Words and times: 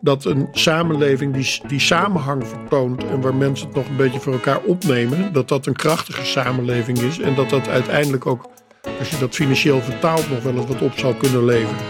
Dat 0.00 0.24
een 0.24 0.48
samenleving 0.52 1.34
die, 1.34 1.60
die 1.66 1.80
samenhang 1.80 2.46
vertoont 2.46 3.04
en 3.04 3.20
waar 3.20 3.34
mensen 3.34 3.66
het 3.66 3.76
nog 3.76 3.88
een 3.88 3.96
beetje 3.96 4.20
voor 4.20 4.32
elkaar 4.32 4.60
opnemen, 4.60 5.32
dat 5.32 5.48
dat 5.48 5.66
een 5.66 5.76
krachtige 5.76 6.24
samenleving 6.24 6.98
is 6.98 7.18
en 7.18 7.34
dat 7.34 7.50
dat 7.50 7.68
uiteindelijk 7.68 8.26
ook, 8.26 8.50
als 8.98 9.10
je 9.10 9.18
dat 9.18 9.34
financieel 9.34 9.80
vertaalt, 9.80 10.30
nog 10.30 10.42
wel 10.42 10.54
eens 10.54 10.66
wat 10.66 10.82
op 10.82 10.98
zal 10.98 11.14
kunnen 11.14 11.44
leveren. 11.44 11.84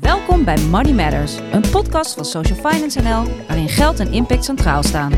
Welkom 0.00 0.44
bij 0.44 0.58
Money 0.58 0.92
Matters, 0.92 1.38
een 1.52 1.70
podcast 1.70 2.14
van 2.14 2.24
Social 2.24 2.70
Finance 2.70 3.00
NL 3.02 3.24
waarin 3.46 3.68
geld 3.68 4.00
en 4.00 4.12
impact 4.12 4.44
centraal 4.44 4.82
staan. 4.82 5.12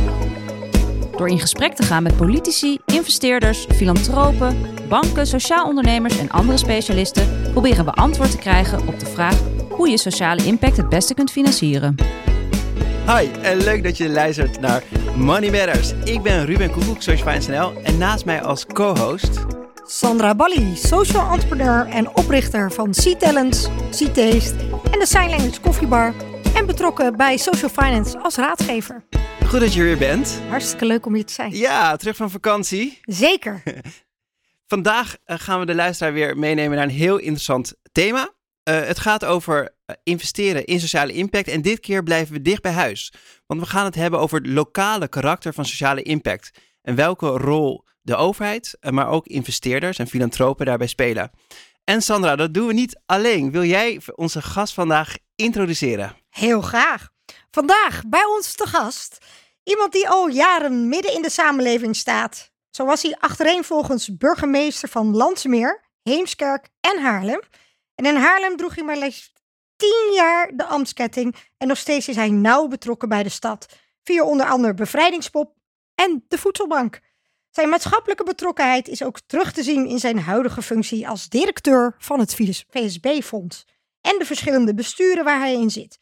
Door 1.17 1.29
in 1.29 1.41
gesprek 1.41 1.75
te 1.75 1.83
gaan 1.83 2.03
met 2.03 2.17
politici, 2.17 2.79
investeerders, 2.87 3.67
filantropen, 3.75 4.78
banken, 4.89 5.27
sociaal 5.27 5.67
ondernemers 5.67 6.19
en 6.19 6.31
andere 6.31 6.59
specialisten, 6.59 7.51
proberen 7.53 7.85
we 7.85 7.91
antwoord 7.91 8.31
te 8.31 8.39
krijgen 8.39 8.89
op 8.89 9.01
de 9.01 9.07
vraag 9.07 9.39
hoe 9.71 9.89
je 9.89 9.99
sociale 9.99 10.45
impact 10.45 10.77
het 10.77 10.89
beste 10.89 11.15
kunt 11.15 11.31
financieren. 11.31 11.95
Hi, 13.07 13.29
en 13.43 13.57
leuk 13.57 13.83
dat 13.83 13.97
je 13.97 14.09
luistert 14.09 14.61
naar 14.61 14.83
Money 15.17 15.51
Matters. 15.51 15.93
Ik 16.05 16.23
ben 16.23 16.47
Ruben 16.47 16.71
Koekoek, 16.71 17.03
Social 17.03 17.33
Finance 17.33 17.51
NL, 17.51 17.83
en 17.83 17.99
naast 17.99 18.25
mij 18.25 18.43
als 18.43 18.67
co-host... 18.67 19.47
Sandra 19.91 20.35
Balli, 20.35 20.77
social 20.77 21.33
entrepreneur 21.33 21.87
en 21.87 22.17
oprichter 22.17 22.73
van 22.73 22.91
C-Talents, 22.91 23.69
C-Taste 23.91 24.55
en 24.91 24.99
de 24.99 25.07
Sign 25.07 25.31
Language 25.31 25.61
Koffiebar 25.61 26.15
en 26.55 26.67
betrokken 26.67 27.17
bij 27.17 27.37
Social 27.37 27.71
Finance 27.71 28.19
als 28.19 28.37
raadgever. 28.37 29.05
Goed 29.47 29.61
dat 29.61 29.75
je 29.75 29.81
er 29.81 29.87
weer 29.87 29.99
bent. 29.99 30.41
Hartstikke 30.49 30.85
leuk 30.85 31.07
om 31.07 31.15
hier 31.15 31.25
te 31.25 31.33
zijn. 31.33 31.57
Ja, 31.57 31.97
terug 31.97 32.17
van 32.17 32.31
vakantie. 32.31 32.99
Zeker. 33.03 33.63
Vandaag 34.69 35.17
eh, 35.25 35.39
gaan 35.39 35.61
we 35.61 35.67
de 35.67 35.75
luisteraar 35.75 36.13
weer 36.13 36.39
meenemen 36.39 36.77
naar 36.77 36.87
een 36.87 36.93
heel 36.93 37.17
interessant 37.17 37.75
thema. 37.93 38.21
Uh, 38.69 38.81
het 38.81 38.99
gaat 38.99 39.25
over 39.25 39.63
uh, 39.63 39.97
investeren 40.03 40.65
in 40.65 40.81
sociale 40.81 41.13
impact 41.13 41.49
en 41.49 41.63
dit 41.63 41.81
keer 41.81 42.03
blijven 42.03 42.35
we 42.35 42.43
dicht 42.43 42.63
bij 42.63 42.73
huis. 42.73 43.13
Want 43.47 43.61
we 43.61 43.67
gaan 43.67 43.85
het 43.85 43.95
hebben 43.95 44.21
over 44.21 44.39
het 44.39 44.47
lokale 44.47 45.09
karakter 45.09 45.53
van 45.53 45.65
sociale 45.65 46.03
impact 46.03 46.51
en 46.83 46.95
welke 46.95 47.27
rol 47.27 47.85
de 48.03 48.17
overheid, 48.17 48.77
maar 48.81 49.09
ook 49.09 49.27
investeerders 49.27 49.99
en 49.99 50.07
filantropen 50.07 50.67
daarbij 50.67 50.87
spelen. 50.87 51.31
En 51.85 52.03
Sandra, 52.03 52.37
dat 52.37 52.55
doen 52.55 52.67
we 52.67 52.73
niet 52.73 53.01
alleen. 53.07 53.51
Wil 53.51 53.65
jij 53.65 54.01
onze 54.15 54.43
gast 54.43 54.75
vandaag 54.75 55.17
introduceren? 55.35 56.17
Heel 56.31 56.61
graag. 56.61 57.09
Vandaag 57.51 58.03
bij 58.07 58.25
ons 58.25 58.55
te 58.55 58.67
gast 58.67 59.19
iemand 59.63 59.93
die 59.93 60.09
al 60.09 60.29
jaren 60.29 60.89
midden 60.89 61.15
in 61.15 61.23
de 61.23 61.31
samenleving 61.31 61.97
staat. 61.97 62.51
Zo 62.79 62.85
was 62.85 63.03
hij 63.03 63.17
achtereenvolgens 63.19 64.17
burgemeester 64.17 64.89
van 64.89 65.17
Landsmeer, 65.17 65.85
Heemskerk 66.03 66.69
en 66.81 67.03
Haarlem. 67.03 67.41
En 67.95 68.07
in 68.07 68.17
Haarlem 68.17 68.57
droeg 68.57 68.75
hij 68.75 68.85
maar 68.85 68.97
liefst 68.97 69.41
tien 69.77 70.13
jaar 70.15 70.57
de 70.57 70.65
ambtsketting 70.65 71.37
en 71.57 71.69
nog 71.69 71.79
steeds 71.79 72.09
is 72.09 72.17
hij 72.17 72.31
nauw 72.31 72.69
betrokken 72.69 73.09
bij 73.09 73.23
de 73.23 73.29
stad. 73.29 73.67
Via 74.03 74.25
onder 74.25 74.47
andere 74.47 74.75
Bevrijdingspop 74.75 75.55
en 75.95 76.25
de 76.29 76.39
Voedselbank. 76.39 77.01
Zijn 77.51 77.69
maatschappelijke 77.69 78.25
betrokkenheid 78.25 78.89
is 78.89 79.03
ook 79.03 79.21
terug 79.27 79.53
te 79.53 79.63
zien 79.63 79.87
in 79.87 79.99
zijn 79.99 80.19
huidige 80.19 80.63
functie 80.63 81.09
als 81.09 81.29
directeur 81.29 81.95
van 81.99 82.21
het 82.21 82.35
VSB-fonds 82.69 83.65
en 84.01 84.19
de 84.19 84.25
verschillende 84.25 84.75
besturen 84.75 85.25
waar 85.25 85.39
hij 85.39 85.53
in 85.53 85.71
zit. 85.71 85.99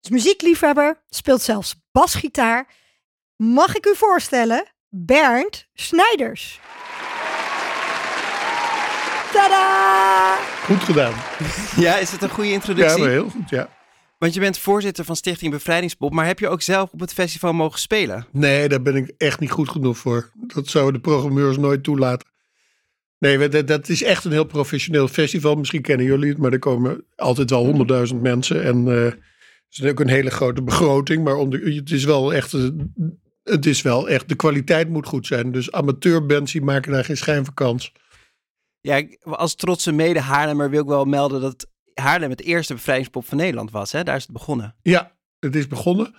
Is 0.00 0.10
muziekliefhebber, 0.10 1.02
speelt 1.08 1.42
zelfs 1.42 1.74
basgitaar. 1.92 2.74
Mag 3.36 3.76
ik 3.76 3.86
u 3.86 3.96
voorstellen, 3.96 4.73
Bernd 4.96 5.66
Snijders. 5.74 6.60
Tada! 9.32 10.36
Goed 10.64 10.82
gedaan. 10.82 11.12
Ja, 11.76 11.96
is 11.98 12.10
het 12.10 12.22
een 12.22 12.30
goede 12.30 12.52
introductie? 12.52 13.02
Ja, 13.02 13.08
heel 13.08 13.28
goed, 13.28 13.50
ja. 13.50 13.68
Want 14.18 14.34
je 14.34 14.40
bent 14.40 14.58
voorzitter 14.58 15.04
van 15.04 15.16
Stichting 15.16 15.52
Bevrijdingspop, 15.52 16.12
maar 16.12 16.26
heb 16.26 16.38
je 16.38 16.48
ook 16.48 16.62
zelf 16.62 16.92
op 16.92 17.00
het 17.00 17.12
festival 17.12 17.52
mogen 17.52 17.78
spelen? 17.78 18.26
Nee, 18.30 18.68
daar 18.68 18.82
ben 18.82 18.96
ik 18.96 19.12
echt 19.18 19.40
niet 19.40 19.50
goed 19.50 19.68
genoeg 19.68 19.98
voor. 19.98 20.30
Dat 20.34 20.68
zouden 20.68 20.94
de 20.94 21.08
programmeurs 21.08 21.56
nooit 21.56 21.82
toelaten. 21.82 22.28
Nee, 23.18 23.48
dat, 23.48 23.66
dat 23.66 23.88
is 23.88 24.02
echt 24.02 24.24
een 24.24 24.32
heel 24.32 24.44
professioneel 24.44 25.08
festival. 25.08 25.54
Misschien 25.54 25.82
kennen 25.82 26.06
jullie 26.06 26.28
het, 26.28 26.38
maar 26.38 26.52
er 26.52 26.58
komen 26.58 27.04
altijd 27.16 27.50
wel 27.50 27.64
honderdduizend 27.64 28.22
mensen. 28.22 28.62
En 28.62 28.86
uh, 28.86 29.04
het 29.04 29.18
is 29.70 29.84
ook 29.84 30.00
een 30.00 30.08
hele 30.08 30.30
grote 30.30 30.62
begroting. 30.62 31.24
Maar 31.24 31.36
om 31.36 31.50
de, 31.50 31.74
het 31.76 31.90
is 31.90 32.04
wel 32.04 32.34
echt. 32.34 32.52
Het 33.44 33.66
is 33.66 33.82
wel 33.82 34.08
echt. 34.08 34.28
De 34.28 34.34
kwaliteit 34.34 34.88
moet 34.88 35.06
goed 35.06 35.26
zijn. 35.26 35.52
Dus 35.52 35.72
amateurbands 35.72 36.52
die 36.52 36.62
maken 36.62 36.92
daar 36.92 37.04
geen 37.04 37.16
schijn 37.16 37.44
van 37.44 37.54
kans. 37.54 37.92
Ja, 38.80 39.06
als 39.22 39.54
trotse 39.54 39.92
mede 39.92 40.20
Haarlemmer 40.20 40.70
wil 40.70 40.80
ik 40.80 40.88
wel 40.88 41.04
melden 41.04 41.40
dat 41.40 41.66
Haarlem 41.94 42.30
het 42.30 42.40
eerste 42.40 42.74
bevrijdingspop 42.74 43.26
van 43.26 43.36
Nederland 43.36 43.70
was. 43.70 43.92
Hè? 43.92 44.02
Daar 44.02 44.16
is 44.16 44.22
het 44.22 44.32
begonnen. 44.32 44.74
Ja, 44.82 45.16
het 45.38 45.56
is 45.56 45.66
begonnen 45.66 46.14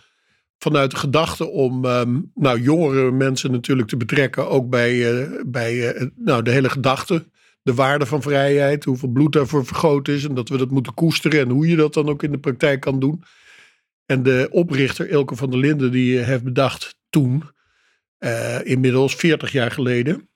vanuit 0.57 0.91
de 0.91 0.97
gedachte 0.97 1.47
om 1.47 1.85
um, 1.85 2.31
nou, 2.33 2.61
jongere 2.61 3.11
mensen 3.11 3.51
natuurlijk 3.51 3.87
te 3.87 3.97
betrekken. 3.97 4.49
Ook 4.49 4.69
bij, 4.69 4.93
uh, 4.93 5.41
bij 5.45 5.95
uh, 5.95 6.09
nou, 6.15 6.41
de 6.41 6.51
hele 6.51 6.69
gedachte. 6.69 7.25
De 7.61 7.73
waarde 7.73 8.05
van 8.05 8.21
vrijheid. 8.21 8.83
Hoeveel 8.83 9.09
bloed 9.09 9.33
daarvoor 9.33 9.65
vergroot 9.65 10.07
is. 10.07 10.25
En 10.25 10.35
dat 10.35 10.49
we 10.49 10.57
dat 10.57 10.71
moeten 10.71 10.93
koesteren. 10.93 11.39
En 11.39 11.49
hoe 11.49 11.67
je 11.67 11.75
dat 11.75 11.93
dan 11.93 12.09
ook 12.09 12.23
in 12.23 12.31
de 12.31 12.39
praktijk 12.39 12.79
kan 12.79 12.99
doen. 12.99 13.23
En 14.05 14.23
de 14.23 14.47
oprichter 14.51 15.09
Elke 15.09 15.35
van 15.35 15.49
der 15.49 15.59
Linden 15.59 15.91
die 15.91 16.17
heeft 16.17 16.43
bedacht 16.43 16.97
toen. 17.15 17.43
Uh, 18.19 18.65
inmiddels 18.65 19.15
40 19.15 19.51
jaar 19.51 19.71
geleden 19.71 20.29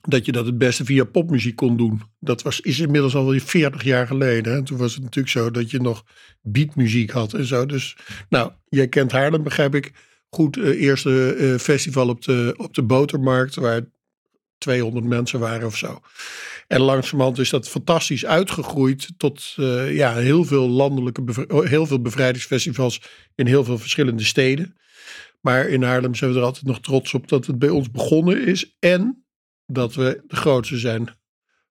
dat 0.00 0.26
je 0.26 0.32
dat 0.32 0.46
het 0.46 0.58
beste 0.58 0.84
via 0.84 1.04
popmuziek 1.04 1.56
kon 1.56 1.76
doen. 1.76 2.02
Dat 2.20 2.42
was, 2.42 2.60
is 2.60 2.78
inmiddels 2.78 3.14
alweer 3.14 3.40
40 3.40 3.82
jaar 3.82 4.06
geleden. 4.06 4.52
Hè? 4.52 4.62
Toen 4.62 4.78
was 4.78 4.94
het 4.94 5.02
natuurlijk 5.02 5.32
zo 5.32 5.50
dat 5.50 5.70
je 5.70 5.80
nog 5.80 6.04
beatmuziek 6.40 7.10
had 7.10 7.34
en 7.34 7.44
zo. 7.44 7.66
Dus 7.66 7.96
nou, 8.28 8.52
jij 8.68 8.88
kent 8.88 9.12
Haarlem, 9.12 9.42
begrijp 9.42 9.74
ik. 9.74 9.92
Goed, 10.28 10.56
uh, 10.56 10.82
eerste 10.82 11.36
uh, 11.36 11.58
festival 11.58 12.08
op 12.08 12.22
de, 12.22 12.54
op 12.56 12.74
de 12.74 12.82
botermarkt, 12.82 13.54
waar 13.54 13.80
200 14.58 15.06
mensen 15.06 15.40
waren 15.40 15.66
of 15.66 15.76
zo. 15.76 16.00
En 16.68 16.80
langzamerhand 16.80 17.38
is 17.38 17.50
dat 17.50 17.68
fantastisch 17.68 18.26
uitgegroeid 18.26 19.08
tot 19.16 19.54
ja, 19.88 20.14
heel 20.14 20.44
veel 20.44 20.68
landelijke, 20.68 21.46
heel 21.48 21.86
veel 21.86 22.00
bevrijdingsfestivals 22.00 23.02
in 23.34 23.46
heel 23.46 23.64
veel 23.64 23.78
verschillende 23.78 24.24
steden. 24.24 24.76
Maar 25.42 25.68
in 25.68 25.82
Haarlem 25.82 26.14
zijn 26.14 26.32
we 26.32 26.38
er 26.38 26.44
altijd 26.44 26.64
nog 26.64 26.80
trots 26.80 27.14
op 27.14 27.28
dat 27.28 27.46
het 27.46 27.58
bij 27.58 27.68
ons 27.68 27.90
begonnen 27.90 28.46
is. 28.46 28.76
En 28.78 29.24
dat 29.66 29.94
we 29.94 30.22
de 30.26 30.36
grootste 30.36 30.78
zijn. 30.78 31.08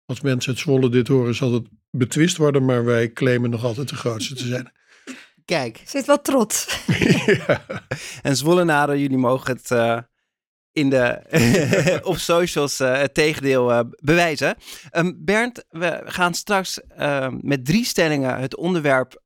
Als 0.07 0.21
mensen 0.21 0.53
het 0.53 0.61
Zwolle 0.61 0.89
dit 0.89 1.09
horen, 1.09 1.35
zal 1.35 1.53
het 1.53 1.69
betwist 1.91 2.37
worden, 2.37 2.65
maar 2.65 2.85
wij 2.85 3.13
claimen 3.13 3.51
nog 3.51 3.65
altijd 3.65 3.89
de 3.89 3.95
grootste 3.95 4.35
te 4.35 4.47
zijn. 4.47 4.73
Kijk. 5.45 5.83
Zit 5.87 6.07
wat 6.07 6.25
trots. 6.25 6.85
ja. 7.47 7.65
En 8.23 8.37
Zwollenaren, 8.37 8.99
jullie 8.99 9.19
mogen 9.19 9.57
het 9.57 9.71
uh, 9.71 9.99
in 10.73 10.91
de, 10.91 12.01
op 12.03 12.17
socials 12.17 12.81
uh, 12.81 12.97
het 12.97 13.15
tegendeel 13.15 13.71
uh, 13.71 13.81
bewijzen. 14.03 14.57
Um, 14.93 15.25
Bernd, 15.25 15.65
we 15.69 16.01
gaan 16.05 16.35
straks 16.35 16.81
ehm, 16.89 17.39
met 17.41 17.65
drie 17.65 17.85
stellingen 17.85 18.39
het 18.39 18.57
onderwerp 18.57 19.23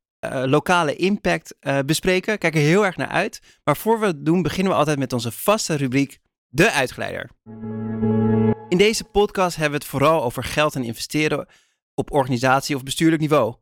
lokale 0.47 0.97
impact 0.97 1.55
bespreken. 1.87 2.39
Kijk 2.39 2.55
er 2.55 2.61
heel 2.61 2.85
erg 2.85 2.97
naar 2.97 3.09
uit. 3.09 3.41
Maar 3.65 3.77
voor 3.77 4.01
we 4.01 4.07
het 4.07 4.25
doen, 4.25 4.43
beginnen 4.43 4.73
we 4.73 4.79
altijd 4.79 4.99
met 4.99 5.13
onze 5.13 5.33
vaste 5.33 5.75
rubriek, 5.75 6.19
de 6.49 6.71
uitgeleider. 6.71 7.31
In 8.69 8.79
deze 8.79 9.05
podcast 9.05 9.57
hebben 9.57 9.79
we 9.79 9.85
het 9.85 9.95
vooral 9.95 10.23
over 10.23 10.45
geld 10.45 10.75
en 10.75 10.85
investeren 10.85 11.47
op 11.95 12.13
organisatie- 12.13 12.77
of 12.77 12.83
bestuurlijk 12.83 13.21
niveau. 13.21 13.55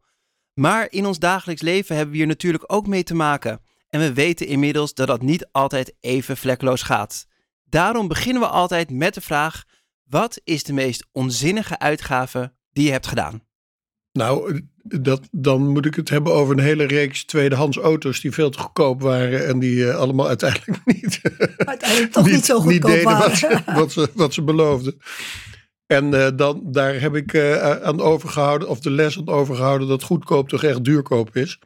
Maar 0.55 0.87
in 0.91 1.07
ons 1.07 1.19
dagelijks 1.19 1.63
leven 1.63 1.95
hebben 1.95 2.13
we 2.13 2.19
hier 2.19 2.29
natuurlijk 2.29 2.65
ook 2.67 2.87
mee 2.87 3.03
te 3.03 3.15
maken. 3.15 3.61
En 3.89 4.01
we 4.01 4.13
weten 4.13 4.47
inmiddels 4.47 4.95
dat 4.95 5.07
dat 5.07 5.23
niet 5.23 5.49
altijd 5.51 5.95
even 6.01 6.37
vlekkeloos 6.37 6.83
gaat. 6.83 7.27
Daarom 7.65 8.09
beginnen 8.09 8.43
we 8.43 8.49
altijd 8.49 8.91
met 8.91 9.15
de 9.15 9.21
vraag: 9.21 9.65
wat 10.03 10.41
is 10.45 10.63
de 10.63 10.73
meest 10.73 11.07
onzinnige 11.13 11.79
uitgave 11.79 12.55
die 12.73 12.85
je 12.85 12.91
hebt 12.91 13.07
gedaan? 13.07 13.43
Nou, 14.13 14.61
dat, 14.83 15.29
dan 15.31 15.69
moet 15.69 15.87
ik 15.87 15.95
het 15.95 16.09
hebben 16.09 16.33
over 16.33 16.59
een 16.59 16.65
hele 16.65 16.85
reeks 16.85 17.25
tweedehands 17.25 17.77
auto's 17.77 18.21
die 18.21 18.33
veel 18.33 18.51
te 18.51 18.59
goedkoop 18.59 19.01
waren 19.01 19.47
en 19.47 19.59
die 19.59 19.77
uh, 19.77 19.97
allemaal 19.97 20.29
uiteindelijk 20.29 20.81
niet, 20.95 21.21
uiteindelijk 21.57 22.13
toch 22.13 22.25
niet, 22.25 22.35
niet 22.35 22.45
zo 22.45 22.61
goedkoop 22.61 22.73
niet 22.73 22.83
deden 22.83 23.05
waren. 23.05 23.29
Wat 23.29 23.37
ze, 23.39 23.63
wat, 23.75 23.93
ze, 23.93 24.11
wat 24.15 24.35
ze 24.35 24.43
beloofden. 24.43 25.01
En 25.87 26.15
uh, 26.15 26.29
dan, 26.37 26.63
daar 26.65 27.01
heb 27.01 27.15
ik 27.15 27.33
uh, 27.33 27.71
aan 27.71 28.01
overgehouden, 28.01 28.69
of 28.69 28.81
de 28.81 28.91
les 28.91 29.19
aan 29.19 29.29
overgehouden, 29.29 29.89
dat 29.89 30.03
goedkoop 30.03 30.49
toch 30.49 30.63
echt 30.63 30.85
duurkoop 30.85 31.37
is. 31.37 31.59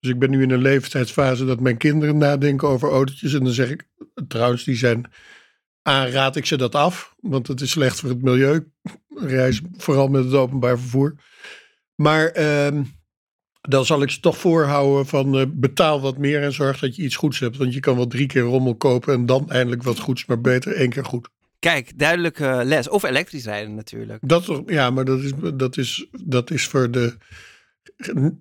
Dus 0.00 0.10
ik 0.10 0.18
ben 0.18 0.30
nu 0.30 0.42
in 0.42 0.50
een 0.50 0.62
leeftijdsfase 0.62 1.44
dat 1.44 1.60
mijn 1.60 1.76
kinderen 1.76 2.18
nadenken 2.18 2.68
over 2.68 2.90
autootjes. 2.90 3.34
En 3.34 3.44
dan 3.44 3.52
zeg 3.52 3.70
ik, 3.70 3.88
trouwens, 4.28 4.64
die 4.64 4.76
zijn, 4.76 5.10
aanraad 5.82 6.36
ik 6.36 6.46
ze 6.46 6.56
dat 6.56 6.74
af, 6.74 7.14
want 7.20 7.46
het 7.46 7.60
is 7.60 7.70
slecht 7.70 8.00
voor 8.00 8.08
het 8.08 8.22
milieu. 8.22 8.72
Reis 9.08 9.60
vooral 9.76 10.08
met 10.08 10.24
het 10.24 10.34
openbaar 10.34 10.78
vervoer. 10.78 11.14
Maar 12.02 12.38
uh, 12.38 12.80
dan 13.60 13.84
zal 13.84 14.02
ik 14.02 14.10
ze 14.10 14.20
toch 14.20 14.38
voorhouden 14.38 15.06
van 15.06 15.38
uh, 15.38 15.44
betaal 15.48 16.00
wat 16.00 16.18
meer 16.18 16.42
en 16.42 16.52
zorg 16.52 16.78
dat 16.78 16.96
je 16.96 17.02
iets 17.02 17.16
goeds 17.16 17.38
hebt. 17.38 17.56
Want 17.56 17.74
je 17.74 17.80
kan 17.80 17.96
wel 17.96 18.06
drie 18.06 18.26
keer 18.26 18.42
rommel 18.42 18.74
kopen 18.74 19.14
en 19.14 19.26
dan 19.26 19.50
eindelijk 19.50 19.82
wat 19.82 19.98
goeds, 19.98 20.26
maar 20.26 20.40
beter 20.40 20.74
één 20.74 20.90
keer 20.90 21.04
goed. 21.04 21.28
Kijk, 21.58 21.98
duidelijke 21.98 22.60
les. 22.64 22.88
Of 22.88 23.02
elektrisch 23.02 23.44
rijden 23.44 23.74
natuurlijk. 23.74 24.18
Dat, 24.28 24.44
toch- 24.44 24.62
ja, 24.66 24.90
maar 24.90 25.04
dat 25.04 25.20
is, 25.20 25.32
dat, 25.54 25.76
is, 25.76 26.06
dat 26.24 26.50
is 26.50 26.66
voor 26.66 26.90
de 26.90 27.16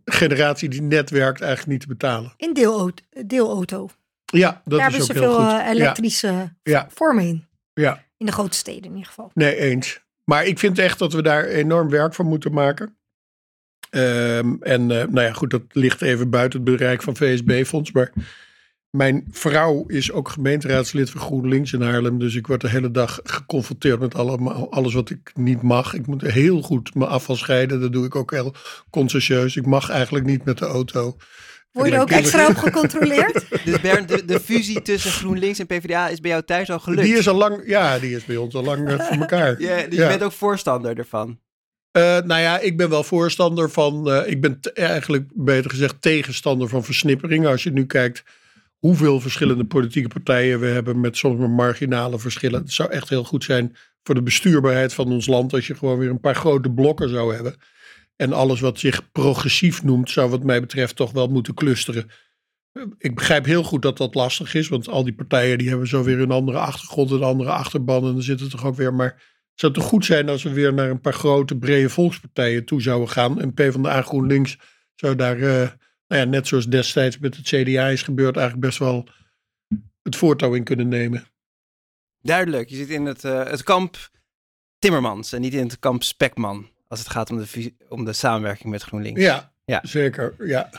generatie 0.05 0.69
die 0.69 0.81
net 0.81 1.09
werkt 1.09 1.41
eigenlijk 1.41 1.71
niet 1.71 1.81
te 1.81 1.87
betalen. 1.87 2.33
In 2.37 2.53
deelauto. 2.53 3.03
deelauto. 3.25 3.89
Ja, 4.25 4.61
dat 4.65 4.79
Daar 4.79 4.87
is 4.87 4.97
hebben 4.97 5.01
ook 5.01 5.05
ze 5.05 5.13
heel 5.35 5.45
veel 5.47 5.49
goed. 5.51 5.59
eh, 5.61 5.69
elektrische 5.69 6.55
Ja. 6.63 6.87
vormen 6.93 7.25
in. 7.27 7.47
Ja, 7.73 8.05
In 8.17 8.25
de 8.25 8.31
grote 8.31 8.57
steden 8.57 8.83
in 8.83 8.91
ieder 8.91 9.05
geval. 9.07 9.31
nee, 9.33 9.55
eens. 9.55 9.99
Maar 10.23 10.45
ik 10.45 10.59
vind 10.59 10.79
echt 10.79 10.99
dat 10.99 11.13
we 11.13 11.21
daar 11.21 11.45
enorm 11.45 11.89
werk 11.89 12.13
van 12.13 12.25
moeten 12.25 12.53
maken. 12.53 12.97
Ehm, 13.89 14.53
en 14.59 14.91
eh, 14.91 15.07
nou 15.07 15.21
ja, 15.21 15.33
goed, 15.33 15.49
dat 15.49 15.61
ligt 15.71 16.01
even 16.01 16.29
buiten 16.29 16.61
het 16.65 16.77
bereik 16.77 17.01
van 17.01 17.15
VSB-fonds. 17.15 17.91
Maar 17.91 18.11
mijn 18.89 19.27
vrouw 19.31 19.85
is 19.87 20.11
ook 20.11 20.29
gemeenteraadslid 20.29 21.09
van 21.09 21.21
GroenLinks 21.21 21.73
in 21.73 21.81
Haarlem. 21.81 22.19
Dus 22.19 22.35
ik 22.35 22.47
word 22.47 22.61
de 22.61 22.69
hele 22.69 22.91
dag 22.91 23.19
geconfronteerd 23.23 23.99
met 23.99 24.15
allemaal, 24.15 24.71
alles 24.71 24.93
wat 24.93 25.09
ik 25.09 25.31
niet 25.33 25.61
mag. 25.61 25.93
Ik 25.93 26.07
moet 26.07 26.21
heel 26.21 26.61
goed 26.61 26.95
mijn 26.95 27.09
afval 27.09 27.35
scheiden. 27.35 27.81
Dat 27.81 27.93
doe 27.93 28.05
ik 28.05 28.15
ook 28.15 28.31
heel 28.31 28.53
consciëntieus. 28.89 29.55
Ik 29.55 29.65
mag 29.65 29.89
eigenlijk 29.89 30.25
niet 30.25 30.45
met 30.45 30.57
de 30.57 30.65
auto. 30.65 31.15
Word 31.71 31.87
je 31.89 31.95
er 31.95 32.01
ook 32.01 32.09
extra 32.09 32.47
op 32.47 32.55
gecontroleerd? 32.55 33.45
Dus 33.65 33.81
Bernd, 33.81 34.07
de, 34.07 34.25
de 34.25 34.39
fusie 34.39 34.81
tussen 34.81 35.11
GroenLinks 35.11 35.59
en 35.59 35.65
PvdA 35.65 36.07
is 36.07 36.19
bij 36.19 36.29
jou 36.31 36.43
thuis 36.43 36.69
al 36.69 36.79
gelukt. 36.79 37.03
Die 37.03 37.17
is 37.17 37.27
al 37.27 37.35
lang, 37.35 37.63
ja, 37.65 37.99
die 37.99 38.15
is 38.15 38.25
bij 38.25 38.37
ons 38.37 38.55
al 38.55 38.63
lang 38.63 38.87
eh, 38.89 38.99
voor 38.99 39.17
elkaar. 39.25 39.61
Ja, 39.61 39.75
dus 39.87 39.95
Ja. 39.95 40.03
je 40.03 40.07
bent 40.09 40.23
ook 40.23 40.31
voorstander 40.31 40.97
ervan. 40.97 41.39
Eh, 41.91 42.01
nou 42.01 42.41
ja, 42.41 42.59
ik 42.59 42.77
ben 42.77 42.89
wel 42.89 43.03
voorstander 43.03 43.69
van, 43.69 44.11
eh, 44.11 44.31
ik 44.31 44.41
ben 44.41 44.59
eigenlijk 44.73 45.29
beter 45.33 45.69
gezegd 45.69 46.01
tegenstander 46.01 46.67
van 46.67 46.83
versnipperingen. 46.83 47.49
Als 47.49 47.63
je 47.63 47.71
nu 47.71 47.85
kijkt 47.85 48.23
hoeveel 48.77 49.19
verschillende 49.19 49.65
politieke 49.65 50.07
partijen 50.07 50.59
we 50.59 50.65
hebben 50.67 50.99
met 50.99 51.17
soms 51.17 51.39
maar 51.39 51.49
marginale 51.49 52.19
verschillen. 52.19 52.61
Het 52.61 52.71
zou 52.73 52.91
echt 52.91 53.09
heel 53.09 53.23
goed 53.23 53.43
zijn 53.43 53.75
voor 54.03 54.15
de 54.15 54.23
bestuurbaarheid 54.23 54.93
van 54.93 55.11
ons 55.11 55.27
land 55.27 55.53
als 55.53 55.67
je 55.67 55.75
gewoon 55.75 55.97
weer 55.97 56.09
een 56.09 56.19
paar 56.19 56.35
grote 56.35 56.71
blokken 56.71 57.09
zou 57.09 57.35
hebben. 57.35 57.55
En 58.15 58.33
alles 58.33 58.59
wat 58.59 58.79
zich 58.79 59.11
progressief 59.11 59.83
noemt, 59.83 60.09
zou 60.09 60.29
wat 60.29 60.43
mij 60.43 60.59
betreft 60.59 60.95
toch 60.95 61.11
wel 61.11 61.27
moeten 61.27 61.53
clusteren. 61.53 62.09
Eh, 62.71 62.83
Ik 62.97 63.15
begrijp 63.15 63.45
heel 63.45 63.63
goed 63.63 63.81
dat 63.81 63.97
dat 63.97 64.15
lastig 64.15 64.53
is, 64.53 64.67
want 64.67 64.87
al 64.87 65.03
die 65.03 65.13
partijen 65.15 65.57
die 65.57 65.69
hebben 65.69 65.87
zo 65.87 66.03
weer 66.03 66.19
een 66.19 66.31
andere 66.31 66.57
achtergrond, 66.57 67.11
een 67.11 67.23
andere 67.23 67.51
achterban. 67.51 68.05
En 68.05 68.13
dan 68.13 68.21
zit 68.21 68.39
het 68.39 68.49
toch 68.49 68.65
ook 68.65 68.75
weer. 68.75 68.93
Maar 68.93 69.38
het 69.59 69.67
zou 69.67 69.73
toch 69.73 69.83
goed 69.91 70.05
zijn 70.05 70.29
als 70.29 70.43
we 70.43 70.53
weer 70.53 70.73
naar 70.73 70.89
een 70.89 71.01
paar 71.01 71.13
grote, 71.13 71.57
brede 71.57 71.89
volkspartijen 71.89 72.65
toe 72.65 72.81
zouden 72.81 73.09
gaan. 73.09 73.41
En 73.41 73.53
PvdA 73.53 74.01
GroenLinks 74.01 74.57
zou 74.95 75.15
daar, 75.15 75.35
eh, 75.35 75.69
nou 76.07 76.21
ja, 76.21 76.23
net 76.23 76.47
zoals 76.47 76.67
destijds 76.67 77.17
met 77.17 77.35
het 77.35 77.45
CDA 77.45 77.87
is 77.87 78.01
gebeurd, 78.01 78.35
eigenlijk 78.37 78.65
best 78.65 78.79
wel 78.79 79.07
het 80.03 80.15
voortouw 80.15 80.53
in 80.53 80.63
kunnen 80.63 80.87
nemen. 80.87 81.27
Duidelijk, 82.21 82.69
je 82.69 82.75
zit 82.75 82.89
in 82.89 83.05
het, 83.05 83.23
eh, 83.23 83.45
het 83.45 83.63
kamp 83.63 84.09
Timmermans 84.77 85.33
en 85.33 85.41
niet 85.41 85.53
in 85.53 85.63
het 85.63 85.79
kamp 85.79 86.03
Spekman. 86.03 86.69
Als 86.87 86.99
het 86.99 87.09
gaat 87.09 87.29
om 87.29 87.37
de, 87.37 87.73
om 87.89 88.05
de 88.05 88.13
samenwerking 88.13 88.69
met 88.69 88.83
GroenLinks. 88.83 89.21
Ja, 89.21 89.53
Ja. 89.65 89.79
zeker. 89.83 90.35
Ja. 90.45 90.69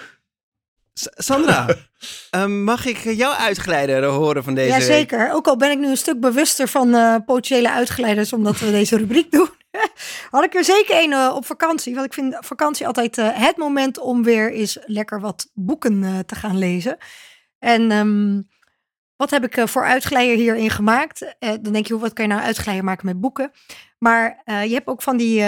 Sandra, 1.17 1.67
eh, 2.31 2.47
mag 2.47 2.87
ik 2.87 2.99
jouw 2.99 3.33
uitgeleider 3.33 4.05
horen 4.05 4.45
van 4.45 4.55
deze 4.55 4.71
week? 4.71 4.81
Jazeker. 4.81 5.33
Ook 5.33 5.47
al 5.47 5.57
ben 5.57 5.71
ik 5.71 5.79
nu 5.79 5.89
een 5.89 5.97
stuk 5.97 6.21
bewuster 6.21 6.69
van 6.69 6.95
eh, 6.95 7.17
potentiële 7.27 7.71
uitgeleiders 7.71 8.33
omdat 8.33 8.59
we 8.59 8.71
deze 8.71 8.97
rubriek 8.97 9.31
doen. 9.37 9.49
Had 10.31 10.45
ik 10.45 10.55
er 10.55 10.65
zeker 10.65 10.95
één 10.95 11.13
eh, 11.13 11.33
op 11.35 11.47
vakantie. 11.47 11.95
Want 11.95 12.07
ik 12.07 12.15
vind 12.15 12.37
vakantie 12.41 12.87
altijd 12.87 13.19
eh, 13.19 13.29
het 13.33 13.57
moment 13.57 13.99
om 13.99 14.23
weer 14.23 14.53
eens 14.53 14.79
lekker 14.87 15.21
wat 15.21 15.51
boeken 15.55 16.05
eh, 16.05 16.19
te 16.19 16.35
gaan 16.35 16.59
lezen. 16.59 16.97
En 17.59 17.91
ehm, 17.91 18.41
wat 19.21 19.31
heb 19.31 19.45
ik 19.45 19.57
eh, 19.57 19.67
voor 19.67 19.85
uitgeleider 19.85 20.37
hierin 20.37 20.71
gemaakt? 20.71 21.35
Eh, 21.39 21.51
dan 21.61 21.73
denk 21.73 21.87
je, 21.87 21.99
wat 21.99 22.13
kan 22.13 22.25
je 22.25 22.31
nou 22.31 22.43
uitgeleider 22.43 22.85
maken 22.85 23.07
met 23.07 23.21
boeken? 23.21 23.51
Maar 23.99 24.43
eh, 24.45 24.65
je 24.65 24.75
hebt 24.75 24.87
ook 24.87 25.03
van 25.03 25.17
die 25.17 25.45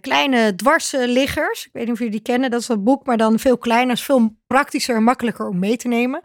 kleine 0.00 0.54
dwarsliggers. 0.54 1.66
Ik 1.66 1.72
weet 1.72 1.82
niet 1.82 1.92
of 1.92 1.98
jullie 1.98 2.12
die 2.12 2.22
kennen. 2.22 2.50
Dat 2.50 2.60
is 2.60 2.68
een 2.68 2.84
boek, 2.84 3.06
maar 3.06 3.16
dan 3.16 3.38
veel 3.38 3.58
kleiner. 3.58 3.94
Is 3.94 4.02
veel 4.02 4.36
praktischer 4.46 4.96
en 4.96 5.02
makkelijker 5.02 5.48
om 5.48 5.58
mee 5.58 5.76
te 5.76 5.88
nemen. 5.88 6.22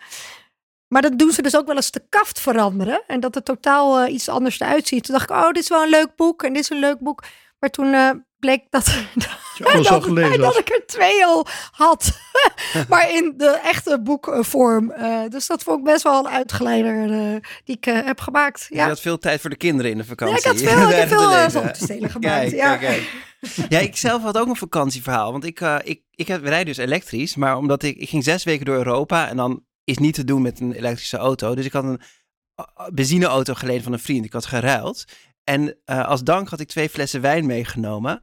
Maar 0.88 1.02
dat 1.02 1.20
doen 1.20 1.32
ze 1.32 1.42
dus 1.42 1.58
ook 1.58 1.68
wel 1.68 1.76
eens 1.76 1.92
de 1.92 2.06
kaft 2.10 2.40
veranderen. 2.40 3.04
En 3.08 3.20
dat 3.20 3.36
het 3.36 3.46
totaal 3.46 4.08
iets 4.08 4.30
anders 4.30 4.60
eruit 4.60 4.88
ziet. 4.88 5.04
Toen 5.04 5.16
dacht 5.16 5.30
ik, 5.30 5.36
oh, 5.36 5.48
dit 5.48 5.64
is 5.64 5.70
wel 5.70 5.84
een 5.84 5.90
leuk 5.90 6.16
boek. 6.16 6.44
En 6.44 6.54
dit 6.54 6.62
is 6.62 6.70
een 6.70 6.80
leuk 6.80 7.00
boek. 7.00 7.24
Maar 7.60 7.70
toen 7.70 8.24
bleek 8.40 8.66
dat, 8.70 8.86
je 9.66 9.66
alles 9.74 9.88
al 9.90 10.00
dat, 10.00 10.04
gelezen 10.08 10.38
dat 10.40 10.54
had. 10.54 10.58
ik 10.60 10.70
er 10.70 10.86
twee 10.86 11.26
al 11.26 11.46
had. 11.72 12.12
maar 12.90 13.12
in 13.12 13.34
de 13.38 13.60
echte 13.64 14.02
boekvorm. 14.02 14.92
Eh, 14.92 15.20
dus 15.30 15.48
dat 15.48 15.64
vond 15.64 15.78
ik 15.80 15.84
best 15.84 16.04
wel 16.04 16.20
een 16.20 16.32
uitgeleider 16.32 17.12
eh, 17.12 17.36
die 17.64 17.76
ik 17.76 17.86
eh, 17.86 18.06
heb 18.06 18.20
gemaakt. 18.20 18.66
Je 18.70 18.76
Ja. 18.76 18.88
had 18.88 19.02
veel 19.02 19.18
tijd 19.18 19.42
voor 19.42 19.50
de 19.50 19.56
kinderen 19.56 19.92
in 19.92 19.98
de 19.98 20.04
Ja, 20.04 20.10
vakantie. 20.10 20.38
ik 20.38 20.44
had 20.46 20.58
veel, 20.58 20.90
ik 20.90 20.96
heb 20.96 21.10
te 21.10 21.86
veel 21.88 22.10
gemaakt. 22.10 22.20
Kijk, 22.20 22.52
ja. 22.52 22.78
kijk, 22.78 22.80
kijk. 22.80 23.70
Ja, 23.70 23.80
ik 23.80 23.98
zelf 23.98 24.22
had 24.22 24.38
ook 24.38 24.48
een 24.48 24.56
vakantieverhaal. 24.56 25.32
Want 25.32 25.46
ik, 25.46 25.62
eh, 25.62 25.76
ik, 25.84 26.02
ik 26.12 26.28
heb, 26.28 26.44
rijd 26.44 26.66
dus 26.66 26.78
elektrisch. 26.78 27.36
Maar 27.36 27.58
omdat 27.58 27.84
ik, 27.84 27.98
ik 27.98 28.10
ging 28.10 28.24
zes 28.24 28.44
weken 28.44 28.66
door 28.66 28.76
Europa. 28.76 29.28
En 29.28 29.38
dan 29.38 29.64
is 29.84 29.98
niet 29.98 30.14
te 30.14 30.24
doen 30.24 30.42
met 30.42 30.60
een 30.60 30.74
elektrische 30.74 31.18
auto. 31.18 31.56
Dus 31.56 31.66
ik 31.66 31.74
had 31.74 31.84
een 31.84 32.02
benzineauto 32.94 33.54
geleend 33.54 33.84
van 33.84 33.94
een 33.94 34.00
vriend. 34.00 34.26
Ik 34.26 34.34
had 34.34 34.46
geruild. 34.46 35.06
En 35.44 35.78
eh, 35.86 36.08
als 36.08 36.24
dank 36.24 36.50
had 36.50 36.60
ik 36.60 36.68
twee 36.68 36.90
flessen 36.90 37.22
wijn 37.22 37.46
meegenomen. 37.46 38.22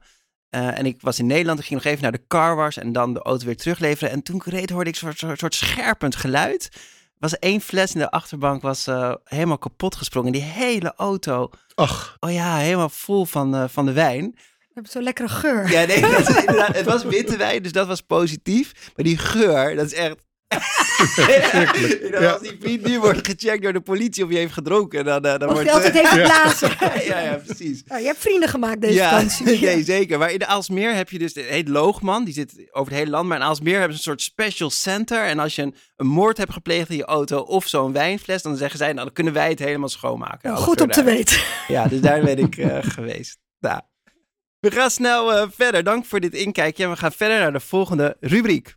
Eh, 0.55 0.77
en 0.77 0.85
ik 0.85 1.01
was 1.01 1.19
in 1.19 1.25
Nederland. 1.25 1.59
Ik 1.59 1.65
ging 1.65 1.83
nog 1.83 1.91
even 1.91 2.03
naar 2.03 2.11
de 2.11 2.27
car 2.27 2.55
wash. 2.55 2.77
En 2.77 2.91
dan 2.91 3.13
de 3.13 3.21
auto 3.21 3.45
weer 3.45 3.57
terugleveren. 3.57 4.11
En 4.11 4.21
toen 4.21 4.35
ik 4.35 4.45
reed 4.45 4.69
hoorde 4.69 4.89
ik 4.89 4.95
een 4.95 5.01
soort, 5.01 5.17
soort, 5.17 5.39
soort 5.39 5.55
scherpend 5.55 6.15
geluid. 6.15 6.69
Er 6.73 6.79
was 7.19 7.39
één 7.39 7.61
fles 7.61 7.93
in 7.93 7.99
de 7.99 8.11
achterbank 8.11 8.61
was 8.61 8.87
eh, 8.87 9.13
helemaal 9.23 9.57
kapot 9.57 9.95
gesprongen. 9.95 10.31
Die 10.31 10.41
hele 10.41 10.93
auto, 10.95 11.49
Ach, 11.73 12.17
oh 12.19 12.31
ja, 12.31 12.57
helemaal 12.57 12.89
vol 12.89 13.25
van, 13.25 13.55
eh, 13.55 13.63
van 13.67 13.85
de 13.85 13.91
wijn. 13.91 14.25
Ik 14.59 14.71
heb 14.73 14.87
zo'n 14.87 15.03
lekkere 15.03 15.29
geur. 15.29 15.71
Ja, 15.71 15.85
nee, 15.85 16.01
dat 16.01 16.29
is 16.29 16.35
inderdaad, 16.45 16.75
het 16.75 16.85
was 16.85 17.03
witte 17.03 17.37
wijn, 17.37 17.63
dus 17.63 17.71
dat 17.71 17.87
was 17.87 18.01
positief. 18.01 18.91
Maar 18.95 19.05
die 19.05 19.17
geur, 19.17 19.75
dat 19.75 19.85
is 19.85 19.93
echt... 19.93 20.15
Dan 22.11 22.21
ja. 22.21 22.31
Als 22.31 22.41
die 22.41 22.57
vriend 22.59 22.87
nu 22.87 22.99
wordt 22.99 23.27
gecheckt 23.27 23.63
door 23.63 23.73
de 23.73 23.81
politie 23.81 24.23
of 24.23 24.29
je 24.29 24.37
heeft 24.37 24.53
gedronken, 24.53 25.05
dan, 25.05 25.25
eh, 25.25 25.37
dan 25.37 25.47
Of 25.47 25.53
wordt... 25.53 25.67
je 25.67 25.73
altijd 25.73 25.93
heeft 25.93 26.07
geblazen. 26.19 26.69
ja, 27.05 27.19
ja, 27.19 27.41
precies. 27.45 27.83
Nou, 27.85 28.01
je 28.01 28.07
hebt 28.07 28.19
vrienden 28.19 28.49
gemaakt 28.49 28.81
deze 28.81 28.93
ja, 28.93 29.09
vakantie. 29.09 29.59
nee, 29.65 29.83
zeker. 29.83 30.19
Maar 30.19 30.31
in 30.31 30.39
de 30.39 30.45
Aalsmeer 30.45 30.95
heb 30.95 31.09
je 31.09 31.19
dus, 31.19 31.33
het 31.33 31.45
heet 31.45 31.67
Loogman, 31.67 32.23
die 32.23 32.33
zit 32.33 32.53
over 32.71 32.91
het 32.91 32.99
hele 32.99 33.11
land. 33.11 33.27
Maar 33.27 33.37
in 33.37 33.43
Aalsmeer 33.43 33.79
hebben 33.79 33.97
ze 33.97 34.09
een 34.09 34.17
soort 34.17 34.21
special 34.21 34.69
center. 34.69 35.23
En 35.23 35.39
als 35.39 35.55
je 35.55 35.61
een, 35.61 35.75
een 35.95 36.07
moord 36.07 36.37
hebt 36.37 36.53
gepleegd 36.53 36.89
in 36.89 36.97
je 36.97 37.05
auto 37.05 37.39
of 37.39 37.67
zo'n 37.67 37.93
wijnfles, 37.93 38.41
dan 38.41 38.55
zeggen 38.55 38.77
zij, 38.77 38.93
nou, 38.93 39.05
dan 39.05 39.13
kunnen 39.13 39.33
wij 39.33 39.49
het 39.49 39.59
helemaal 39.59 39.89
schoonmaken. 39.89 40.57
Goed 40.57 40.81
om 40.81 40.91
te 40.91 41.03
weten. 41.03 41.37
Ja, 41.67 41.87
dus 41.87 42.01
daar 42.01 42.21
ben 42.21 42.37
ik 42.37 42.57
eh, 42.57 42.77
geweest. 42.81 43.37
Nou, 43.59 43.81
we 44.59 44.71
gaan 44.71 44.91
snel 44.91 45.33
eh, 45.33 45.47
verder. 45.55 45.83
Dank 45.83 46.05
voor 46.05 46.19
dit 46.19 46.33
inkijkje. 46.33 46.83
En 46.83 46.89
we 46.89 46.95
gaan 46.95 47.11
verder 47.11 47.39
naar 47.39 47.53
de 47.53 47.59
volgende 47.59 48.17
rubriek. 48.19 48.75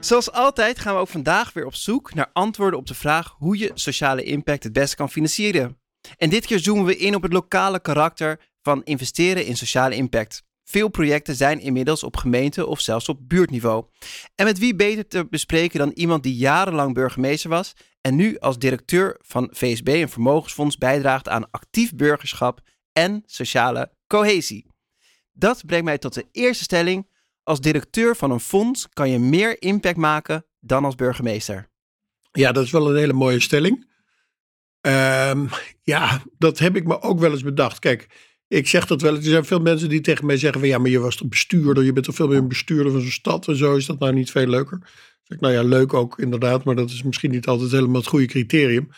Zoals 0.00 0.32
altijd 0.32 0.78
gaan 0.78 0.94
we 0.94 1.00
ook 1.00 1.08
vandaag 1.08 1.52
weer 1.52 1.66
op 1.66 1.74
zoek 1.74 2.14
naar 2.14 2.30
antwoorden 2.32 2.78
op 2.78 2.86
de 2.86 2.94
vraag 2.94 3.34
hoe 3.38 3.58
je 3.58 3.70
sociale 3.74 4.22
impact 4.22 4.62
het 4.64 4.72
beste 4.72 4.96
kan 4.96 5.10
financieren. 5.10 5.78
En 6.16 6.30
dit 6.30 6.46
keer 6.46 6.58
zoomen 6.58 6.84
we 6.84 6.96
in 6.96 7.14
op 7.14 7.22
het 7.22 7.32
lokale 7.32 7.80
karakter 7.80 8.40
van 8.62 8.84
investeren 8.84 9.46
in 9.46 9.56
sociale 9.56 9.94
impact. 9.94 10.42
Veel 10.64 10.88
projecten 10.88 11.34
zijn 11.34 11.60
inmiddels 11.60 12.02
op 12.02 12.16
gemeente 12.16 12.66
of 12.66 12.80
zelfs 12.80 13.08
op 13.08 13.28
buurtniveau. 13.28 13.84
En 14.34 14.44
met 14.44 14.58
wie 14.58 14.74
beter 14.74 15.08
te 15.08 15.26
bespreken 15.30 15.78
dan 15.78 15.90
iemand 15.94 16.22
die 16.22 16.34
jarenlang 16.34 16.94
burgemeester 16.94 17.50
was 17.50 17.72
en 18.00 18.16
nu 18.16 18.38
als 18.38 18.58
directeur 18.58 19.16
van 19.20 19.48
VSB 19.52 19.88
een 19.88 20.08
vermogensfonds 20.08 20.78
bijdraagt 20.78 21.28
aan 21.28 21.50
actief 21.50 21.94
burgerschap 21.94 22.60
en 22.92 23.22
sociale 23.26 23.92
cohesie. 24.06 24.66
Dat 25.32 25.66
brengt 25.66 25.84
mij 25.84 25.98
tot 25.98 26.14
de 26.14 26.26
eerste 26.32 26.64
stelling. 26.64 27.08
Als 27.42 27.60
directeur 27.60 28.16
van 28.16 28.30
een 28.30 28.40
fonds 28.40 28.88
kan 28.92 29.10
je 29.10 29.18
meer 29.18 29.62
impact 29.62 29.96
maken 29.96 30.46
dan 30.60 30.84
als 30.84 30.94
burgemeester. 30.94 31.68
Ja, 32.32 32.52
dat 32.52 32.64
is 32.64 32.70
wel 32.70 32.90
een 32.90 32.96
hele 32.96 33.12
mooie 33.12 33.40
stelling. 33.40 33.88
Ehm, 34.80 35.46
ja, 35.82 36.22
dat 36.38 36.58
heb 36.58 36.76
ik 36.76 36.86
me 36.86 37.02
ook 37.02 37.18
wel 37.18 37.30
eens 37.30 37.42
bedacht. 37.42 37.78
Kijk, 37.78 38.06
ik 38.48 38.68
zeg 38.68 38.86
dat 38.86 39.02
wel. 39.02 39.16
Er 39.16 39.22
zijn 39.22 39.44
veel 39.44 39.60
mensen 39.60 39.88
die 39.88 40.00
tegen 40.00 40.26
mij 40.26 40.36
zeggen 40.36 40.60
van 40.60 40.68
ja, 40.68 40.78
maar 40.78 40.90
je 40.90 40.98
was 40.98 41.16
toch 41.16 41.28
bestuurder. 41.28 41.84
Je 41.84 41.92
bent 41.92 42.06
toch 42.06 42.14
veel 42.14 42.28
meer 42.28 42.38
een 42.38 42.48
bestuurder 42.48 42.92
van 42.92 43.00
zo'n 43.00 43.10
stad 43.10 43.48
en 43.48 43.56
zo. 43.56 43.76
Is 43.76 43.86
dat 43.86 43.98
nou 43.98 44.12
niet 44.12 44.30
veel 44.30 44.46
leuker? 44.46 44.78
Zeg 45.22 45.40
nou 45.40 45.54
ja, 45.54 45.62
leuk 45.62 45.94
ook 45.94 46.18
inderdaad. 46.18 46.64
Maar 46.64 46.74
dat 46.74 46.90
is 46.90 47.02
misschien 47.02 47.30
niet 47.30 47.46
altijd 47.46 47.70
helemaal 47.70 48.00
het 48.00 48.06
goede 48.06 48.26
criterium. 48.26 48.88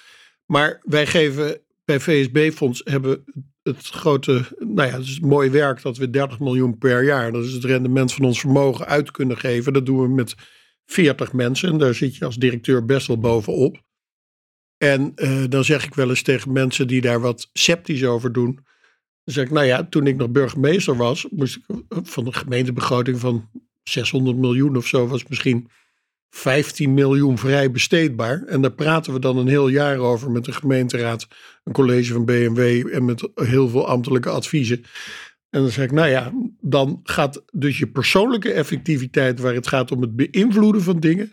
Maar 0.47 0.81
wij 0.83 1.07
geven 1.07 1.61
bij 1.85 2.01
VSB-fonds 2.01 2.81
hebben 2.85 3.25
het 3.63 3.89
grote, 3.89 4.45
nou 4.59 4.89
ja, 4.89 4.97
het 4.97 5.07
is 5.07 5.21
mooi 5.21 5.51
werk 5.51 5.83
dat 5.83 5.97
we 5.97 6.11
30 6.11 6.39
miljoen 6.39 6.79
per 6.79 7.05
jaar, 7.05 7.33
dat 7.33 7.45
is 7.45 7.53
het 7.53 7.65
rendement 7.65 8.13
van 8.13 8.25
ons 8.25 8.41
vermogen, 8.41 8.87
uit 8.87 9.11
kunnen 9.11 9.39
geven. 9.39 9.73
Dat 9.73 9.87
doen 9.87 10.01
we 10.03 10.09
met 10.09 10.35
40 10.87 11.33
mensen 11.33 11.69
en 11.69 11.79
daar 11.79 11.95
zit 11.95 12.17
je 12.17 12.25
als 12.25 12.37
directeur 12.37 12.85
best 12.85 13.07
wel 13.07 13.19
bovenop. 13.19 13.83
En 14.77 15.13
eh, 15.15 15.45
dan 15.49 15.65
zeg 15.65 15.85
ik 15.85 15.95
wel 15.95 16.09
eens 16.09 16.23
tegen 16.23 16.53
mensen 16.53 16.87
die 16.87 17.01
daar 17.01 17.21
wat 17.21 17.51
sceptisch 17.53 18.05
over 18.05 18.33
doen. 18.33 18.55
Dan 19.25 19.35
zeg 19.35 19.45
ik, 19.45 19.51
nou 19.51 19.67
ja, 19.67 19.85
toen 19.85 20.07
ik 20.07 20.17
nog 20.17 20.31
burgemeester 20.31 20.97
was, 20.97 21.27
moest 21.31 21.57
ik 21.57 21.83
van 21.89 22.27
een 22.27 22.35
gemeentebegroting 22.35 23.19
van 23.19 23.51
600 23.83 24.37
miljoen 24.37 24.77
of 24.77 24.87
zo, 24.87 25.07
was 25.07 25.27
misschien 25.27 25.69
15 26.35 26.95
miljoen 26.95 27.39
vrij 27.39 27.71
besteedbaar. 27.71 28.43
En 28.43 28.61
daar 28.61 28.73
praten 28.73 29.13
we 29.13 29.19
dan 29.19 29.37
een 29.37 29.49
heel 29.49 29.69
jaar 29.69 29.99
over 29.99 30.31
met 30.31 30.45
de 30.45 30.53
gemeenteraad, 30.53 31.29
een 31.65 31.73
college 31.73 32.13
van 32.13 32.25
BMW 32.25 32.89
en 32.93 33.05
met 33.05 33.29
heel 33.35 33.69
veel 33.69 33.87
ambtelijke 33.87 34.29
adviezen. 34.29 34.85
En 35.51 35.61
dan 35.61 35.71
zeg 35.71 35.85
ik, 35.85 35.93
nou 35.93 36.09
ja, 36.09 36.33
dan 36.61 37.01
gaat 37.03 37.43
dus 37.53 37.79
je 37.79 37.87
persoonlijke 37.87 38.53
effectiviteit, 38.53 39.41
waar 39.41 39.55
het 39.55 39.67
gaat 39.67 39.93
om 39.93 40.01
het 40.01 40.17
beïnvloeden 40.17 40.83
van 40.83 41.01
dingen, 41.01 41.33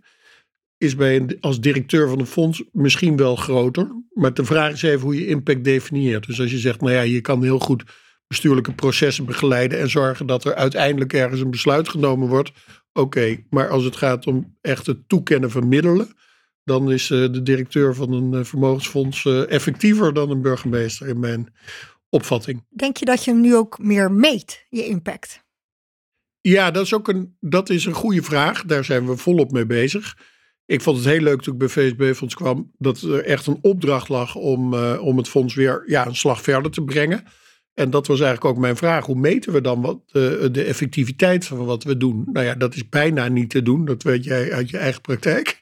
is 0.77 0.96
bij 0.96 1.38
als 1.39 1.62
directeur 1.62 2.10
van 2.10 2.20
een 2.20 2.25
fonds 2.25 2.63
misschien 2.72 3.15
wel 3.15 3.36
groter. 3.36 3.88
Maar 4.13 4.34
de 4.34 4.46
vraag 4.46 4.72
is 4.72 4.82
even 4.82 5.01
hoe 5.01 5.20
je 5.20 5.27
impact 5.27 5.63
definieert. 5.63 6.25
Dus 6.25 6.39
als 6.39 6.51
je 6.51 6.58
zegt, 6.58 6.82
nou 6.82 6.94
ja, 6.94 7.01
je 7.01 7.22
kan 7.22 7.44
heel 7.44 7.60
goed 7.60 7.84
bestuurlijke 8.27 8.74
processen 8.74 9.25
begeleiden 9.25 9.79
en 9.79 9.89
zorgen 9.89 10.25
dat 10.25 10.46
er 10.46 10.56
uiteindelijk 10.56 11.13
ergens 11.13 11.41
een 11.41 11.51
besluit 11.51 11.89
genomen 11.89 12.27
wordt. 12.27 12.51
Oké, 13.00 13.44
maar 13.50 13.70
als 13.70 13.84
het 13.84 13.96
gaat 13.96 14.27
om 14.27 14.58
echt 14.62 14.86
het 14.86 15.10
toekennen 15.10 15.51
van 15.51 15.68
middelen, 15.68 16.08
dan 16.63 16.91
is 16.91 17.10
uh, 17.10 17.32
de 17.32 17.41
directeur 17.41 17.96
van 17.96 18.13
een 18.13 18.34
uh, 18.34 18.44
vermogensfonds 18.44 19.25
uh, 19.25 19.51
effectiever 19.51 20.13
dan 20.13 20.29
een 20.29 20.41
burgemeester 20.41 21.08
in 21.08 21.20
mijn 21.20 21.53
opvatting. 22.10 22.65
Denk 22.70 22.98
je 22.98 23.06
dat 23.06 23.24
je 23.24 23.32
hem 23.32 23.41
nu 23.41 23.56
ook 23.56 23.79
meer 23.79 24.12
meet, 24.12 24.65
je 24.70 24.86
impact? 24.86 25.44
Ja, 26.41 26.72
dat 26.72 26.86
is 26.86 26.94
ook 26.94 27.08
een, 27.08 27.36
dat 27.39 27.70
is 27.70 27.86
een 27.86 27.94
goede 27.94 28.24
vraag. 28.24 28.63
Daar 28.63 28.86
zijn 28.86 29.08
we 29.08 29.18
volop 29.18 29.51
mee 29.51 29.65
bezig. 29.65 30.18
Ik 30.65 30.82
vond 30.82 30.98
het 30.98 31.06
heel 31.06 31.22
leuk 31.22 31.41
toen 31.41 31.53
ik 31.53 31.60
bij 31.60 31.68
VSB-fonds 31.68 32.36
kwam, 32.36 32.72
dat 32.77 33.01
er 33.01 33.24
echt 33.24 33.48
een 33.48 33.60
opdracht 33.62 34.10
lag 34.10 34.36
om, 34.36 34.74
om 34.84 35.18
het 35.18 35.29
fonds 35.29 35.53
weer 35.56 35.84
ja, 35.86 36.06
een 36.06 36.15
slag 36.15 36.41
verder 36.41 36.72
te 36.72 36.84
brengen. 36.84 37.24
En 37.79 37.89
dat 37.89 38.07
was 38.07 38.19
eigenlijk 38.19 38.55
ook 38.55 38.62
mijn 38.62 38.75
vraag. 38.75 39.05
Hoe 39.05 39.15
meten 39.15 39.53
we 39.53 39.62
dan 39.62 39.81
wat, 39.81 40.00
uh, 40.13 40.24
de 40.51 40.63
effectiviteit 40.63 41.45
van 41.45 41.65
wat 41.65 41.83
we 41.83 41.98
doen? 41.98 42.24
Nou 42.33 42.45
ja, 42.45 42.55
dat 42.55 42.75
is 42.75 42.89
bijna 42.89 43.27
niet 43.27 43.50
te 43.50 43.62
doen. 43.62 43.86
Dat 43.86 44.03
weet 44.03 44.24
jij 44.24 44.53
uit 44.53 44.69
je 44.69 44.77
eigen 44.77 45.01
praktijk. 45.01 45.59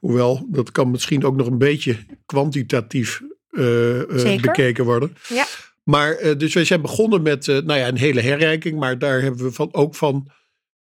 Hoewel, 0.00 0.46
dat 0.50 0.72
kan 0.72 0.90
misschien 0.90 1.24
ook 1.24 1.36
nog 1.36 1.46
een 1.46 1.58
beetje 1.58 1.96
kwantitatief 2.26 3.22
uh, 3.50 3.98
uh, 3.98 4.40
bekeken 4.40 4.84
worden. 4.84 5.16
Ja. 5.28 5.46
Maar 5.82 6.38
dus 6.38 6.54
wij 6.54 6.64
zijn 6.64 6.80
begonnen 6.80 7.22
met 7.22 7.46
nou 7.46 7.74
ja, 7.74 7.88
een 7.88 7.98
hele 7.98 8.20
herrijking. 8.20 8.78
Maar 8.78 8.98
daar 8.98 9.22
hebben 9.22 9.44
we 9.44 9.52
van, 9.52 9.68
ook 9.74 9.94
van 9.94 10.30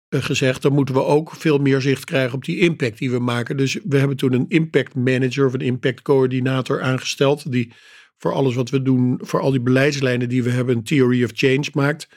gezegd, 0.08 0.62
dan 0.62 0.72
moeten 0.72 0.94
we 0.94 1.04
ook 1.04 1.30
veel 1.36 1.58
meer 1.58 1.80
zicht 1.80 2.04
krijgen 2.04 2.34
op 2.34 2.44
die 2.44 2.58
impact 2.58 2.98
die 2.98 3.10
we 3.10 3.18
maken. 3.18 3.56
Dus 3.56 3.78
we 3.84 3.98
hebben 3.98 4.16
toen 4.16 4.32
een 4.32 4.48
impact 4.48 4.94
manager 4.94 5.46
of 5.46 5.52
een 5.52 5.60
impact 5.60 6.02
coördinator 6.02 6.82
aangesteld. 6.82 7.52
Die 7.52 7.72
voor 8.18 8.32
alles 8.32 8.54
wat 8.54 8.70
we 8.70 8.82
doen, 8.82 9.18
voor 9.22 9.40
al 9.40 9.50
die 9.50 9.60
beleidslijnen 9.60 10.28
die 10.28 10.42
we 10.42 10.50
hebben, 10.50 10.76
een 10.76 10.84
theory 10.84 11.24
of 11.24 11.30
change 11.34 11.68
maakt. 11.72 12.08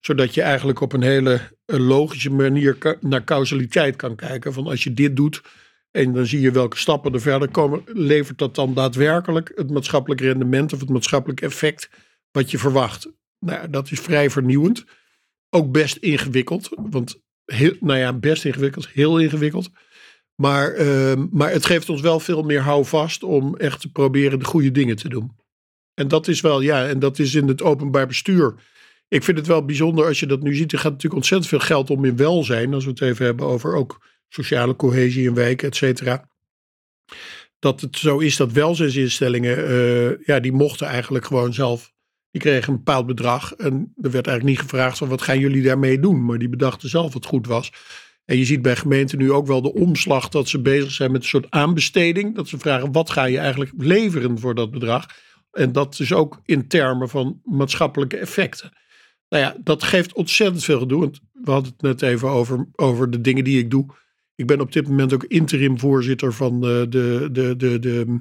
Zodat 0.00 0.34
je 0.34 0.42
eigenlijk 0.42 0.80
op 0.80 0.92
een 0.92 1.02
hele 1.02 1.40
logische 1.66 2.30
manier 2.30 2.96
naar 3.00 3.24
causaliteit 3.24 3.96
kan 3.96 4.16
kijken. 4.16 4.52
Van 4.52 4.66
als 4.66 4.84
je 4.84 4.92
dit 4.92 5.16
doet 5.16 5.42
en 5.90 6.12
dan 6.12 6.26
zie 6.26 6.40
je 6.40 6.50
welke 6.50 6.76
stappen 6.76 7.12
er 7.12 7.20
verder 7.20 7.50
komen, 7.50 7.82
levert 7.86 8.38
dat 8.38 8.54
dan 8.54 8.74
daadwerkelijk 8.74 9.52
het 9.54 9.70
maatschappelijk 9.70 10.20
rendement 10.20 10.72
of 10.72 10.80
het 10.80 10.88
maatschappelijk 10.88 11.40
effect 11.40 11.90
wat 12.30 12.50
je 12.50 12.58
verwacht. 12.58 13.12
Nou, 13.38 13.70
dat 13.70 13.90
is 13.90 14.00
vrij 14.00 14.30
vernieuwend. 14.30 14.84
Ook 15.50 15.72
best 15.72 15.96
ingewikkeld, 15.96 16.68
want 16.74 17.20
heel, 17.44 17.76
nou 17.80 17.98
ja, 17.98 18.12
best 18.12 18.44
ingewikkeld, 18.44 18.88
heel 18.88 19.18
ingewikkeld. 19.18 19.70
Maar, 20.36 20.76
uh, 20.80 21.12
maar 21.30 21.50
het 21.50 21.66
geeft 21.66 21.88
ons 21.88 22.00
wel 22.00 22.20
veel 22.20 22.42
meer 22.42 22.60
houvast 22.60 23.22
om 23.22 23.56
echt 23.56 23.80
te 23.80 23.90
proberen 23.90 24.38
de 24.38 24.44
goede 24.44 24.70
dingen 24.70 24.96
te 24.96 25.08
doen. 25.08 25.36
En 25.94 26.08
dat 26.08 26.28
is 26.28 26.40
wel, 26.40 26.60
ja, 26.60 26.86
en 26.88 26.98
dat 26.98 27.18
is 27.18 27.34
in 27.34 27.48
het 27.48 27.62
openbaar 27.62 28.06
bestuur. 28.06 28.54
Ik 29.08 29.24
vind 29.24 29.38
het 29.38 29.46
wel 29.46 29.64
bijzonder 29.64 30.06
als 30.06 30.20
je 30.20 30.26
dat 30.26 30.42
nu 30.42 30.54
ziet. 30.54 30.72
Er 30.72 30.78
gaat 30.78 30.92
natuurlijk 30.92 31.14
ontzettend 31.14 31.50
veel 31.50 31.60
geld 31.60 31.90
om 31.90 32.04
in 32.04 32.16
welzijn. 32.16 32.74
Als 32.74 32.84
we 32.84 32.90
het 32.90 33.00
even 33.00 33.24
hebben 33.24 33.46
over 33.46 33.74
ook 33.74 34.06
sociale 34.28 34.76
cohesie 34.76 35.28
in 35.28 35.34
wijken, 35.34 35.68
et 35.68 35.76
cetera. 35.76 36.28
Dat 37.58 37.80
het 37.80 37.96
zo 37.96 38.18
is 38.18 38.36
dat 38.36 38.52
welzijnsinstellingen, 38.52 39.70
uh, 39.70 40.26
ja, 40.26 40.40
die 40.40 40.52
mochten 40.52 40.86
eigenlijk 40.86 41.24
gewoon 41.24 41.52
zelf. 41.52 41.94
Die 42.30 42.40
kregen 42.40 42.72
een 42.72 42.78
bepaald 42.78 43.06
bedrag. 43.06 43.54
En 43.54 43.92
er 44.02 44.10
werd 44.10 44.26
eigenlijk 44.26 44.44
niet 44.44 44.70
gevraagd 44.70 44.98
van 44.98 45.08
wat 45.08 45.22
gaan 45.22 45.38
jullie 45.38 45.62
daarmee 45.62 46.00
doen. 46.00 46.24
Maar 46.24 46.38
die 46.38 46.48
bedachten 46.48 46.88
zelf 46.88 47.12
wat 47.12 47.26
goed 47.26 47.46
was. 47.46 47.72
En 48.26 48.38
je 48.38 48.44
ziet 48.44 48.62
bij 48.62 48.76
gemeenten 48.76 49.18
nu 49.18 49.32
ook 49.32 49.46
wel 49.46 49.62
de 49.62 49.72
omslag 49.72 50.28
dat 50.28 50.48
ze 50.48 50.60
bezig 50.60 50.90
zijn 50.90 51.12
met 51.12 51.22
een 51.22 51.28
soort 51.28 51.50
aanbesteding. 51.50 52.34
Dat 52.34 52.48
ze 52.48 52.58
vragen 52.58 52.92
wat 52.92 53.10
ga 53.10 53.24
je 53.24 53.38
eigenlijk 53.38 53.72
leveren 53.76 54.38
voor 54.38 54.54
dat 54.54 54.70
bedrag. 54.70 55.06
En 55.50 55.72
dat 55.72 56.00
is 56.00 56.12
ook 56.12 56.40
in 56.44 56.68
termen 56.68 57.08
van 57.08 57.40
maatschappelijke 57.44 58.16
effecten. 58.16 58.72
Nou 59.28 59.42
ja, 59.42 59.56
dat 59.62 59.82
geeft 59.82 60.12
ontzettend 60.12 60.64
veel 60.64 60.78
gedoe. 60.78 61.00
Want 61.00 61.20
we 61.32 61.50
hadden 61.50 61.72
het 61.72 61.82
net 61.82 62.02
even 62.02 62.28
over, 62.28 62.68
over 62.72 63.10
de 63.10 63.20
dingen 63.20 63.44
die 63.44 63.58
ik 63.58 63.70
doe. 63.70 63.86
Ik 64.34 64.46
ben 64.46 64.60
op 64.60 64.72
dit 64.72 64.88
moment 64.88 65.12
ook 65.12 65.24
interim 65.24 65.78
voorzitter 65.78 66.32
van 66.32 66.60
de, 66.60 66.86
de, 66.88 67.28
de, 67.32 67.56
de, 67.56 67.78
de, 67.78 68.20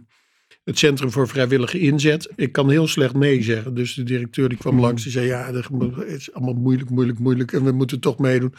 het 0.64 0.80
Centrum 0.80 1.12
voor 1.12 1.28
Vrijwillige 1.28 1.80
Inzet. 1.80 2.32
Ik 2.36 2.52
kan 2.52 2.70
heel 2.70 2.88
slecht 2.88 3.14
nee 3.14 3.44
zeggen. 3.44 3.74
Dus 3.74 3.94
de 3.94 4.04
directeur 4.04 4.50
die 4.50 4.58
kwam 4.58 4.74
hmm. 4.74 4.82
langs, 4.82 5.04
die 5.04 5.12
zei 5.12 5.26
ja, 5.26 5.54
het 5.54 6.08
is 6.08 6.34
allemaal 6.34 6.54
moeilijk, 6.54 6.90
moeilijk, 6.90 7.20
moeilijk. 7.20 7.52
En 7.52 7.64
we 7.64 7.72
moeten 7.72 8.00
toch 8.00 8.20
meedoen 8.20 8.54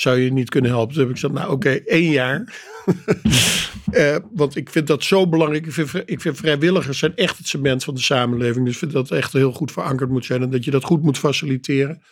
zou 0.00 0.18
je 0.18 0.32
niet 0.32 0.50
kunnen 0.50 0.70
helpen? 0.70 0.94
Toen 0.94 1.02
heb 1.02 1.10
ik 1.10 1.20
gezegd, 1.20 1.34
nou 1.34 1.52
oké, 1.52 1.70
één 1.70 2.10
jaar. 2.10 2.54
uh, 3.92 4.16
want 4.40 4.56
ik 4.56 4.70
vind 4.70 4.86
dat 4.86 5.04
zo 5.04 5.28
belangrijk. 5.28 5.66
Ik 5.66 5.72
vind, 5.72 6.02
ik 6.10 6.20
vind, 6.20 6.36
vrijwilligers 6.36 6.98
zijn 6.98 7.16
echt 7.16 7.38
het 7.38 7.48
cement 7.48 7.84
van 7.84 7.94
de 7.94 8.00
samenleving. 8.00 8.64
Dus 8.64 8.72
ik 8.74 8.78
vind 8.78 8.92
dat 8.92 9.10
echt 9.10 9.32
heel 9.32 9.52
goed 9.52 9.72
verankerd 9.72 10.10
moet 10.10 10.24
zijn. 10.24 10.42
En 10.42 10.50
dat 10.50 10.64
je 10.64 10.70
dat 10.70 10.84
goed 10.84 11.02
moet 11.02 11.18
faciliteren. 11.18 12.02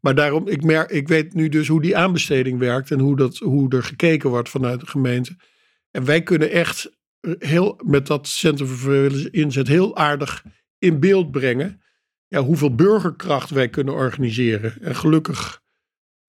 Maar 0.00 0.14
daarom, 0.14 0.48
ik, 0.48 0.62
merk, 0.62 0.90
ik 0.90 1.08
weet 1.08 1.34
nu 1.34 1.48
dus 1.48 1.68
hoe 1.68 1.82
die 1.82 1.96
aanbesteding 1.96 2.58
werkt. 2.58 2.90
En 2.90 2.98
hoe, 2.98 3.16
dat, 3.16 3.36
hoe 3.36 3.70
er 3.70 3.82
gekeken 3.82 4.30
wordt 4.30 4.48
vanuit 4.48 4.80
de 4.80 4.86
gemeente. 4.86 5.36
En 5.90 6.04
wij 6.04 6.22
kunnen 6.22 6.50
echt 6.50 6.90
heel, 7.38 7.80
met 7.84 8.06
dat 8.06 8.28
Centrum 8.28 8.68
voor 8.68 8.78
Vrijwilligers 8.78 9.30
Inzet 9.30 9.68
heel 9.68 9.96
aardig 9.96 10.44
in 10.78 11.00
beeld 11.00 11.30
brengen. 11.30 11.82
Ja, 12.28 12.40
hoeveel 12.40 12.74
burgerkracht 12.74 13.50
wij 13.50 13.68
kunnen 13.68 13.94
organiseren. 13.94 14.74
En 14.80 14.96
gelukkig 14.96 15.62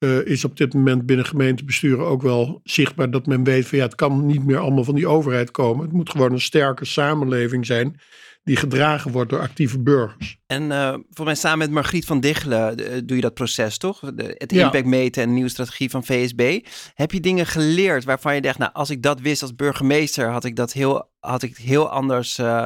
uh, 0.06 0.26
is 0.26 0.46
op 0.46 0.58
dit 0.58 0.74
moment 0.74 1.06
binnen 1.06 1.26
gemeentebesturen 1.26 2.06
ook 2.06 2.22
wel 2.22 2.62
zichtbaar 2.64 3.12
dat 3.12 3.26
men 3.26 3.44
weet 3.44 3.68
van 3.68 3.78
ja, 3.78 3.84
het 3.84 3.96
kan 3.96 4.26
niet 4.26 4.46
meer 4.46 4.58
allemaal 4.58 4.84
van 4.84 4.96
die 4.96 5.08
overheid 5.08 5.52
komen. 5.52 5.86
Het 5.86 5.94
moet 5.94 6.10
gewoon 6.10 6.32
een 6.32 6.42
sterke 6.42 6.86
samenleving 6.86 7.66
zijn 7.66 8.00
die 8.46 8.56
gedragen 8.56 9.12
wordt 9.12 9.30
door 9.30 9.40
actieve 9.40 9.80
burgers. 9.80 10.38
En 10.48 10.64
uh, 10.64 10.96
voor 11.10 11.26
mij 11.26 11.36
samen 11.36 11.58
met 11.58 11.72
Margriet 11.72 12.06
van 12.06 12.20
Dichelen 12.20 12.80
uh, 12.80 12.88
doe 13.06 13.16
je 13.16 13.22
dat 13.22 13.34
proces 13.34 13.78
toch? 13.78 14.00
De, 14.00 14.36
het 14.38 14.52
impact 14.52 14.86
meten 14.86 15.22
en 15.22 15.28
de 15.28 15.34
nieuwe 15.34 15.50
strategie 15.50 15.90
van 15.90 16.06
VSB. 16.06 16.66
Heb 16.94 17.12
je 17.12 17.20
dingen 17.20 17.46
geleerd 17.46 18.04
waarvan 18.04 18.36
je 18.36 18.42
dacht, 18.42 18.58
nou 18.58 18.72
als 18.74 18.90
ik 18.90 19.02
dat 19.02 19.20
wist 19.20 19.42
als 19.42 19.56
burgemeester, 19.56 20.30
had 20.30 20.44
ik 20.44 20.56
dat 20.56 20.74
heel, 20.74 21.12
had 21.20 21.44
ik 21.44 21.58
heel 21.58 21.90
anders 21.90 22.38
uh, 22.38 22.66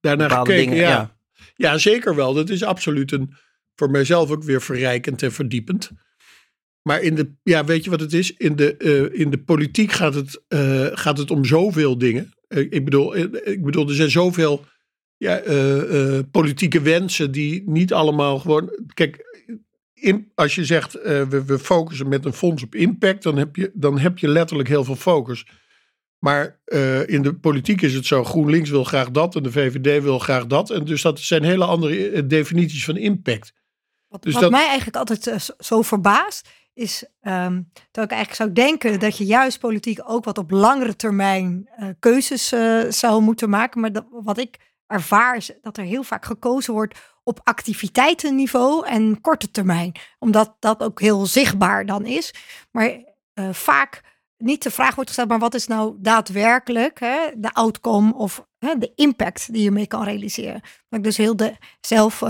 daarna 0.00 0.28
gekeken. 0.28 0.44
Dingen, 0.44 0.76
ja. 0.76 0.88
ja. 0.88 1.16
Ja. 1.56 1.78
zeker 1.78 2.14
wel. 2.14 2.34
Dat 2.34 2.48
is 2.48 2.62
absoluut 2.62 3.12
een 3.12 3.34
voor 3.78 3.90
mijzelf 3.90 4.30
ook 4.30 4.42
weer 4.42 4.62
verrijkend 4.62 5.22
en 5.22 5.32
verdiepend. 5.32 5.90
Maar 6.82 7.02
in 7.02 7.14
de, 7.14 7.32
ja, 7.42 7.64
weet 7.64 7.84
je 7.84 7.90
wat 7.90 8.00
het 8.00 8.12
is? 8.12 8.32
In 8.36 8.56
de, 8.56 8.74
uh, 8.78 9.20
in 9.20 9.30
de 9.30 9.38
politiek 9.38 9.92
gaat 9.92 10.14
het, 10.14 10.42
uh, 10.48 10.86
gaat 10.92 11.18
het 11.18 11.30
om 11.30 11.44
zoveel 11.44 11.98
dingen. 11.98 12.32
Uh, 12.48 12.66
ik, 12.70 12.84
bedoel, 12.84 13.16
ik 13.16 13.64
bedoel, 13.64 13.88
er 13.88 13.94
zijn 13.94 14.10
zoveel 14.10 14.64
ja, 15.16 15.42
politieke 16.30 16.80
wensen 16.80 17.30
die 17.30 17.62
niet 17.66 17.92
allemaal 17.92 18.38
gewoon. 18.38 18.70
Kijk, 18.94 19.42
in, 19.94 20.30
als 20.34 20.54
je 20.54 20.64
zegt 20.64 20.92
we, 21.02 21.42
we 21.46 21.58
focussen 21.58 22.08
met 22.08 22.24
een 22.24 22.32
fonds 22.32 22.62
op 22.62 22.74
impact, 22.74 23.22
dan 23.22 23.36
heb 23.36 23.56
je, 23.56 23.70
dan 23.74 23.98
heb 23.98 24.18
je 24.18 24.28
letterlijk 24.28 24.68
heel 24.68 24.84
veel 24.84 24.96
focus. 24.96 25.46
Maar 26.18 26.60
in 27.06 27.22
de 27.22 27.34
politiek 27.34 27.82
is 27.82 27.94
het 27.94 28.06
zo: 28.06 28.24
GroenLinks 28.24 28.70
wil 28.70 28.84
graag 28.84 29.10
dat 29.10 29.36
en 29.36 29.42
de 29.42 29.52
VVD 29.52 30.02
wil 30.02 30.18
graag 30.18 30.46
dat. 30.46 30.70
En 30.70 30.84
dus 30.84 31.02
dat 31.02 31.20
zijn 31.20 31.44
hele 31.44 31.64
andere 31.64 32.26
definities 32.26 32.84
van 32.84 32.96
impact. 32.96 33.52
Wat, 34.08 34.22
dus 34.22 34.34
wat 34.34 34.50
mij 34.50 34.66
eigenlijk 34.66 34.96
altijd 34.96 35.26
uh, 35.26 35.54
zo 35.58 35.82
verbaast, 35.82 36.48
is 36.74 37.04
um, 37.20 37.70
dat 37.90 38.04
ik 38.04 38.10
eigenlijk 38.10 38.34
zou 38.34 38.52
denken 38.52 39.00
dat 39.00 39.18
je 39.18 39.24
juist 39.24 39.58
politiek 39.58 40.00
ook 40.04 40.24
wat 40.24 40.38
op 40.38 40.50
langere 40.50 40.96
termijn 40.96 41.70
uh, 41.78 41.88
keuzes 41.98 42.52
uh, 42.52 42.90
zou 42.90 43.22
moeten 43.22 43.50
maken. 43.50 43.80
Maar 43.80 43.92
dat, 43.92 44.06
wat 44.10 44.38
ik 44.38 44.56
ervaar 44.86 45.36
is 45.36 45.50
dat 45.62 45.76
er 45.76 45.84
heel 45.84 46.02
vaak 46.02 46.24
gekozen 46.24 46.72
wordt 46.72 46.98
op 47.22 47.40
activiteitenniveau 47.44 48.86
en 48.86 49.20
korte 49.20 49.50
termijn. 49.50 49.92
Omdat 50.18 50.56
dat 50.58 50.82
ook 50.82 51.00
heel 51.00 51.26
zichtbaar 51.26 51.86
dan 51.86 52.06
is. 52.06 52.34
Maar 52.70 53.04
vaak 53.50 54.02
niet 54.36 54.62
de 54.62 54.70
vraag 54.70 54.94
wordt 54.94 55.10
gesteld, 55.10 55.28
maar 55.28 55.38
wat 55.38 55.54
is 55.54 55.66
nou 55.66 55.96
daadwerkelijk 55.98 57.00
hè, 57.00 57.30
de 57.36 57.52
outcome 57.52 58.14
of 58.14 58.46
hè, 58.58 58.78
de 58.78 58.92
impact 58.94 59.52
die 59.52 59.62
je 59.62 59.70
mee 59.70 59.86
kan 59.86 60.04
realiseren. 60.04 60.60
Dat 60.60 60.98
ik 60.98 61.04
dus 61.04 61.16
heel 61.16 61.36
de, 61.36 61.56
zelf 61.80 62.22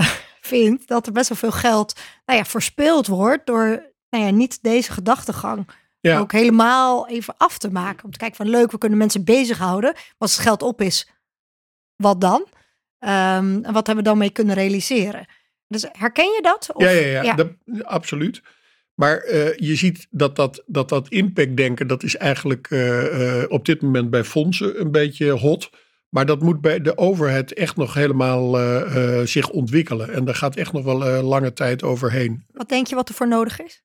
vind 0.48 0.86
dat 0.86 1.06
er 1.06 1.12
best 1.12 1.28
wel 1.28 1.38
veel 1.38 1.52
geld 1.52 2.00
nou 2.26 2.38
ja, 2.38 2.44
verspeeld 2.44 3.06
wordt 3.06 3.46
door 3.46 3.92
nou 4.10 4.24
ja, 4.24 4.30
niet 4.30 4.62
deze 4.62 4.92
gedachtegang 4.92 5.68
ja. 6.00 6.18
ook 6.18 6.32
helemaal 6.32 7.08
even 7.08 7.34
af 7.36 7.58
te 7.58 7.70
maken. 7.70 8.04
Om 8.04 8.10
te 8.10 8.18
kijken 8.18 8.36
van 8.36 8.48
leuk, 8.48 8.70
we 8.70 8.78
kunnen 8.78 8.98
mensen 8.98 9.24
bezighouden. 9.24 9.94
Als 10.18 10.32
het 10.32 10.42
geld 10.42 10.62
op 10.62 10.80
is, 10.80 11.10
wat 11.96 12.20
dan? 12.20 12.46
Um, 13.00 13.64
en 13.64 13.72
wat 13.72 13.86
hebben 13.86 14.04
we 14.04 14.10
dan 14.10 14.18
mee 14.18 14.30
kunnen 14.30 14.54
realiseren? 14.54 15.26
Dus 15.68 15.86
herken 15.92 16.24
je 16.24 16.42
dat? 16.42 16.70
Of, 16.72 16.82
ja, 16.82 16.90
ja, 16.90 17.06
ja, 17.06 17.22
ja. 17.22 17.34
Dat, 17.34 17.50
absoluut. 17.82 18.42
Maar 18.94 19.24
uh, 19.26 19.56
je 19.56 19.74
ziet 19.74 20.06
dat 20.10 20.36
dat, 20.36 20.62
dat, 20.66 20.88
dat 20.88 21.08
impactdenken, 21.08 21.86
dat 21.86 22.02
is 22.02 22.16
eigenlijk 22.16 22.70
uh, 22.70 23.38
uh, 23.38 23.44
op 23.48 23.64
dit 23.64 23.82
moment 23.82 24.10
bij 24.10 24.24
fondsen 24.24 24.80
een 24.80 24.90
beetje 24.90 25.30
hot. 25.30 25.70
Maar 26.08 26.26
dat 26.26 26.42
moet 26.42 26.60
bij 26.60 26.80
de 26.80 26.96
overheid 26.96 27.52
echt 27.52 27.76
nog 27.76 27.94
helemaal 27.94 28.56
zich 29.26 29.50
ontwikkelen. 29.50 30.12
En 30.12 30.24
daar 30.24 30.34
gaat 30.34 30.56
echt 30.56 30.72
nog 30.72 30.84
wel 30.84 31.22
lange 31.22 31.52
tijd 31.52 31.82
overheen. 31.82 32.44
Wat 32.52 32.68
denk 32.68 32.86
je 32.86 32.94
wat 32.94 33.08
er 33.08 33.14
voor 33.14 33.28
nodig 33.28 33.60
is? 33.60 33.82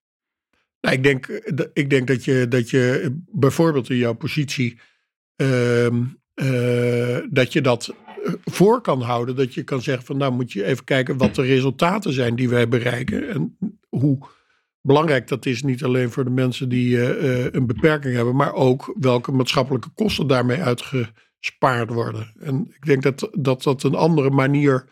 Nou, 0.82 0.96
ik 0.96 1.04
denk, 1.04 1.28
ik 1.74 1.90
denk 1.90 2.08
dat, 2.08 2.26
je, 2.26 2.48
dat 2.48 2.70
je 2.70 3.14
bijvoorbeeld 3.32 3.90
in 3.90 3.98
jouw 3.98 4.14
positie. 4.14 4.80
Ehm, 5.36 6.04
dat 7.30 7.54
je 7.54 7.62
dat 7.62 7.94
voor 8.46 8.82
kan 8.82 9.02
houden. 9.02 9.36
Dat 9.36 9.54
je 9.54 9.64
kan 9.64 9.82
zeggen 9.82 10.06
van 10.06 10.18
nou 10.18 10.34
moet 10.34 10.52
je 10.52 10.64
even 10.64 10.84
kijken 10.84 11.18
wat 11.18 11.36
de 11.36 11.42
resultaten 11.42 12.14
zijn 12.14 12.36
die 12.36 12.50
wij 12.50 12.68
bereiken. 12.68 13.30
En 13.30 13.58
hoe 13.90 14.18
belangrijk 14.82 15.28
dat 15.28 15.46
is 15.46 15.64
niet 15.64 15.84
alleen 15.84 16.12
voor 16.12 16.24
de 16.24 16.30
mensen 16.30 16.70
die 16.70 16.96
uh, 16.96 17.46
een 17.52 17.66
beperking 17.66 18.16
hebben, 18.16 18.36
maar 18.36 18.54
ook 18.54 18.96
welke 19.00 19.32
maatschappelijke 19.32 19.90
kosten 19.90 20.28
daarmee 20.28 20.58
uitgespaard 21.44 21.90
worden. 21.90 22.34
En 22.40 22.72
ik 22.76 22.86
denk 22.86 23.04
dat 23.04 23.30
dat, 23.32 23.64
dat 23.64 23.84
een 23.84 23.96
andere 23.96 24.30
manier 24.30 24.86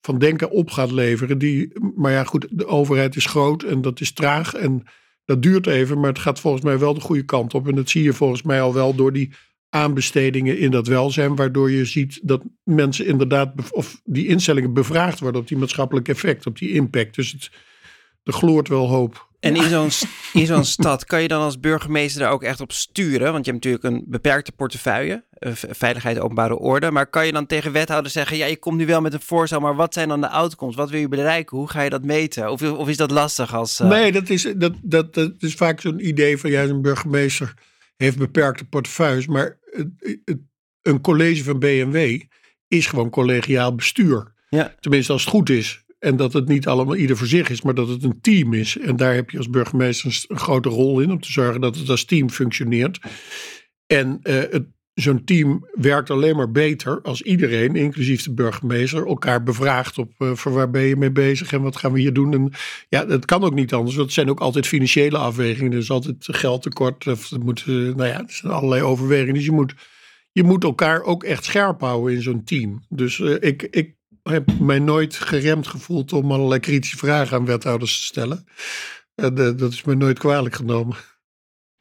van 0.00 0.18
denken 0.18 0.50
op 0.50 0.70
gaat 0.70 0.90
leveren. 0.90 1.38
Die, 1.38 1.72
maar 1.96 2.12
ja, 2.12 2.24
goed, 2.24 2.46
de 2.50 2.66
overheid 2.66 3.16
is 3.16 3.26
groot 3.26 3.62
en 3.62 3.82
dat 3.82 4.00
is 4.00 4.12
traag 4.12 4.54
en 4.54 4.82
dat 5.24 5.42
duurt 5.42 5.66
even, 5.66 6.00
maar 6.00 6.08
het 6.08 6.18
gaat 6.18 6.40
volgens 6.40 6.64
mij 6.64 6.78
wel 6.78 6.94
de 6.94 7.00
goede 7.00 7.24
kant 7.24 7.54
op. 7.54 7.68
En 7.68 7.74
dat 7.74 7.90
zie 7.90 8.02
je 8.02 8.12
volgens 8.12 8.42
mij 8.42 8.62
al 8.62 8.74
wel 8.74 8.94
door 8.94 9.12
die 9.12 9.32
aanbestedingen 9.68 10.58
in 10.58 10.70
dat 10.70 10.86
welzijn, 10.86 11.36
waardoor 11.36 11.70
je 11.70 11.84
ziet 11.84 12.20
dat 12.22 12.42
mensen 12.64 13.06
inderdaad, 13.06 13.72
of 13.72 14.00
die 14.04 14.26
instellingen 14.26 14.72
bevraagd 14.72 15.20
worden 15.20 15.40
op 15.40 15.48
die 15.48 15.58
maatschappelijke 15.58 16.12
effect, 16.12 16.46
op 16.46 16.58
die 16.58 16.72
impact. 16.72 17.14
Dus 17.14 17.32
het, 17.32 17.50
er 18.22 18.32
gloort 18.32 18.68
wel 18.68 18.88
hoop. 18.88 19.30
En 19.42 19.56
in 19.56 19.68
zo'n, 19.68 19.90
in 20.32 20.46
zo'n 20.46 20.64
stad 20.64 21.04
kan 21.04 21.22
je 21.22 21.28
dan 21.28 21.42
als 21.42 21.60
burgemeester 21.60 22.20
daar 22.20 22.30
ook 22.30 22.42
echt 22.42 22.60
op 22.60 22.72
sturen? 22.72 23.32
Want 23.32 23.44
je 23.44 23.50
hebt 23.50 23.64
natuurlijk 23.64 23.94
een 23.94 24.04
beperkte 24.06 24.52
portefeuille, 24.52 25.24
eh, 25.30 25.52
veiligheid, 25.54 26.18
openbare 26.18 26.58
orde. 26.58 26.90
Maar 26.90 27.06
kan 27.06 27.26
je 27.26 27.32
dan 27.32 27.46
tegen 27.46 27.72
wethouders 27.72 28.14
zeggen, 28.14 28.36
ja, 28.36 28.46
je 28.46 28.56
komt 28.56 28.76
nu 28.76 28.86
wel 28.86 29.00
met 29.00 29.12
een 29.12 29.20
voorstel, 29.20 29.60
maar 29.60 29.74
wat 29.74 29.94
zijn 29.94 30.08
dan 30.08 30.20
de 30.20 30.28
outcomes? 30.28 30.74
Wat 30.74 30.90
wil 30.90 31.00
je 31.00 31.08
bereiken? 31.08 31.56
Hoe 31.56 31.68
ga 31.68 31.82
je 31.82 31.90
dat 31.90 32.04
meten? 32.04 32.50
Of, 32.50 32.62
of 32.62 32.88
is 32.88 32.96
dat 32.96 33.10
lastig 33.10 33.54
als... 33.54 33.80
Uh... 33.80 33.88
Nee, 33.88 34.12
dat 34.12 34.28
is, 34.28 34.52
dat, 34.56 34.72
dat, 34.82 35.14
dat 35.14 35.32
is 35.38 35.54
vaak 35.54 35.80
zo'n 35.80 36.06
idee 36.06 36.38
van, 36.38 36.50
ja, 36.50 36.62
een 36.62 36.82
burgemeester 36.82 37.54
heeft 37.96 38.18
beperkte 38.18 38.64
portefeuilles, 38.64 39.26
maar 39.26 39.58
een 40.82 41.00
college 41.00 41.44
van 41.44 41.58
BMW 41.58 42.20
is 42.68 42.86
gewoon 42.86 43.10
collegiaal 43.10 43.74
bestuur. 43.74 44.32
Ja. 44.48 44.74
Tenminste, 44.80 45.12
als 45.12 45.24
het 45.24 45.30
goed 45.30 45.50
is. 45.50 45.81
En 46.02 46.16
dat 46.16 46.32
het 46.32 46.48
niet 46.48 46.66
allemaal 46.66 46.96
ieder 46.96 47.16
voor 47.16 47.26
zich 47.26 47.50
is, 47.50 47.62
maar 47.62 47.74
dat 47.74 47.88
het 47.88 48.02
een 48.02 48.20
team 48.20 48.52
is. 48.52 48.78
En 48.78 48.96
daar 48.96 49.14
heb 49.14 49.30
je 49.30 49.38
als 49.38 49.50
burgemeester 49.50 50.24
een 50.28 50.38
grote 50.38 50.68
rol 50.68 51.00
in 51.00 51.10
om 51.10 51.20
te 51.20 51.32
zorgen 51.32 51.60
dat 51.60 51.76
het 51.76 51.88
als 51.88 52.04
team 52.04 52.30
functioneert. 52.30 52.98
En 53.86 54.20
uh, 54.22 54.42
zo'n 54.94 55.24
team 55.24 55.68
werkt 55.72 56.10
alleen 56.10 56.36
maar 56.36 56.50
beter 56.50 57.02
als 57.02 57.22
iedereen, 57.22 57.76
inclusief 57.76 58.22
de 58.22 58.34
burgemeester, 58.34 59.06
elkaar 59.06 59.42
bevraagt 59.42 59.98
op 59.98 60.12
uh, 60.18 60.32
waar 60.32 60.70
ben 60.70 60.82
je 60.82 60.96
mee 60.96 61.12
bezig 61.12 61.52
en 61.52 61.62
wat 61.62 61.76
gaan 61.76 61.92
we 61.92 62.00
hier 62.00 62.12
doen. 62.12 62.32
En 62.32 62.52
ja, 62.88 63.04
dat 63.04 63.24
kan 63.24 63.42
ook 63.42 63.54
niet 63.54 63.72
anders, 63.72 63.96
het 63.96 64.12
zijn 64.12 64.30
ook 64.30 64.40
altijd 64.40 64.66
financiële 64.66 65.18
afwegingen. 65.18 65.72
Er 65.72 65.78
is 65.78 65.90
altijd 65.90 66.16
geldtekort, 66.20 67.06
of 67.06 67.30
het 67.30 67.42
moet, 67.42 67.64
uh, 67.66 67.94
nou 67.94 68.08
ja, 68.08 68.18
er 68.18 68.32
zijn 68.32 68.52
allerlei 68.52 68.82
overwegingen. 68.82 69.34
Dus 69.34 69.44
je 69.44 69.52
moet, 69.52 69.74
je 70.32 70.42
moet 70.42 70.64
elkaar 70.64 71.02
ook 71.02 71.24
echt 71.24 71.44
scherp 71.44 71.80
houden 71.80 72.14
in 72.14 72.22
zo'n 72.22 72.44
team. 72.44 72.84
Dus 72.88 73.20
ik, 73.20 73.62
ik 73.62 74.00
heb 74.22 74.58
mij 74.60 74.78
nooit 74.78 75.14
geremd 75.14 75.66
gevoeld 75.66 76.12
om 76.12 76.32
allerlei 76.32 76.60
kritische 76.60 76.96
vragen 76.96 77.36
aan 77.36 77.44
wethouders 77.44 77.96
te 77.96 78.04
stellen. 78.04 78.44
En 79.14 79.34
dat 79.34 79.72
is 79.72 79.84
me 79.84 79.94
nooit 79.94 80.18
kwalijk 80.18 80.54
genomen. 80.54 80.96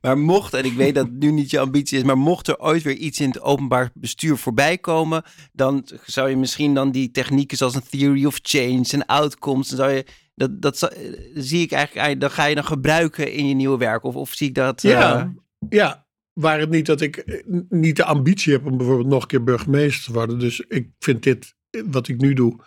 Maar 0.01 0.17
mocht, 0.17 0.53
en 0.53 0.65
ik 0.65 0.74
weet 0.74 0.95
dat 0.95 1.05
het 1.05 1.19
nu 1.19 1.31
niet 1.31 1.51
je 1.51 1.60
ambitie 1.60 1.98
is, 1.98 2.03
maar 2.03 2.17
mocht 2.17 2.48
er 2.48 2.60
ooit 2.60 2.83
weer 2.83 2.95
iets 2.95 3.19
in 3.19 3.27
het 3.27 3.41
openbaar 3.41 3.91
bestuur 3.93 4.38
voorbij 4.38 4.77
komen, 4.77 5.24
dan 5.51 5.88
zou 6.05 6.29
je 6.29 6.38
misschien 6.38 6.74
dan 6.74 6.91
die 6.91 7.12
technieken 7.12 7.57
zoals 7.57 7.75
een 7.75 7.88
theory 7.89 8.25
of 8.25 8.39
change 8.41 8.88
en 8.91 9.05
outcomes, 9.05 9.67
dan 9.67 9.77
zou 9.77 9.91
je, 9.91 10.05
dat, 10.36 10.62
dat 10.62 10.91
zie 11.33 11.62
ik 11.62 11.71
eigenlijk, 11.71 12.19
dan 12.19 12.31
ga 12.31 12.45
je 12.45 12.55
dan 12.55 12.65
gebruiken 12.65 13.31
in 13.31 13.48
je 13.48 13.53
nieuwe 13.53 13.77
werk. 13.77 14.03
Of, 14.03 14.15
of 14.15 14.33
zie 14.33 14.48
ik 14.48 14.55
dat? 14.55 14.81
Ja, 14.81 15.17
uh... 15.17 15.29
ja, 15.69 16.08
waar 16.34 16.60
het 16.60 16.69
niet 16.69 16.86
dat 16.86 17.01
ik 17.01 17.17
eh, 17.17 17.60
niet 17.69 17.95
de 17.95 18.06
ambitie 18.06 18.54
heb 18.54 18.65
om 18.65 18.77
bijvoorbeeld 18.77 19.08
nog 19.08 19.21
een 19.21 19.27
keer 19.27 19.43
burgemeester 19.43 20.04
te 20.06 20.13
worden. 20.13 20.39
Dus 20.39 20.60
ik 20.60 20.89
vind 20.99 21.23
dit, 21.23 21.56
wat 21.86 22.07
ik 22.07 22.17
nu 22.17 22.34
doe, 22.34 22.60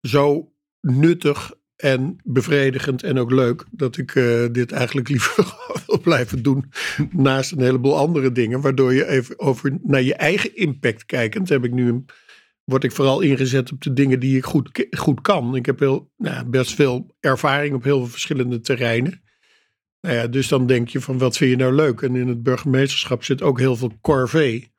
zo 0.00 0.52
nuttig 0.80 1.52
en 1.76 2.16
bevredigend 2.24 3.02
en 3.02 3.18
ook 3.18 3.30
leuk 3.30 3.64
dat 3.70 3.96
ik 3.96 4.14
uh, 4.14 4.46
dit 4.52 4.72
eigenlijk 4.72 5.08
liever 5.14 5.54
wil 5.86 6.00
blijven 6.00 6.42
doen 6.42 6.72
naast 7.10 7.52
een 7.52 7.60
heleboel 7.60 7.96
andere 7.96 8.32
dingen, 8.32 8.60
waardoor 8.60 8.94
je 8.94 9.06
even 9.06 9.38
over 9.38 9.78
naar 9.82 10.02
je 10.02 10.14
eigen 10.14 10.56
impact 10.56 11.06
kijkend 11.06 11.48
heb 11.48 11.64
ik 11.64 11.72
nu 11.72 12.04
word 12.70 12.84
ik 12.84 12.92
vooral 12.92 13.20
ingezet 13.20 13.72
op 13.72 13.82
de 13.82 13.92
dingen 13.92 14.20
die 14.20 14.36
ik 14.36 14.44
goed, 14.44 14.86
goed 14.90 15.20
kan. 15.20 15.56
Ik 15.56 15.66
heb 15.66 15.78
heel, 15.78 16.10
nou, 16.16 16.46
best 16.46 16.74
veel 16.74 17.14
ervaring 17.20 17.74
op 17.74 17.84
heel 17.84 17.98
veel 17.98 18.08
verschillende 18.08 18.60
terreinen. 18.60 19.22
Nou 20.00 20.16
ja, 20.16 20.26
dus 20.26 20.48
dan 20.48 20.66
denk 20.66 20.88
je 20.88 21.00
van 21.00 21.18
wat 21.18 21.36
vind 21.36 21.50
je 21.50 21.56
nou 21.56 21.74
leuk? 21.74 22.00
En 22.00 22.16
in 22.16 22.28
het 22.28 22.42
burgemeesterschap 22.42 23.24
zit 23.24 23.42
ook 23.42 23.58
heel 23.58 23.76
veel 23.76 23.92
corvée. 24.00 24.72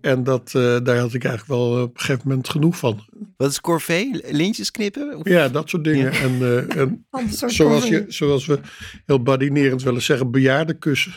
En 0.00 0.24
dat, 0.24 0.52
uh, 0.56 0.78
daar 0.82 0.98
had 0.98 1.14
ik 1.14 1.24
eigenlijk 1.24 1.60
wel 1.60 1.82
op 1.82 1.94
een 1.94 2.00
gegeven 2.00 2.28
moment 2.28 2.48
genoeg 2.48 2.76
van. 2.76 3.04
Wat 3.36 3.50
is 3.50 3.60
corvée? 3.60 4.24
Lintjes 4.30 4.70
knippen? 4.70 5.16
Of? 5.16 5.28
Ja, 5.28 5.48
dat 5.48 5.68
soort 5.68 5.84
dingen. 5.84 6.12
En, 6.12 6.32
uh, 6.32 6.76
en 6.76 7.04
zoals, 7.46 7.88
je, 7.88 8.04
zoals 8.08 8.46
we 8.46 8.58
heel 9.06 9.22
badinerend 9.22 9.82
willen 9.82 10.02
zeggen, 10.02 10.30
bejaardenkussen. 10.30 11.12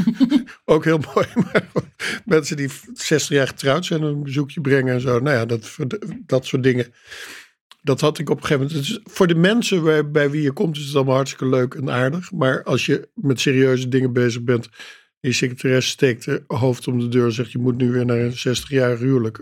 Ook 0.64 0.84
heel 0.84 1.00
mooi. 1.14 1.26
Maar 1.34 1.68
mensen 2.24 2.56
die 2.56 2.70
60 2.92 3.36
jaar 3.36 3.46
getrouwd 3.46 3.84
zijn, 3.84 4.02
een 4.02 4.22
bezoekje 4.22 4.60
brengen 4.60 4.94
en 4.94 5.00
zo. 5.00 5.18
Nou 5.18 5.36
ja, 5.36 5.46
dat, 5.46 5.76
dat 6.26 6.46
soort 6.46 6.62
dingen. 6.62 6.92
Dat 7.82 8.00
had 8.00 8.18
ik 8.18 8.30
op 8.30 8.36
een 8.36 8.46
gegeven 8.46 8.66
moment. 8.66 8.86
Dus 8.86 9.00
voor 9.04 9.26
de 9.26 9.34
mensen 9.34 9.82
bij, 9.82 10.10
bij 10.10 10.30
wie 10.30 10.42
je 10.42 10.52
komt 10.52 10.76
is 10.76 10.86
het 10.86 10.94
allemaal 10.94 11.14
hartstikke 11.14 11.48
leuk 11.48 11.74
en 11.74 11.90
aardig. 11.90 12.32
Maar 12.32 12.62
als 12.62 12.86
je 12.86 13.08
met 13.14 13.40
serieuze 13.40 13.88
dingen 13.88 14.12
bezig 14.12 14.42
bent 14.42 14.68
die 15.22 15.32
secretaresse 15.32 15.90
steekt 15.90 16.24
de 16.24 16.44
hoofd 16.46 16.88
om 16.88 16.98
de 16.98 17.08
deur 17.08 17.24
en 17.24 17.32
zegt: 17.32 17.52
Je 17.52 17.58
moet 17.58 17.76
nu 17.76 17.90
weer 17.90 18.04
naar 18.04 18.18
een 18.18 18.32
60-jarig 18.32 18.98
huwelijk. 18.98 19.40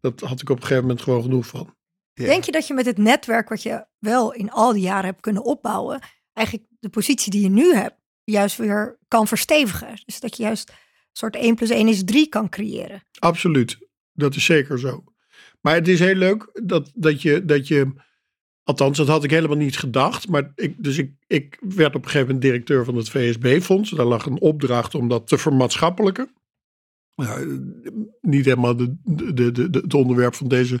Dat 0.00 0.20
had 0.20 0.40
ik 0.40 0.48
op 0.48 0.56
een 0.56 0.62
gegeven 0.62 0.82
moment 0.82 1.02
gewoon 1.02 1.22
genoeg 1.22 1.46
van. 1.46 1.74
Denk 2.14 2.44
je 2.44 2.52
dat 2.52 2.66
je 2.66 2.74
met 2.74 2.86
het 2.86 2.98
netwerk 2.98 3.48
wat 3.48 3.62
je 3.62 3.86
wel 3.98 4.32
in 4.32 4.50
al 4.50 4.72
die 4.72 4.82
jaren 4.82 5.04
hebt 5.04 5.20
kunnen 5.20 5.44
opbouwen, 5.44 6.00
eigenlijk 6.32 6.68
de 6.80 6.88
positie 6.88 7.30
die 7.30 7.42
je 7.42 7.48
nu 7.48 7.74
hebt, 7.74 7.96
juist 8.24 8.56
weer 8.56 8.98
kan 9.08 9.26
verstevigen? 9.26 10.00
Dus 10.04 10.20
dat 10.20 10.36
je 10.36 10.42
juist 10.42 10.68
een 10.68 10.76
soort 11.12 11.36
1 11.36 11.54
plus 11.54 11.70
1 11.70 11.88
is 11.88 12.04
3 12.04 12.28
kan 12.28 12.48
creëren. 12.48 13.02
Absoluut, 13.18 13.78
dat 14.12 14.34
is 14.34 14.44
zeker 14.44 14.78
zo. 14.78 15.04
Maar 15.60 15.74
het 15.74 15.88
is 15.88 15.98
heel 15.98 16.14
leuk 16.14 16.60
dat, 16.62 16.90
dat 16.94 17.22
je. 17.22 17.44
Dat 17.44 17.68
je 17.68 17.92
Althans, 18.64 18.96
dat 18.96 19.08
had 19.08 19.24
ik 19.24 19.30
helemaal 19.30 19.56
niet 19.56 19.78
gedacht. 19.78 20.28
Maar 20.28 20.52
ik, 20.54 20.74
dus 20.78 20.98
ik, 20.98 21.12
ik 21.26 21.58
werd 21.60 21.94
op 21.94 22.02
een 22.02 22.10
gegeven 22.10 22.26
moment 22.26 22.42
directeur 22.42 22.84
van 22.84 22.96
het 22.96 23.10
VSB-fonds. 23.10 23.90
Daar 23.90 24.06
lag 24.06 24.26
een 24.26 24.40
opdracht 24.40 24.94
om 24.94 25.08
dat 25.08 25.28
te 25.28 25.38
vermaatschappelijken. 25.38 26.30
niet 28.20 28.44
helemaal 28.44 28.76
de, 28.76 28.96
de, 29.04 29.52
de, 29.52 29.68
het 29.70 29.94
onderwerp 29.94 30.34
van 30.34 30.48
deze 30.48 30.80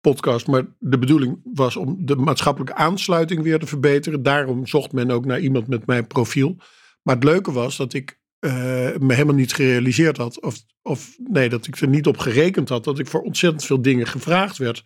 podcast. 0.00 0.46
Maar 0.46 0.66
de 0.78 0.98
bedoeling 0.98 1.40
was 1.44 1.76
om 1.76 2.06
de 2.06 2.16
maatschappelijke 2.16 2.74
aansluiting 2.74 3.42
weer 3.42 3.58
te 3.58 3.66
verbeteren. 3.66 4.22
Daarom 4.22 4.66
zocht 4.66 4.92
men 4.92 5.10
ook 5.10 5.24
naar 5.24 5.40
iemand 5.40 5.66
met 5.66 5.86
mijn 5.86 6.06
profiel. 6.06 6.56
Maar 7.02 7.14
het 7.14 7.24
leuke 7.24 7.52
was 7.52 7.76
dat 7.76 7.92
ik 7.92 8.20
uh, 8.40 8.52
me 8.98 9.14
helemaal 9.14 9.34
niet 9.34 9.54
gerealiseerd 9.54 10.16
had. 10.16 10.40
Of, 10.40 10.64
of 10.82 11.16
nee, 11.18 11.48
dat 11.48 11.66
ik 11.66 11.76
er 11.76 11.88
niet 11.88 12.06
op 12.06 12.18
gerekend 12.18 12.68
had. 12.68 12.84
Dat 12.84 12.98
ik 12.98 13.06
voor 13.06 13.22
ontzettend 13.22 13.64
veel 13.64 13.82
dingen 13.82 14.06
gevraagd 14.06 14.56
werd 14.56 14.82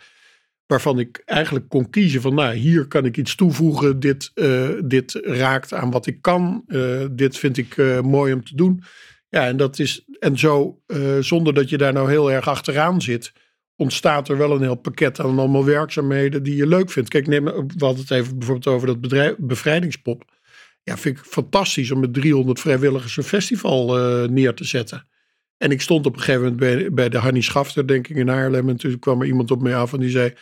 waarvan 0.68 0.98
ik 0.98 1.22
eigenlijk 1.24 1.68
kon 1.68 1.90
kiezen 1.90 2.20
van, 2.20 2.34
nou, 2.34 2.54
hier 2.54 2.86
kan 2.86 3.04
ik 3.04 3.16
iets 3.16 3.34
toevoegen, 3.34 4.00
dit, 4.00 4.30
uh, 4.34 4.68
dit 4.84 5.20
raakt 5.22 5.74
aan 5.74 5.90
wat 5.90 6.06
ik 6.06 6.22
kan, 6.22 6.64
uh, 6.66 7.04
dit 7.10 7.38
vind 7.38 7.56
ik 7.56 7.76
uh, 7.76 8.00
mooi 8.00 8.32
om 8.32 8.44
te 8.44 8.56
doen. 8.56 8.82
Ja, 9.28 9.46
en 9.46 9.56
dat 9.56 9.78
is, 9.78 10.04
en 10.18 10.38
zo, 10.38 10.82
zonder 11.20 11.54
dat 11.54 11.68
je 11.68 11.78
daar 11.78 11.92
nou 11.92 12.10
heel 12.10 12.32
erg 12.32 12.48
achteraan 12.48 13.00
zit, 13.00 13.32
ontstaat 13.76 14.28
er 14.28 14.36
wel 14.36 14.54
een 14.54 14.62
heel 14.62 14.74
pakket 14.74 15.20
aan 15.20 15.38
allemaal 15.38 15.64
werkzaamheden 15.64 16.42
die 16.42 16.56
je 16.56 16.66
leuk 16.66 16.90
vindt. 16.90 17.08
Kijk, 17.08 17.26
neem, 17.26 17.44
we 17.44 17.74
hadden 17.78 18.00
het 18.00 18.10
even 18.10 18.38
bijvoorbeeld 18.38 18.74
over 18.74 18.86
dat 18.86 19.00
bedrijf, 19.00 19.34
bevrijdingspop. 19.38 20.24
Ja, 20.82 20.96
vind 20.96 21.18
ik 21.18 21.24
fantastisch 21.24 21.90
om 21.90 22.00
met 22.00 22.14
300 22.14 22.60
vrijwilligers 22.60 23.16
een 23.16 23.22
festival 23.22 23.96
neer 24.26 24.54
te 24.54 24.64
zetten. 24.64 25.06
En 25.56 25.70
ik 25.70 25.80
stond 25.80 26.06
op 26.06 26.12
een 26.14 26.20
gegeven 26.20 26.42
moment 26.42 26.60
bij, 26.60 26.92
bij 26.92 27.08
de 27.08 27.18
Hannie 27.18 27.42
Schafter, 27.42 27.86
denk 27.86 28.08
ik, 28.08 28.16
in 28.16 28.28
Haarlem. 28.28 28.68
En 28.68 28.76
toen 28.76 28.98
kwam 28.98 29.20
er 29.20 29.26
iemand 29.26 29.50
op 29.50 29.62
mij 29.62 29.76
af 29.76 29.92
en 29.92 30.00
die 30.00 30.10
zei 30.10 30.34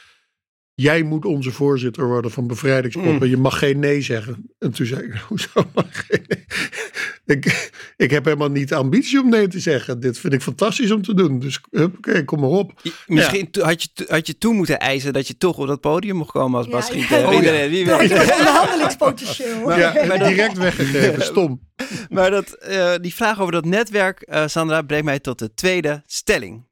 jij 0.77 1.03
moet 1.03 1.25
onze 1.25 1.53
voorzitter 1.53 2.07
worden 2.07 2.31
van 2.31 2.47
Bevrijdingspop. 2.47 3.05
Mm. 3.05 3.23
En 3.23 3.29
je 3.29 3.37
mag 3.37 3.59
geen 3.59 3.79
nee 3.79 4.01
zeggen. 4.01 4.51
En 4.59 4.73
toen 4.73 4.87
zei 4.87 5.03
ik, 5.03 5.15
hoezo 5.29 5.49
mag 5.75 6.07
geen 6.07 6.25
nee? 6.27 7.37
ik, 7.37 7.71
ik 7.97 8.11
heb 8.11 8.25
helemaal 8.25 8.51
niet 8.51 8.69
de 8.69 8.75
ambitie 8.75 9.21
om 9.21 9.29
nee 9.29 9.49
te 9.49 9.61
zeggen. 9.61 10.01
Dit 10.01 10.19
vind 10.19 10.33
ik 10.33 10.43
fantastisch 10.43 10.91
om 10.91 11.03
te 11.03 11.15
doen. 11.15 11.39
Dus 11.39 11.61
oké, 11.71 12.25
kom 12.25 12.41
maar 12.41 12.49
op. 12.49 12.73
Misschien 13.07 13.49
had, 13.61 13.83
je, 13.83 13.89
had 14.09 14.27
je 14.27 14.39
toen 14.39 14.57
moeten 14.57 14.79
eisen 14.79 15.13
dat 15.13 15.27
je 15.27 15.37
toch 15.37 15.59
op 15.59 15.67
dat 15.67 15.81
podium 15.81 16.17
mocht 16.17 16.31
komen 16.31 16.59
als 16.59 16.69
Bas 16.69 16.91
Gieten. 16.91 17.21
Ja, 17.21 17.27
oh, 17.27 17.43
ja. 17.43 17.69
Wie 17.69 17.87
weet. 17.87 18.13
onderhandelingspotentieel. 18.39 19.77
Ja, 19.77 20.05
maar 20.07 20.19
direct 20.19 20.59
weggegeven. 20.59 21.23
Stom. 21.33 21.61
Maar 22.09 22.31
dat, 22.31 22.57
uh, 22.69 22.95
die 23.01 23.15
vraag 23.15 23.41
over 23.41 23.53
dat 23.53 23.65
netwerk, 23.65 24.29
uh, 24.31 24.47
Sandra, 24.47 24.83
brengt 24.83 25.05
mij 25.05 25.19
tot 25.19 25.39
de 25.39 25.55
tweede 25.55 26.03
stelling. 26.07 26.65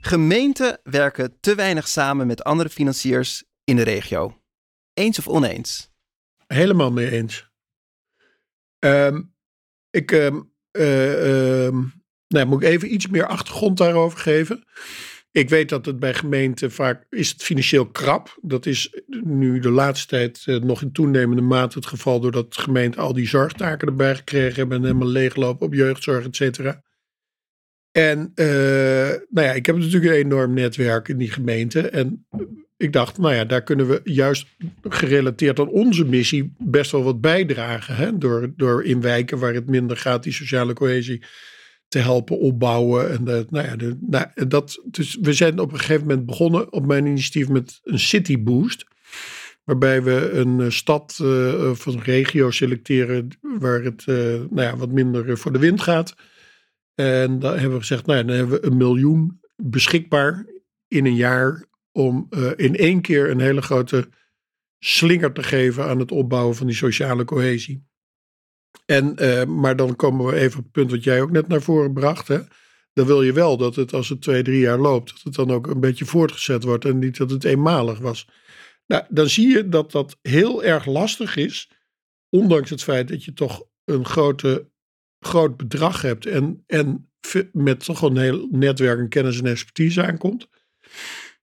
Gemeenten 0.00 0.80
werken 0.82 1.36
te 1.40 1.54
weinig 1.54 1.88
samen 1.88 2.26
met 2.26 2.44
andere 2.44 2.68
financiers 2.68 3.44
in 3.64 3.76
de 3.76 3.82
regio. 3.82 4.42
Eens 4.94 5.18
of 5.18 5.28
oneens? 5.28 5.90
Helemaal 6.46 6.92
mee 6.92 7.10
eens. 7.10 7.50
Um, 8.78 9.34
ik 9.90 10.10
um, 10.10 10.52
uh, 10.72 11.64
um, 11.64 11.92
nou, 12.28 12.46
moet 12.46 12.62
ik 12.62 12.68
even 12.68 12.94
iets 12.94 13.06
meer 13.06 13.26
achtergrond 13.26 13.78
daarover 13.78 14.18
geven. 14.18 14.64
Ik 15.30 15.48
weet 15.48 15.68
dat 15.68 15.86
het 15.86 15.98
bij 15.98 16.14
gemeenten 16.14 16.72
vaak 16.72 17.06
is 17.10 17.34
financieel 17.38 17.90
krap. 17.90 18.38
Dat 18.42 18.66
is 18.66 19.02
nu 19.22 19.58
de 19.58 19.70
laatste 19.70 20.06
tijd 20.06 20.44
uh, 20.46 20.60
nog 20.60 20.82
in 20.82 20.92
toenemende 20.92 21.42
mate 21.42 21.78
het 21.78 21.86
geval 21.86 22.20
doordat 22.20 22.58
gemeenten 22.58 23.00
al 23.00 23.12
die 23.12 23.28
zorgtaken 23.28 23.88
erbij 23.88 24.16
gekregen 24.16 24.54
hebben 24.54 24.76
en 24.76 24.84
helemaal 24.84 25.08
leeglopen 25.08 25.66
op 25.66 25.74
jeugdzorg, 25.74 26.24
et 26.24 26.36
cetera. 26.36 26.82
En 27.92 28.32
uh, 28.34 28.46
nou 29.28 29.46
ja, 29.46 29.52
ik 29.52 29.66
heb 29.66 29.76
natuurlijk 29.76 30.12
een 30.12 30.24
enorm 30.24 30.54
netwerk 30.54 31.08
in 31.08 31.16
die 31.16 31.30
gemeente. 31.30 31.88
En 31.88 32.26
ik 32.76 32.92
dacht, 32.92 33.18
nou 33.18 33.34
ja, 33.34 33.44
daar 33.44 33.62
kunnen 33.62 33.88
we 33.88 34.00
juist 34.04 34.46
gerelateerd 34.82 35.58
aan 35.58 35.68
onze 35.68 36.04
missie 36.04 36.54
best 36.58 36.90
wel 36.90 37.02
wat 37.02 37.20
bijdragen. 37.20 37.96
Hè? 37.96 38.18
Door, 38.18 38.52
door 38.56 38.84
in 38.84 39.00
wijken 39.00 39.38
waar 39.38 39.54
het 39.54 39.68
minder 39.68 39.96
gaat, 39.96 40.22
die 40.22 40.32
sociale 40.32 40.72
cohesie 40.72 41.22
te 41.88 41.98
helpen 41.98 42.38
opbouwen. 42.38 43.10
En 43.10 43.24
de, 43.24 43.46
nou 43.50 43.66
ja, 43.66 43.76
de, 43.76 43.96
nou, 44.00 44.46
dat, 44.48 44.82
dus 44.84 45.18
we 45.20 45.32
zijn 45.32 45.58
op 45.58 45.72
een 45.72 45.78
gegeven 45.78 46.06
moment 46.06 46.26
begonnen 46.26 46.72
op 46.72 46.86
mijn 46.86 47.06
initiatief 47.06 47.48
met 47.48 47.80
een 47.82 47.98
city 47.98 48.42
boost. 48.42 48.86
Waarbij 49.64 50.02
we 50.02 50.30
een 50.30 50.72
stad 50.72 51.18
uh, 51.22 51.70
of 51.70 51.86
een 51.86 52.02
regio 52.02 52.50
selecteren 52.50 53.28
waar 53.40 53.82
het 53.82 54.06
nou 54.06 54.60
ja, 54.60 54.76
wat 54.76 54.90
minder 54.90 55.38
voor 55.38 55.52
de 55.52 55.58
wind 55.58 55.80
gaat. 55.80 56.14
En 57.00 57.38
dan 57.38 57.52
hebben 57.52 57.72
we 57.72 57.78
gezegd, 57.78 58.06
nou 58.06 58.24
dan 58.24 58.36
hebben 58.36 58.60
we 58.60 58.66
een 58.66 58.76
miljoen 58.76 59.40
beschikbaar 59.56 60.46
in 60.88 61.06
een 61.06 61.14
jaar 61.14 61.64
om 61.92 62.26
uh, 62.30 62.50
in 62.56 62.76
één 62.76 63.00
keer 63.00 63.30
een 63.30 63.40
hele 63.40 63.62
grote 63.62 64.08
slinger 64.78 65.32
te 65.32 65.42
geven 65.42 65.84
aan 65.84 65.98
het 65.98 66.12
opbouwen 66.12 66.56
van 66.56 66.66
die 66.66 66.76
sociale 66.76 67.24
cohesie. 67.24 67.86
En, 68.86 69.22
uh, 69.22 69.44
maar 69.44 69.76
dan 69.76 69.96
komen 69.96 70.26
we 70.26 70.34
even 70.34 70.58
op 70.58 70.64
het 70.64 70.72
punt 70.72 70.90
wat 70.90 71.04
jij 71.04 71.22
ook 71.22 71.30
net 71.30 71.48
naar 71.48 71.62
voren 71.62 71.92
bracht. 71.92 72.28
Hè? 72.28 72.38
Dan 72.92 73.06
wil 73.06 73.22
je 73.22 73.32
wel 73.32 73.56
dat 73.56 73.76
het 73.76 73.92
als 73.92 74.08
het 74.08 74.22
twee, 74.22 74.42
drie 74.42 74.60
jaar 74.60 74.78
loopt, 74.78 75.10
dat 75.10 75.22
het 75.22 75.34
dan 75.34 75.50
ook 75.50 75.66
een 75.66 75.80
beetje 75.80 76.04
voortgezet 76.04 76.64
wordt 76.64 76.84
en 76.84 76.98
niet 76.98 77.16
dat 77.16 77.30
het 77.30 77.44
eenmalig 77.44 77.98
was. 77.98 78.28
Nou, 78.86 79.04
dan 79.08 79.28
zie 79.28 79.48
je 79.48 79.68
dat 79.68 79.92
dat 79.92 80.18
heel 80.22 80.64
erg 80.64 80.86
lastig 80.86 81.36
is, 81.36 81.70
ondanks 82.28 82.70
het 82.70 82.82
feit 82.82 83.08
dat 83.08 83.24
je 83.24 83.32
toch 83.32 83.64
een 83.84 84.04
grote, 84.04 84.70
groot 85.20 85.56
bedrag 85.56 86.02
hebt 86.02 86.26
en, 86.26 86.64
en 86.66 87.10
met 87.52 87.84
toch 87.84 88.02
een 88.02 88.16
heel 88.16 88.48
netwerk 88.50 88.98
en 88.98 89.08
kennis 89.08 89.38
en 89.38 89.46
expertise 89.46 90.04
aankomt 90.04 90.48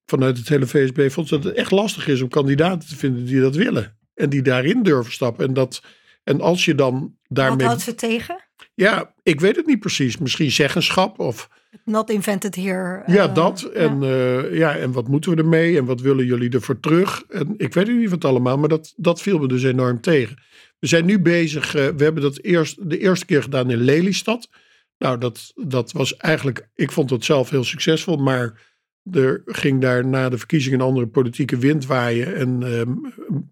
vanuit 0.06 0.38
het 0.38 0.50
hele 0.50 0.68
VSB 0.68 1.12
vond 1.12 1.30
dat 1.30 1.44
het 1.44 1.54
echt 1.54 1.72
lastig 1.72 2.08
is 2.08 2.22
om 2.22 2.30
kandidaten 2.30 2.90
te 2.90 2.96
vinden 2.96 3.26
die 3.26 3.42
dat 3.42 3.56
willen. 3.56 3.98
En 4.14 4.30
die 4.30 4.42
daarin 4.42 4.84
durven 4.84 5.14
stappen. 5.14 5.48
En, 5.48 5.54
dat, 5.54 5.82
en 6.24 6.42
als 6.42 6.66
je 6.66 6.76
dan 6.76 7.16
daarmee... 7.28 7.58
Wat 7.58 7.66
houdt 7.66 7.82
ze 7.82 7.96
tegen? 7.96 8.44
Ja, 8.74 9.14
ik 9.24 9.40
weet 9.40 9.56
het 9.56 9.66
niet 9.66 9.80
precies. 9.80 10.18
Misschien 10.18 10.52
zeggenschap 10.52 11.20
of... 11.20 11.50
Not 11.86 12.10
invented 12.10 12.56
here. 12.56 13.04
Uh, 13.08 13.16
ja, 13.16 13.28
dat. 13.28 13.62
En, 13.62 14.02
ja. 14.02 14.08
Uh, 14.08 14.58
ja, 14.58 14.76
en 14.76 14.92
wat 14.92 15.08
moeten 15.08 15.32
we 15.32 15.38
ermee? 15.38 15.78
En 15.78 15.86
wat 15.86 16.02
willen 16.02 16.26
jullie 16.26 16.50
ervoor 16.50 16.80
terug? 16.80 17.24
En 17.30 17.54
ik 17.58 17.74
weet 17.74 17.88
niet 17.88 18.10
wat 18.10 18.26
allemaal, 18.26 18.58
maar 18.58 18.70
dat, 18.70 18.94
dat 18.96 19.22
viel 19.22 19.40
me 19.40 19.48
dus 19.48 19.64
enorm 19.64 20.02
tegen. 20.02 20.38
We 20.80 20.88
zijn 20.88 21.06
nu 21.06 21.20
bezig, 21.20 21.76
uh, 21.76 21.88
we 21.88 22.04
hebben 22.04 22.22
dat 22.24 22.40
eerst, 22.42 22.90
de 22.90 22.98
eerste 22.98 23.26
keer 23.26 23.42
gedaan 23.42 23.72
in 23.72 23.82
Lelystad. 23.82 24.50
Nou, 24.98 25.18
dat, 25.18 25.52
dat 25.56 25.92
was 25.92 26.18
eigenlijk, 26.18 26.70
ik 26.76 26.92
vond 26.92 27.10
het 27.10 27.26
zelf 27.26 27.50
heel 27.50 27.64
succesvol, 27.64 28.18
maar 28.18 28.74
er 29.12 29.42
ging 29.46 29.82
daar 29.82 30.08
na 30.08 30.30
de 30.30 30.38
verkiezingen 30.38 30.80
een 30.80 30.86
andere 30.86 31.08
politieke 31.08 31.58
wind 31.58 31.86
waaien. 31.86 32.36
En 32.36 32.62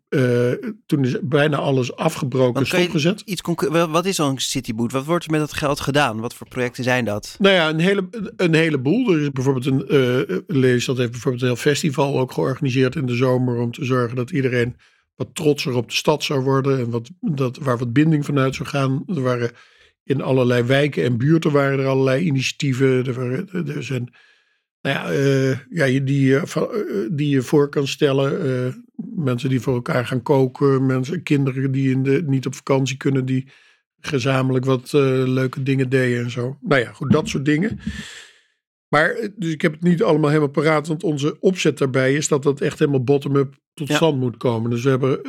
uh, 0.10 0.50
uh, 0.50 0.72
toen 0.86 1.06
is 1.06 1.16
bijna 1.22 1.58
alles 1.58 1.96
afgebroken, 1.96 2.66
stopgezet. 2.66 3.22
Iets 3.26 3.42
wat 3.70 4.06
is 4.06 4.16
zo'n 4.16 4.40
cityboot? 4.40 4.92
Wat 4.92 5.06
wordt 5.06 5.26
er 5.26 5.32
met 5.32 5.40
dat 5.40 5.54
geld 5.54 5.80
gedaan? 5.80 6.20
Wat 6.20 6.34
voor 6.34 6.48
projecten 6.48 6.84
zijn 6.84 7.06
dat? 7.06 7.36
Nou 7.40 7.56
ja, 7.56 7.70
een, 7.70 7.80
hele, 7.80 8.10
een 8.36 8.54
heleboel. 8.54 9.14
Er 9.14 9.22
is 9.22 9.32
bijvoorbeeld 9.32 9.66
een, 9.66 9.86
uh, 10.30 10.38
lees 10.48 10.86
dat 10.86 10.98
heeft 10.98 11.12
bijvoorbeeld 11.12 11.44
een 11.44 11.50
heel 11.50 11.58
festival 11.58 12.20
ook 12.20 12.32
georganiseerd 12.32 12.96
in 12.96 13.06
de 13.06 13.16
zomer. 13.16 13.58
Om 13.58 13.72
te 13.72 13.86
zorgen 13.86 14.16
dat 14.16 14.32
iedereen 14.32 14.76
wat 15.16 15.36
trotser 15.36 15.76
op 15.76 15.90
de 15.90 15.96
stad 15.96 16.24
zou 16.24 16.44
worden. 16.44 16.80
En 16.80 16.90
wat, 16.90 17.10
dat, 17.20 17.58
waar 17.58 17.78
wat 17.78 17.94
binding 17.94 18.26
vanuit 18.26 18.56
zou 18.56 18.70
gaan. 18.70 19.04
Er 19.08 19.22
waren 19.22 19.52
in 20.04 20.22
allerlei 20.22 20.64
wijken 20.64 21.04
en 21.04 21.18
buurten 21.18 21.52
waren 21.52 21.80
er 21.80 21.86
allerlei 21.86 22.26
initiatieven. 22.26 23.06
Er, 23.06 23.14
waren, 23.14 23.84
zijn 23.84 24.14
nou 24.82 24.96
ja, 24.96 25.14
uh, 25.14 25.58
ja 25.70 26.00
die, 26.00 26.30
uh, 26.30 26.44
die 27.12 27.30
je 27.30 27.42
voor 27.42 27.70
kan 27.70 27.88
stellen. 27.88 28.46
Uh, 28.46 28.74
mensen 29.16 29.50
die 29.50 29.62
voor 29.62 29.74
elkaar 29.74 30.06
gaan 30.06 30.22
koken. 30.22 30.86
Mensen, 30.86 31.24
kinderen 31.24 31.72
die 31.72 31.92
in 31.92 32.04
de, 32.04 32.24
niet 32.26 32.46
op 32.46 32.56
vakantie 32.56 32.98
kunnen. 32.98 33.26
Die 33.26 33.48
gezamenlijk 34.00 34.66
wat 34.66 34.92
leuke 34.92 35.64
dingen 35.64 35.90
deden 35.90 36.24
en 36.24 36.32
zo. 36.32 36.58
Nou 36.62 36.82
ja, 36.82 36.92
goed, 36.92 37.12
dat 37.12 37.30
soort 37.30 37.46
dingen. 37.46 37.80
Maar 38.94 39.30
dus 39.36 39.52
ik 39.52 39.62
heb 39.62 39.72
het 39.72 39.84
niet 39.84 40.04
allemaal 40.04 40.30
helemaal 40.30 40.50
paraat. 40.50 40.88
Want 40.88 41.04
onze 41.04 41.40
opzet 41.40 41.78
daarbij 41.78 42.14
is 42.14 42.28
dat 42.28 42.44
dat 42.44 42.62
echt 42.62 42.80
helemaal 42.80 43.04
bottom-up 43.04 43.56
tot 43.74 43.88
ja. 43.88 43.96
stand 43.96 44.20
moet 44.20 44.38
komen. 44.38 44.70
Dus 44.70 44.84
we 44.84 44.90
hebben, 44.90 45.22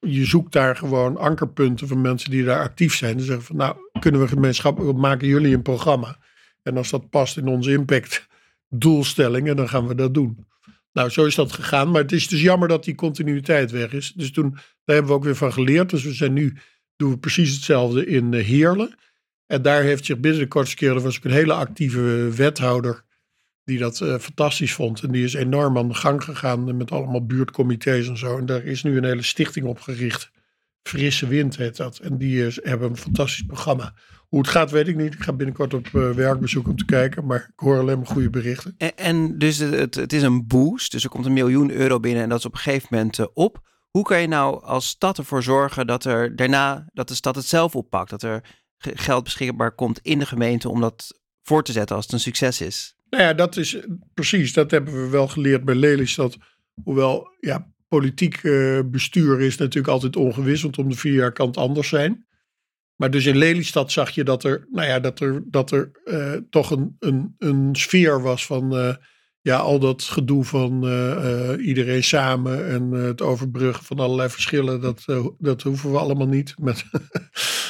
je 0.00 0.24
zoekt 0.24 0.52
daar 0.52 0.76
gewoon 0.76 1.16
ankerpunten 1.16 1.88
van 1.88 2.00
mensen 2.00 2.30
die 2.30 2.44
daar 2.44 2.62
actief 2.62 2.94
zijn. 2.94 3.18
En 3.18 3.24
zeggen 3.24 3.44
van 3.44 3.56
nou, 3.56 3.76
kunnen 4.00 4.20
we 4.20 4.28
gemeenschappelijk, 4.28 4.98
maken 4.98 5.28
jullie 5.28 5.54
een 5.54 5.62
programma. 5.62 6.18
En 6.62 6.76
als 6.76 6.90
dat 6.90 7.10
past 7.10 7.36
in 7.36 7.46
onze 7.46 7.72
impact 7.72 8.28
doelstellingen, 8.68 9.56
dan 9.56 9.68
gaan 9.68 9.86
we 9.86 9.94
dat 9.94 10.14
doen. 10.14 10.46
Nou, 10.92 11.08
zo 11.08 11.24
is 11.24 11.34
dat 11.34 11.52
gegaan. 11.52 11.90
Maar 11.90 12.02
het 12.02 12.12
is 12.12 12.28
dus 12.28 12.42
jammer 12.42 12.68
dat 12.68 12.84
die 12.84 12.94
continuïteit 12.94 13.70
weg 13.70 13.92
is. 13.92 14.12
Dus 14.12 14.32
toen, 14.32 14.50
daar 14.50 14.96
hebben 14.96 15.06
we 15.06 15.12
ook 15.12 15.24
weer 15.24 15.36
van 15.36 15.52
geleerd. 15.52 15.90
Dus 15.90 16.04
we 16.04 16.12
zijn 16.12 16.32
nu, 16.32 16.56
doen 16.96 17.10
we 17.10 17.18
precies 17.18 17.54
hetzelfde 17.54 18.06
in 18.06 18.32
uh, 18.32 18.44
Heerlen. 18.44 18.94
En 19.50 19.62
daar 19.62 19.82
heeft 19.82 20.04
zich 20.04 20.20
binnen 20.20 20.40
de 20.40 20.48
kortste 20.48 20.76
keer, 20.76 20.94
er 20.94 21.00
was 21.00 21.16
ook 21.16 21.24
een 21.24 21.30
hele 21.30 21.52
actieve 21.52 22.30
wethouder 22.36 23.04
die 23.64 23.78
dat 23.78 24.00
uh, 24.00 24.18
fantastisch 24.18 24.72
vond. 24.72 25.02
En 25.02 25.10
die 25.10 25.24
is 25.24 25.34
enorm 25.34 25.78
aan 25.78 25.88
de 25.88 25.94
gang 25.94 26.24
gegaan 26.24 26.76
met 26.76 26.90
allemaal 26.90 27.26
buurtcomité's 27.26 28.08
en 28.08 28.18
zo. 28.18 28.38
En 28.38 28.46
daar 28.46 28.64
is 28.64 28.82
nu 28.82 28.96
een 28.96 29.04
hele 29.04 29.22
stichting 29.22 29.66
opgericht. 29.66 30.30
Frisse 30.82 31.26
Wind 31.26 31.56
heet 31.56 31.76
dat. 31.76 31.98
En 31.98 32.18
die 32.18 32.42
hebben 32.62 32.90
een 32.90 32.96
fantastisch 32.96 33.42
programma 33.42 33.94
hoe 34.28 34.38
het 34.38 34.48
gaat, 34.48 34.70
weet 34.70 34.88
ik 34.88 34.96
niet. 34.96 35.14
Ik 35.14 35.22
ga 35.22 35.32
binnenkort 35.32 35.74
op 35.74 35.86
uh, 35.92 36.10
werkbezoek 36.10 36.68
om 36.68 36.76
te 36.76 36.84
kijken. 36.84 37.26
Maar 37.26 37.50
ik 37.52 37.60
hoor 37.60 37.78
alleen 37.78 37.98
maar 37.98 38.06
goede 38.06 38.30
berichten. 38.30 38.74
En, 38.96 39.38
dus 39.38 39.58
het, 39.58 39.94
het 39.94 40.12
is 40.12 40.22
een 40.22 40.46
boost. 40.46 40.92
Dus 40.92 41.04
er 41.04 41.10
komt 41.10 41.26
een 41.26 41.32
miljoen 41.32 41.70
euro 41.70 42.00
binnen 42.00 42.22
en 42.22 42.28
dat 42.28 42.38
is 42.38 42.44
op 42.44 42.52
een 42.52 42.58
gegeven 42.58 42.88
moment 42.90 43.18
uh, 43.18 43.26
op. 43.34 43.68
Hoe 43.90 44.04
kan 44.04 44.20
je 44.20 44.26
nou 44.26 44.64
als 44.64 44.88
stad 44.88 45.18
ervoor 45.18 45.42
zorgen 45.42 45.86
dat 45.86 46.04
er 46.04 46.36
daarna 46.36 46.86
dat 46.92 47.08
de 47.08 47.14
stad 47.14 47.34
het 47.34 47.44
zelf 47.44 47.76
oppakt? 47.76 48.10
Dat 48.10 48.22
er 48.22 48.42
geld 48.80 49.24
beschikbaar 49.24 49.72
komt 49.72 49.98
in 50.02 50.18
de 50.18 50.26
gemeente 50.26 50.68
om 50.68 50.80
dat 50.80 51.20
voor 51.42 51.64
te 51.64 51.72
zetten 51.72 51.96
als 51.96 52.04
het 52.04 52.14
een 52.14 52.20
succes 52.20 52.60
is? 52.60 52.94
Nou 53.10 53.22
ja, 53.22 53.34
dat 53.34 53.56
is 53.56 53.76
precies. 54.14 54.52
Dat 54.52 54.70
hebben 54.70 55.02
we 55.02 55.08
wel 55.08 55.28
geleerd 55.28 55.64
bij 55.64 55.74
Lelystad. 55.74 56.38
Hoewel, 56.82 57.36
ja, 57.40 57.72
politiek 57.88 58.42
uh, 58.42 58.80
bestuur 58.84 59.40
is 59.40 59.56
natuurlijk 59.56 59.92
altijd 59.92 60.16
ongewis. 60.16 60.62
Want 60.62 60.78
om 60.78 60.88
de 60.88 60.96
vier 60.96 61.14
jaar 61.14 61.32
kan 61.32 61.46
het 61.46 61.56
anders 61.56 61.88
zijn. 61.88 62.26
Maar 62.96 63.10
dus 63.10 63.26
in 63.26 63.36
Lelystad 63.36 63.92
zag 63.92 64.10
je 64.10 64.24
dat 64.24 64.44
er, 64.44 64.66
nou 64.70 64.86
ja, 64.86 65.00
dat 65.00 65.20
er, 65.20 65.42
dat 65.46 65.70
er 65.70 65.90
uh, 66.04 66.32
toch 66.50 66.70
een, 66.70 66.96
een, 66.98 67.34
een 67.38 67.68
sfeer 67.72 68.22
was 68.22 68.46
van 68.46 68.76
uh, 68.76 68.94
ja, 69.40 69.56
al 69.56 69.78
dat 69.78 70.02
gedoe 70.02 70.44
van 70.44 70.82
iedereen 71.60 72.04
samen 72.04 72.68
en 72.68 72.90
het 72.90 73.22
overbruggen 73.22 73.84
van 73.84 73.98
allerlei 73.98 74.28
verschillen. 74.28 74.80
Dat, 74.80 75.04
dat 75.38 75.62
hoeven 75.62 75.90
we 75.90 75.98
allemaal 75.98 76.28
niet. 76.28 76.54
Met 76.58 76.84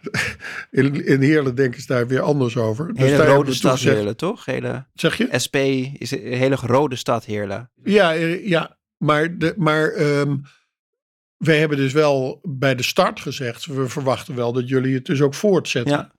in, 0.70 1.04
in 1.06 1.20
Heerlen 1.20 1.54
denken 1.54 1.80
ze 1.80 1.86
daar 1.86 2.06
weer 2.06 2.20
anders 2.20 2.56
over. 2.56 2.94
Dus 2.94 3.02
hele 3.02 3.24
rode 3.24 3.54
stad 3.54 3.78
Heerlen, 3.78 4.16
toch? 4.16 4.44
Hele, 4.44 4.86
zeg 4.94 5.16
je? 5.16 5.28
SP 5.44 5.56
is 5.98 6.10
een 6.10 6.20
hele 6.20 6.56
rode 6.56 6.96
stad 6.96 7.24
Heerlen. 7.24 7.70
Ja, 7.82 8.10
ja 8.10 8.78
maar, 8.96 9.38
de, 9.38 9.54
maar 9.56 9.94
um, 10.00 10.42
wij 11.36 11.58
hebben 11.58 11.78
dus 11.78 11.92
wel 11.92 12.40
bij 12.42 12.74
de 12.74 12.82
start 12.82 13.20
gezegd, 13.20 13.66
we 13.66 13.88
verwachten 13.88 14.34
wel 14.34 14.52
dat 14.52 14.68
jullie 14.68 14.94
het 14.94 15.04
dus 15.04 15.22
ook 15.22 15.34
voortzetten. 15.34 15.92
Ja. 15.92 16.14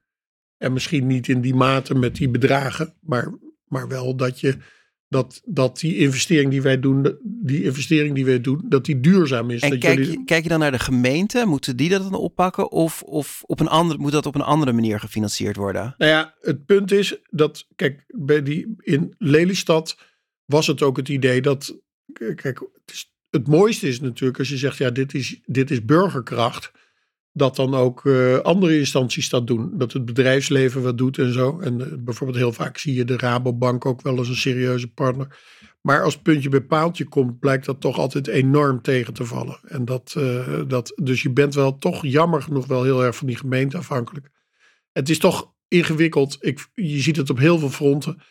En 0.58 0.74
misschien 0.74 1.08
niet 1.08 1.28
in 1.28 1.42
die 1.42 1.56
mate 1.56 1.96
met 1.96 2.16
die 2.16 2.30
bedragen, 2.30 2.94
maar, 3.02 3.38
maar 3.66 3.88
wel 3.88 4.16
dat 4.16 4.40
je 4.40 4.58
dat, 5.10 5.41
dat 5.46 5.80
die 5.80 5.98
investering 5.98 6.52
die 6.52 6.62
wij 6.62 6.80
doen, 6.80 7.17
die 7.24 7.63
investering 7.63 8.15
die 8.15 8.26
wij 8.26 8.41
doen, 8.41 8.65
dat 8.70 8.86
die 8.86 9.00
duurzaam 9.00 9.50
is. 9.50 9.62
En 9.62 9.70
dat 9.70 9.80
kijk, 9.80 9.98
jullie- 9.98 10.24
kijk 10.26 10.43
je 10.43 10.50
dan 10.50 10.60
naar 10.60 10.72
de 10.72 10.80
gemeente? 10.80 11.46
Moeten 11.46 11.78
die 11.78 11.89
dat 11.89 12.02
dan 12.02 12.13
oppakken? 12.13 12.72
Of, 12.72 13.02
of 13.02 13.43
op 13.46 13.60
een 13.60 13.67
andere, 13.67 14.00
moet 14.00 14.12
dat 14.12 14.26
op 14.26 14.36
een 14.36 14.41
andere 14.41 14.72
manier 14.74 15.00
gefinancierd 15.00 15.56
worden? 15.56 15.96
Nou 15.98 16.12
ja, 16.12 16.36
het 16.41 16.65
punt 16.65 16.91
is 16.91 17.17
dat, 17.30 17.67
kijk, 17.76 18.04
bij 18.08 18.43
die, 18.43 18.76
in 18.78 19.15
Lelystad 19.17 19.98
was 20.46 20.67
het 20.67 20.82
ook 20.82 20.98
het 20.98 21.10
idee 21.10 21.41
dat, 21.41 21.78
kijk, 22.13 22.43
het, 22.43 22.91
is, 22.91 23.13
het 23.30 23.48
mooiste 23.48 23.88
is 23.88 24.00
natuurlijk 24.02 24.39
als 24.39 24.50
je 24.50 24.58
zegt, 24.58 24.78
ja, 24.78 24.89
dit 24.89 25.13
is, 25.13 25.39
dit 25.46 25.72
is 25.72 25.86
burgerkracht, 25.86 26.72
dat 27.38 27.56
dan 27.56 27.76
ook 27.76 28.06
eh, 28.06 28.38
andere 28.38 28.78
instanties 28.78 29.30
dat 29.30 29.47
doen. 29.47 29.71
Dat 29.73 29.93
het 29.93 30.06
bedrijfsleven 30.06 30.82
wat 30.82 30.97
doet 30.97 31.17
en 31.17 31.34
zo. 31.34 31.60
En 31.60 31.82
eh, 31.82 31.97
bijvoorbeeld 32.00 32.39
heel 32.39 32.54
vaak 32.54 32.78
zie 32.78 32.93
je 32.93 33.06
de 33.06 33.17
Rabobank 33.17 33.86
ook 33.86 34.02
wel 34.02 34.17
als 34.17 34.30
een 34.30 34.36
serieuze 34.36 34.88
partner. 34.93 35.38
Maar 35.82 36.04
als 36.04 36.21
puntje 36.21 36.50
bij 36.50 36.62
paaltje 36.62 37.06
komt, 37.06 37.39
blijkt 37.39 37.65
dat 37.65 37.82
toch 37.82 37.97
altijd 37.97 38.28
enorm 38.28 38.82
tegen 38.82 39.13
te 39.13 39.26
vallen. 39.26 39.60
En 39.63 39.86
dat, 39.86 40.13
eh, 40.17 40.62
dat, 40.67 40.93
dus 40.95 41.21
je 41.21 41.32
bent 41.32 41.54
wel 41.54 41.78
toch 41.78 42.06
jammer 42.06 42.41
genoeg 42.41 42.67
wel 42.67 42.84
heel 42.84 43.04
erg 43.04 43.15
van 43.15 43.28
die 43.28 43.38
gemeente 43.38 43.78
afhankelijk. 43.78 44.30
Het 44.91 45.10
is 45.10 45.19
toch 45.19 45.54
ingewikkeld. 45.67 46.38
Ik, 46.39 46.67
je 46.73 47.00
ziet 47.00 47.15
het 47.15 47.30
op 47.30 47.38
heel 47.38 47.60
veel 47.60 47.69
fronten. 47.69 48.21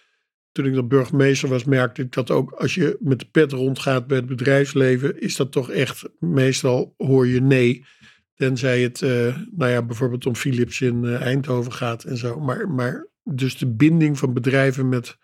Toen 0.53 0.67
ik 0.67 0.75
dan 0.75 0.89
burgemeester 0.89 1.49
was, 1.49 1.65
merkte 1.65 2.03
ik 2.03 2.13
dat 2.13 2.31
ook 2.31 2.53
als 2.53 2.75
je 2.75 2.97
met 3.01 3.19
de 3.19 3.29
pet 3.31 3.53
rondgaat 3.53 4.07
bij 4.07 4.17
het 4.17 4.27
bedrijfsleven, 4.27 5.21
is 5.21 5.37
dat 5.37 5.53
toch 5.53 5.71
echt, 5.71 6.09
meestal 6.19 6.95
hoor 6.97 7.27
je 7.27 7.41
nee. 7.41 7.85
Tenzij 8.37 8.81
het, 8.83 9.03
eh, 9.03 9.37
nou 9.51 9.71
ja, 9.71 9.83
bijvoorbeeld 9.83 10.27
om 10.27 10.35
Philips 10.37 10.81
in 10.81 11.05
eh, 11.05 11.21
Eindhoven 11.21 11.73
gaat 11.73 12.05
en 12.05 12.17
zo. 12.17 12.41
Maar, 12.41 12.69
maar 12.69 13.07
dus 13.23 13.59
de 13.59 13.67
binding 13.67 14.19
van 14.19 14.33
bedrijven 14.33 14.89
met, 14.89 15.17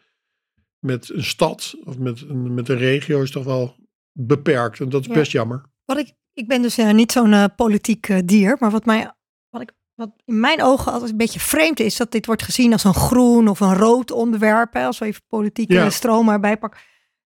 met 0.78 1.10
een 1.10 1.24
stad 1.24 1.74
of 1.84 1.98
met 1.98 2.20
een, 2.20 2.54
met 2.54 2.68
een 2.68 2.76
regio 2.76 3.22
is 3.22 3.30
toch 3.30 3.44
wel 3.44 3.76
beperkt. 4.12 4.80
En 4.80 4.88
dat 4.88 5.00
is 5.00 5.06
Ja. 5.06 5.14
best 5.14 5.32
jammer. 5.32 5.62
Wat 5.84 5.98
ik, 5.98 6.12
ik 6.32 6.48
ben 6.48 6.62
dus 6.62 6.78
eh, 6.78 6.90
niet 6.92 7.12
zo'n 7.12 7.54
politiek 7.56 8.28
dier, 8.28 8.56
maar 8.60 8.70
wat, 8.70 8.84
mij, 8.84 9.12
wat, 9.50 9.62
ik, 9.62 9.72
wat 9.94 10.10
in 10.24 10.40
mijn 10.40 10.62
ogen 10.62 10.92
altijd 10.92 11.10
een 11.10 11.16
beetje 11.16 11.40
vreemd 11.40 11.80
is, 11.80 11.96
dat 11.96 12.12
dit 12.12 12.26
wordt 12.26 12.42
gezien 12.42 12.72
als 12.72 12.84
een 12.84 12.94
groen 12.94 13.48
of 13.48 13.60
een 13.60 13.74
rood 13.76 14.10
onderwerp, 14.10 14.72
hè, 14.72 14.84
als 14.84 14.98
we 14.98 15.04
even 15.06 15.22
politieke 15.26 15.74
Ja. 15.74 15.90
stroom 15.90 16.28
erbij 16.28 16.56
pakken. 16.58 16.80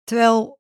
Terwijl 0.05 0.59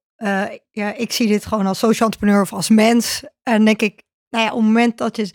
ja, 0.70 0.94
ik 0.96 1.12
zie 1.12 1.26
dit 1.26 1.46
gewoon 1.46 1.66
als 1.66 1.78
social 1.78 2.08
entrepreneur 2.08 2.42
of 2.42 2.52
als 2.52 2.68
mens. 2.68 3.24
En 3.42 3.64
denk 3.64 3.82
ik, 3.82 4.02
nou 4.42 4.50
op 4.50 4.56
het 4.56 4.66
moment 4.66 4.98
dat 4.98 5.16
het 5.16 5.34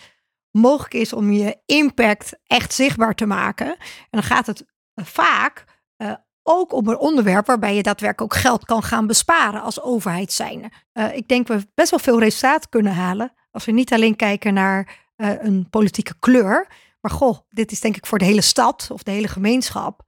mogelijk 0.52 0.94
is 0.94 1.14
om 1.14 1.32
je 1.32 1.58
impact 1.66 2.40
echt 2.44 2.74
zichtbaar 2.74 3.16
te 3.16 3.26
maken, 3.26 3.68
en 3.68 4.08
dan 4.10 4.24
gaat 4.24 4.46
het 4.46 4.66
vaak 4.96 5.66
eh, 5.96 6.14
ook 6.44 6.74
om 6.74 6.88
een 6.88 6.98
onderwerp 6.98 7.46
waarbij 7.46 7.76
je 7.76 7.84
daadwerkelijk 7.84 8.34
ook 8.34 8.42
geld 8.42 8.66
kan 8.66 8.84
gaan 8.84 9.08
besparen 9.08 9.62
als 9.62 9.82
overheid 9.82 10.32
zijnde. 10.32 10.72
Eh, 10.92 11.16
ik 11.16 11.28
denk 11.28 11.48
we 11.48 11.68
best 11.74 11.90
wel 11.90 12.00
veel 12.00 12.20
resultaat 12.20 12.70
kunnen 12.70 12.94
halen 12.94 13.34
als 13.52 13.66
we 13.66 13.72
niet 13.72 13.94
alleen 13.94 14.16
kijken 14.16 14.54
naar 14.54 15.10
eh, 15.16 15.44
een 15.44 15.70
politieke 15.70 16.14
kleur, 16.20 16.68
maar 17.02 17.12
goh, 17.12 17.38
dit 17.50 17.72
is 17.72 17.80
denk 17.80 17.98
ik 17.98 18.06
voor 18.06 18.18
de 18.18 18.26
hele 18.26 18.42
stad 18.42 18.90
of 18.92 19.04
de 19.04 19.12
hele 19.12 19.28
gemeenschap 19.28 20.02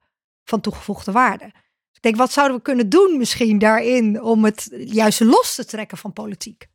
van 0.44 0.60
toegevoegde 0.60 1.12
waarde. 1.12 1.44
Dus 1.44 1.96
ik 1.96 2.02
denk, 2.02 2.16
wat 2.16 2.32
zouden 2.32 2.56
we 2.56 2.62
kunnen 2.62 2.88
doen 2.88 3.18
misschien 3.18 3.58
daarin 3.58 4.22
om 4.22 4.44
het 4.44 4.68
juist 4.70 5.20
los 5.20 5.54
te 5.54 5.64
trekken 5.64 5.98
van 5.98 6.12
politiek? 6.12 6.66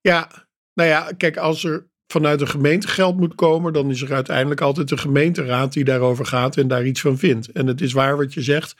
Ja, 0.00 0.46
nou 0.74 0.88
ja, 0.88 1.12
kijk, 1.16 1.36
als 1.36 1.64
er 1.64 1.90
vanuit 2.06 2.40
een 2.40 2.48
gemeente 2.48 2.88
geld 2.88 3.16
moet 3.16 3.34
komen, 3.34 3.72
dan 3.72 3.90
is 3.90 4.02
er 4.02 4.12
uiteindelijk 4.12 4.60
altijd 4.60 4.90
een 4.90 4.98
gemeenteraad 4.98 5.72
die 5.72 5.84
daarover 5.84 6.26
gaat 6.26 6.56
en 6.56 6.68
daar 6.68 6.86
iets 6.86 7.00
van 7.00 7.18
vindt. 7.18 7.52
En 7.52 7.66
het 7.66 7.80
is 7.80 7.92
waar 7.92 8.16
wat 8.16 8.34
je 8.34 8.42
zegt, 8.42 8.76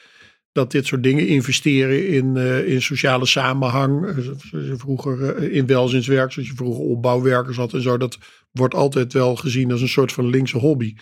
dat 0.53 0.71
dit 0.71 0.87
soort 0.87 1.03
dingen 1.03 1.27
investeren 1.27 2.09
in, 2.09 2.37
eh, 2.37 2.69
in 2.69 2.83
sociale 2.83 3.27
samenhang, 3.27 4.07
eh, 4.07 4.19
zoals 4.19 4.51
je 4.51 4.75
vroeger 4.77 5.35
eh, 5.35 5.55
in 5.55 5.67
welzinswerk, 5.67 6.33
zoals 6.33 6.49
je 6.49 6.55
vroeger 6.55 6.85
opbouwwerkers 6.85 7.57
had 7.57 7.73
en 7.73 7.83
zo, 7.83 7.97
dat 7.97 8.19
wordt 8.51 8.75
altijd 8.75 9.13
wel 9.13 9.37
gezien 9.37 9.73
als 9.73 9.81
een 9.81 9.89
soort 9.89 10.13
van 10.13 10.31
linkse 10.31 10.59
hobby. 10.59 10.95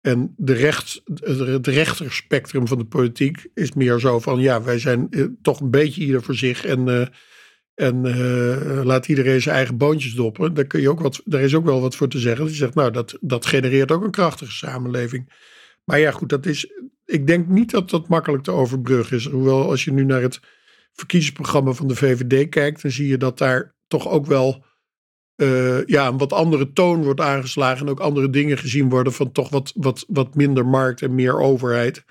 En 0.00 0.34
de 0.36 0.52
recht, 0.52 1.02
het 1.14 1.66
rechterspectrum 1.66 2.66
van 2.66 2.78
de 2.78 2.84
politiek 2.84 3.46
is 3.54 3.72
meer 3.72 3.98
zo 3.98 4.20
van, 4.20 4.40
ja, 4.40 4.62
wij 4.62 4.78
zijn 4.78 5.08
toch 5.42 5.60
een 5.60 5.70
beetje 5.70 6.00
ieder 6.00 6.22
voor 6.22 6.34
zich 6.34 6.64
en... 6.64 7.10
en 7.74 8.04
eh, 8.04 8.84
laat 8.84 9.08
iedereen 9.08 9.40
zijn 9.42 9.54
eigen 9.54 9.76
boontjes 9.76 10.14
doppen. 10.14 10.54
Daar, 10.54 10.64
kun 10.64 10.80
je 10.80 10.90
ook 10.90 11.00
wat, 11.00 11.20
daar 11.24 11.40
is 11.40 11.54
ook 11.54 11.64
wel 11.64 11.80
wat 11.80 11.96
voor 11.96 12.08
te 12.08 12.18
zeggen. 12.18 12.44
Je 12.44 12.50
zegt, 12.50 12.74
nou, 12.74 12.90
dat, 12.90 13.18
dat 13.20 13.46
genereert 13.46 13.92
ook 13.92 14.04
een 14.04 14.10
krachtige 14.10 14.52
samenleving. 14.52 15.32
Maar 15.84 15.98
ja, 15.98 16.10
goed, 16.10 16.28
dat 16.28 16.46
is. 16.46 16.72
Ik 17.04 17.26
denk 17.26 17.48
niet 17.48 17.70
dat 17.70 17.90
dat 17.90 18.08
makkelijk 18.08 18.42
te 18.42 18.50
overbruggen 18.50 19.16
is. 19.16 19.26
Hoewel, 19.26 19.70
als 19.70 19.84
je 19.84 19.92
nu 19.92 20.04
naar 20.04 20.22
het 20.22 20.40
verkiezingsprogramma 20.92 21.72
van 21.72 21.88
de 21.88 21.96
VVD 21.96 22.48
kijkt, 22.48 22.82
dan 22.82 22.90
zie 22.90 23.08
je 23.08 23.16
dat 23.16 23.38
daar 23.38 23.74
toch 23.86 24.08
ook 24.08 24.26
wel 24.26 24.64
eh, 25.36 25.86
ja, 25.86 26.08
een 26.08 26.18
wat 26.18 26.32
andere 26.32 26.72
toon 26.72 27.02
wordt 27.02 27.20
aangeslagen. 27.20 27.86
En 27.86 27.92
ook 27.92 28.00
andere 28.00 28.30
dingen 28.30 28.58
gezien 28.58 28.88
worden 28.88 29.12
van 29.12 29.32
toch 29.32 29.50
wat, 29.50 29.72
wat, 29.74 30.04
wat 30.08 30.34
minder 30.34 30.66
markt 30.66 31.02
en 31.02 31.14
meer 31.14 31.40
overheid. 31.40 32.04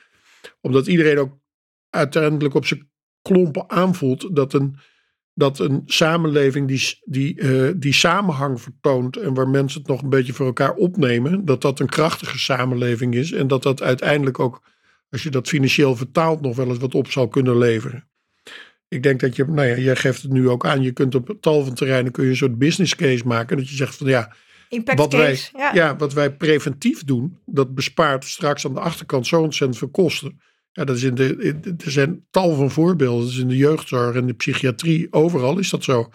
Omdat 0.61 0.87
iedereen 0.87 1.17
ook 1.17 1.37
uiteindelijk 1.89 2.55
op 2.55 2.65
zijn 2.65 2.89
klompen 3.21 3.69
aanvoelt 3.69 4.35
dat 4.35 4.53
een 4.53 4.77
dat 5.33 5.59
een 5.59 5.81
samenleving 5.85 6.67
die, 6.67 6.99
die, 7.03 7.39
eh, 7.39 7.73
die 7.75 7.93
samenhang 7.93 8.61
vertoont 8.61 9.17
en 9.17 9.33
waar 9.33 9.49
mensen 9.49 9.79
het 9.79 9.89
nog 9.89 10.01
een 10.01 10.09
beetje 10.09 10.33
voor 10.33 10.45
elkaar 10.45 10.73
opnemen, 10.73 11.45
dat 11.45 11.61
dat 11.61 11.79
een 11.79 11.89
krachtige 11.89 12.39
samenleving 12.39 13.15
is 13.15 13.31
en 13.31 13.47
dat 13.47 13.63
dat 13.63 13.81
uiteindelijk 13.81 14.39
ook, 14.39 14.61
als 15.09 15.23
je 15.23 15.29
dat 15.29 15.47
financieel 15.47 15.95
vertaalt, 15.95 16.41
nog 16.41 16.55
wel 16.55 16.67
eens 16.67 16.77
wat 16.77 16.95
op 16.95 17.11
zal 17.11 17.27
kunnen 17.27 17.57
leveren. 17.57 18.07
Ik 18.87 19.03
denk 19.03 19.19
dat 19.19 19.35
je, 19.35 19.45
nou 19.45 19.67
ja, 19.67 19.77
jij 19.77 19.95
geeft 19.95 20.21
het 20.21 20.31
nu 20.31 20.49
ook 20.49 20.65
aan, 20.65 20.81
je 20.81 20.91
kunt 20.91 21.15
op 21.15 21.37
tal 21.39 21.63
van 21.63 21.73
terreinen 21.73 22.11
kun 22.11 22.23
je 22.23 22.29
een 22.29 22.35
soort 22.35 22.57
business 22.57 22.95
case 22.95 23.27
maken, 23.27 23.57
dat 23.57 23.69
je 23.69 23.75
zegt 23.75 23.95
van 23.95 24.07
ja, 24.07 24.33
Impact 24.69 24.97
wat 24.97 25.13
wij, 25.13 25.29
case, 25.29 25.49
ja. 25.57 25.73
ja, 25.73 25.95
wat 25.95 26.13
wij 26.13 26.35
preventief 26.35 27.03
doen, 27.03 27.39
dat 27.45 27.75
bespaart 27.75 28.25
straks 28.25 28.65
aan 28.65 28.73
de 28.73 28.79
achterkant 28.79 29.27
zo 29.27 29.41
ontzettend 29.41 29.79
veel 29.79 29.89
kosten. 29.89 30.41
Ja, 30.75 30.83
dat 30.83 30.95
is 30.95 31.03
in 31.03 31.15
de, 31.15 31.35
in- 31.37 31.79
er 31.85 31.91
zijn 31.91 32.25
tal 32.31 32.55
van 32.55 32.71
voorbeelden. 32.71 33.21
Dat 33.23 33.31
is 33.33 33.37
in 33.39 33.47
de 33.47 33.57
jeugdzorg 33.57 34.15
en 34.15 34.25
de 34.27 34.33
psychiatrie. 34.33 35.07
Overal 35.13 35.57
is 35.59 35.69
dat 35.69 35.83
zo. 35.83 35.99
En 36.01 36.09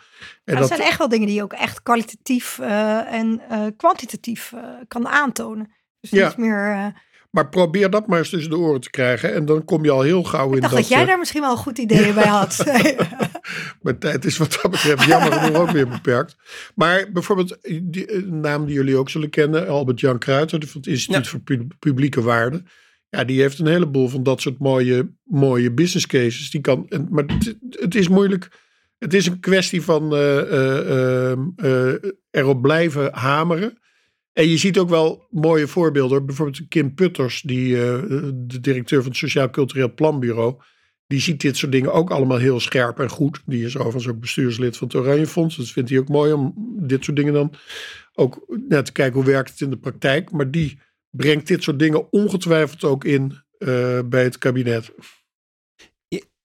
dat, 0.44 0.58
dat 0.58 0.68
zijn 0.68 0.80
echt 0.80 0.98
wel 0.98 1.08
dingen 1.08 1.26
die 1.26 1.36
je 1.36 1.42
ook 1.42 1.52
echt 1.52 1.82
kwalitatief 1.82 2.58
eh, 2.58 3.12
en 3.12 3.40
eh, 3.48 3.66
kwantitatief 3.76 4.52
eh, 4.52 4.60
kan 4.88 5.08
aantonen. 5.08 5.70
Dus 6.00 6.10
Ja. 6.10 6.26
niet 6.28 6.36
meer... 6.36 6.70
eh, 6.72 6.86
Maar 7.30 7.48
probeer 7.48 7.90
dat 7.90 8.06
maar 8.06 8.18
eens 8.18 8.28
tussen 8.30 8.50
de 8.50 8.56
oren 8.58 8.80
te 8.80 8.90
krijgen. 8.90 9.34
En 9.34 9.44
dan 9.44 9.64
kom 9.64 9.84
je 9.84 9.90
al 9.90 10.00
heel 10.02 10.22
gauw 10.22 10.48
in 10.48 10.54
ik 10.54 10.60
dacht 10.60 10.72
dat... 10.72 10.82
dat 10.82 10.90
jij 10.90 11.04
daar 11.04 11.18
misschien 11.18 11.40
wel 11.40 11.50
een 11.50 11.56
goed 11.56 11.78
idee 11.78 12.12
bij 12.12 12.26
had. 12.26 12.64
Mijn 13.82 13.98
tijd 13.98 14.24
is 14.24 14.36
wat 14.36 14.58
dat 14.62 14.70
betreft 14.70 15.04
jammer 15.04 15.32
genoeg 15.32 15.56
ook 15.60 15.70
weer 15.70 15.88
beperkt. 15.88 16.36
Maar 16.74 17.08
bijvoorbeeld 17.12 17.58
die, 17.82 18.12
een 18.14 18.40
naam 18.40 18.64
die 18.66 18.74
jullie 18.74 18.96
ook 18.96 19.10
zullen 19.10 19.30
kennen. 19.30 19.68
Albert-Jan 19.68 20.18
Kruiter 20.18 20.66
van 20.66 20.80
het 20.80 20.86
Instituut 20.90 21.24
Ja. 21.24 21.30
voor 21.30 21.40
Pu- 21.40 21.66
Publieke 21.78 22.22
Waarden. 22.22 22.66
Ja, 23.10 23.24
die 23.24 23.40
heeft 23.40 23.58
een 23.58 23.66
heleboel 23.66 24.08
van 24.08 24.22
dat 24.22 24.40
soort 24.40 24.58
mooie, 24.58 25.14
mooie 25.24 25.72
business 25.72 26.06
cases. 26.06 26.50
Die 26.50 26.60
kan, 26.60 26.86
maar 27.10 27.24
het, 27.24 27.56
het 27.70 27.94
is 27.94 28.08
moeilijk. 28.08 28.66
Het 28.98 29.14
is 29.14 29.26
een 29.26 29.40
kwestie 29.40 29.82
van 29.82 30.14
eh, 30.14 30.38
eh, 30.40 31.30
ehm, 31.30 31.40
eh, 31.56 32.10
erop 32.30 32.62
blijven 32.62 33.14
hameren. 33.14 33.78
En 34.32 34.48
je 34.48 34.56
ziet 34.56 34.78
ook 34.78 34.88
wel 34.88 35.26
mooie 35.30 35.66
voorbeelden. 35.66 36.26
Bijvoorbeeld 36.26 36.68
Kim 36.68 36.94
Putters, 36.94 37.42
die, 37.42 37.74
de 37.76 38.60
directeur 38.60 39.00
van 39.00 39.08
het 39.10 39.18
Sociaal 39.18 39.50
Cultureel 39.50 39.94
Planbureau. 39.94 40.56
Die 41.06 41.20
ziet 41.20 41.40
dit 41.40 41.56
soort 41.56 41.72
dingen 41.72 41.92
ook 41.92 42.10
allemaal 42.10 42.38
heel 42.38 42.60
scherp 42.60 42.98
en 42.98 43.08
goed. 43.08 43.42
Die 43.46 43.64
is 43.64 43.76
overigens 43.76 44.08
ook 44.08 44.20
bestuurslid 44.20 44.76
van 44.76 44.86
het 44.86 44.96
Oranje 44.96 45.26
Fonds. 45.26 45.56
Dat 45.56 45.68
vindt 45.68 45.90
hij 45.90 45.98
ook 45.98 46.08
mooi 46.08 46.32
om 46.32 46.54
dit 46.80 47.04
soort 47.04 47.16
dingen 47.16 47.32
dan 47.32 47.52
ook 48.14 48.58
net 48.68 48.86
te 48.86 48.92
kijken 48.92 49.14
hoe 49.14 49.30
werkt 49.30 49.50
het 49.50 49.60
in 49.60 49.70
de 49.70 49.78
praktijk. 49.78 50.30
Maar 50.30 50.50
die 50.50 50.78
brengt 51.18 51.46
dit 51.46 51.62
soort 51.62 51.78
dingen 51.78 52.12
ongetwijfeld 52.12 52.84
ook 52.84 53.04
in 53.04 53.42
eh, 53.58 53.98
bij 54.04 54.22
het 54.22 54.38
kabinet. 54.38 54.92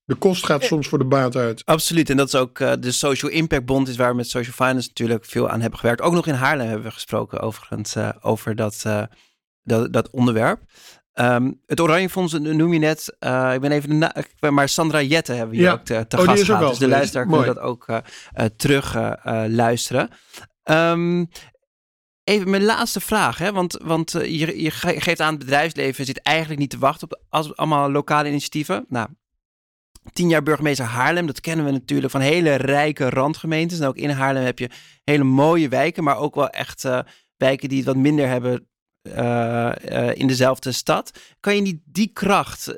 De 0.05 0.15
kost 0.15 0.45
gaat 0.45 0.63
soms 0.63 0.87
voor 0.87 0.97
de 0.97 1.05
baat 1.05 1.35
uit. 1.35 1.65
Absoluut. 1.65 2.09
En 2.09 2.17
dat 2.17 2.27
is 2.27 2.35
ook 2.35 2.59
eh, 2.59 2.71
de 2.79 2.91
Social 2.91 3.31
Impact 3.31 3.65
Bond, 3.65 3.87
is 3.87 3.95
waar 3.95 4.09
we 4.09 4.15
met 4.15 4.27
Social 4.29 4.53
Finance 4.53 4.87
natuurlijk 4.87 5.25
veel 5.25 5.49
aan 5.49 5.61
hebben 5.61 5.79
gewerkt. 5.79 6.01
Ook 6.01 6.13
nog 6.13 6.27
in 6.27 6.33
Haarlem 6.33 6.67
hebben 6.67 6.85
we 6.85 6.91
gesproken 6.91 7.39
overigens 7.39 7.95
eh, 7.95 8.09
over 8.21 8.55
dat, 8.55 8.85
dat, 9.63 9.93
dat 9.93 10.09
onderwerp. 10.09 10.61
Ehm, 11.13 11.51
het 11.65 11.79
Oranje 11.79 12.09
Fonds 12.09 12.33
noem 12.33 12.73
je 12.73 12.79
net. 12.79 13.07
ik 13.53 13.61
ben 13.61 13.71
even 13.71 13.99
de 13.99 14.51
maar 14.51 14.69
Sandra 14.69 15.01
Jette 15.01 15.31
hebben 15.31 15.49
we 15.49 15.55
hier 15.55 15.65
Ja. 15.65 15.73
ook 15.73 15.85
te, 15.85 16.05
te 16.07 16.17
Oh, 16.17 16.23
gast 16.23 16.43
gehad. 16.43 16.69
Dus 16.69 16.77
de 16.77 16.87
luisteraar 16.87 17.27
kan 17.27 17.45
dat 17.45 17.59
ook 17.59 18.01
terug 18.57 18.95
luisteren. 19.47 20.09
Ehm, 20.63 21.25
Even 22.23 22.49
mijn 22.49 22.63
laatste 22.63 22.99
vraag, 22.99 23.37
hè? 23.37 23.51
want, 23.51 23.77
want 23.83 24.15
eh, 24.15 24.39
je, 24.39 24.61
je 24.61 24.71
ge- 24.71 25.01
geeft 25.01 25.19
aan 25.19 25.29
het 25.29 25.39
bedrijfsleven 25.39 26.05
zit 26.05 26.21
eigenlijk 26.21 26.59
niet 26.59 26.69
te 26.69 26.77
wachten 26.77 27.11
op 27.11 27.21
als, 27.29 27.55
allemaal 27.55 27.91
lokale 27.91 28.29
initiatieven. 28.29 28.85
Nou, 28.89 29.07
tien 30.13 30.29
jaar 30.29 30.43
burgemeester 30.43 30.85
Haarlem, 30.85 31.25
dat 31.25 31.39
kennen 31.39 31.65
we 31.65 31.71
natuurlijk 31.71 32.11
van 32.11 32.21
hele 32.21 32.55
rijke 32.55 33.09
randgemeentes. 33.09 33.79
En 33.79 33.87
ook 33.87 33.97
in 33.97 34.09
Haarlem 34.09 34.43
heb 34.43 34.59
je 34.59 34.69
hele 35.03 35.23
mooie 35.23 35.69
wijken, 35.69 36.03
maar 36.03 36.17
ook 36.17 36.35
wel 36.35 36.49
echt 36.49 36.85
eh, 36.85 36.99
wijken 37.37 37.69
die 37.69 37.77
het 37.77 37.87
wat 37.87 37.95
minder 37.95 38.27
hebben 38.27 38.67
eh, 39.01 40.11
in 40.13 40.27
dezelfde 40.27 40.71
stad. 40.71 41.19
Kan 41.39 41.55
je 41.55 41.61
niet 41.61 41.81
die 41.85 42.09
kracht, 42.13 42.75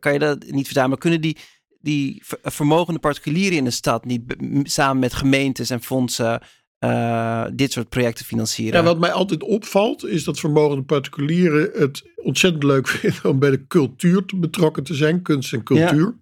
kan 0.00 0.12
je 0.12 0.18
dat 0.18 0.44
niet 0.46 0.66
verzamelen? 0.66 0.98
Kunnen 0.98 1.20
die 1.20 1.36
die 1.82 2.22
vermogende 2.42 3.00
particulieren 3.00 3.58
in 3.58 3.64
de 3.64 3.70
stad 3.70 4.04
niet 4.04 4.22
samen 4.62 4.98
met 4.98 5.14
gemeentes 5.14 5.70
en 5.70 5.82
fondsen 5.82 6.40
uh, 6.84 7.44
dit 7.52 7.72
soort 7.72 7.88
projecten 7.88 8.24
financieren. 8.24 8.78
Ja, 8.78 8.84
wat 8.84 8.98
mij 8.98 9.12
altijd 9.12 9.42
opvalt 9.42 10.06
is 10.06 10.24
dat 10.24 10.40
vermogende 10.40 10.82
particulieren 10.82 11.70
het 11.74 12.02
ontzettend 12.16 12.62
leuk 12.62 12.88
vinden 12.98 13.24
om 13.24 13.38
bij 13.38 13.50
de 13.50 13.66
cultuur 13.66 14.24
te 14.24 14.36
betrokken 14.36 14.82
te 14.82 14.94
zijn, 14.94 15.22
kunst 15.22 15.52
en 15.52 15.62
cultuur. 15.62 16.14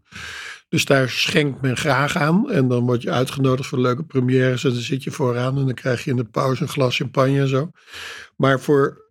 Dus 0.68 0.84
daar 0.84 1.08
schenkt 1.08 1.60
men 1.60 1.76
graag 1.76 2.16
aan. 2.16 2.50
En 2.50 2.68
dan 2.68 2.84
word 2.84 3.02
je 3.02 3.10
uitgenodigd 3.10 3.68
voor 3.68 3.78
leuke 3.78 4.02
premières. 4.02 4.64
En 4.64 4.70
dan 4.70 4.80
zit 4.80 5.02
je 5.02 5.10
vooraan 5.10 5.58
en 5.58 5.64
dan 5.64 5.74
krijg 5.74 6.04
je 6.04 6.10
in 6.10 6.16
de 6.16 6.24
pauze 6.24 6.62
een 6.62 6.68
glas 6.68 6.96
champagne 6.96 7.40
en 7.40 7.48
zo. 7.48 7.70
Maar 8.36 8.60
voor 8.60 9.06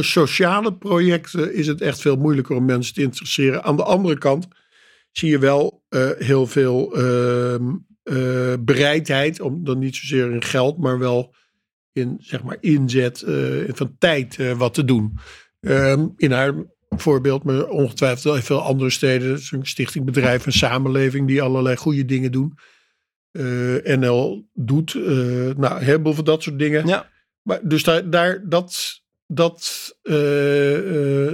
sociale 0.00 0.74
projecten 0.74 1.54
is 1.54 1.66
het 1.66 1.80
echt 1.80 2.00
veel 2.00 2.16
moeilijker 2.16 2.56
om 2.56 2.64
mensen 2.64 2.94
te 2.94 3.02
interesseren. 3.02 3.64
Aan 3.64 3.76
de 3.76 3.84
andere 3.84 4.18
kant 4.18 4.48
zie 5.12 5.30
je 5.30 5.38
wel 5.38 5.82
uh, 5.90 6.10
heel 6.18 6.46
veel 6.46 6.98
uh, 6.98 7.54
uh, 8.04 8.54
bereidheid, 8.60 9.40
om 9.40 9.64
dan 9.64 9.78
niet 9.78 9.96
zozeer 9.96 10.32
in 10.32 10.42
geld, 10.42 10.78
maar 10.78 10.98
wel 10.98 11.34
in 11.92 12.16
zeg 12.20 12.42
maar 12.42 12.56
inzet 12.60 13.24
van 13.66 13.96
tijd 13.98 14.56
wat 14.56 14.74
te 14.74 14.84
doen. 14.84 15.18
Ehm, 15.60 16.08
in 16.16 16.30
haar 16.30 16.54
voorbeeld, 16.88 17.44
maar 17.44 17.68
ongetwijfeld 17.68 18.22
wel 18.22 18.42
veel 18.42 18.62
andere 18.62 18.90
steden. 18.90 19.40
Een 19.50 19.66
stichting 19.66 20.04
Bedrijf 20.04 20.46
en 20.46 20.52
Samenleving 20.52 21.26
die 21.26 21.42
allerlei 21.42 21.76
goede 21.76 22.04
dingen 22.04 22.32
doen. 22.32 22.58
NL 23.82 24.48
doet, 24.54 24.94
nou, 25.56 25.82
heel 25.82 26.14
veel 26.14 26.24
dat 26.24 26.42
soort 26.42 26.58
dingen. 26.58 26.86
Ja. 26.86 27.10
Maar 27.42 27.60
dus 27.62 27.82
daar, 27.82 28.10
daar 28.10 28.48
dat 28.48 29.02
dat, 29.34 29.92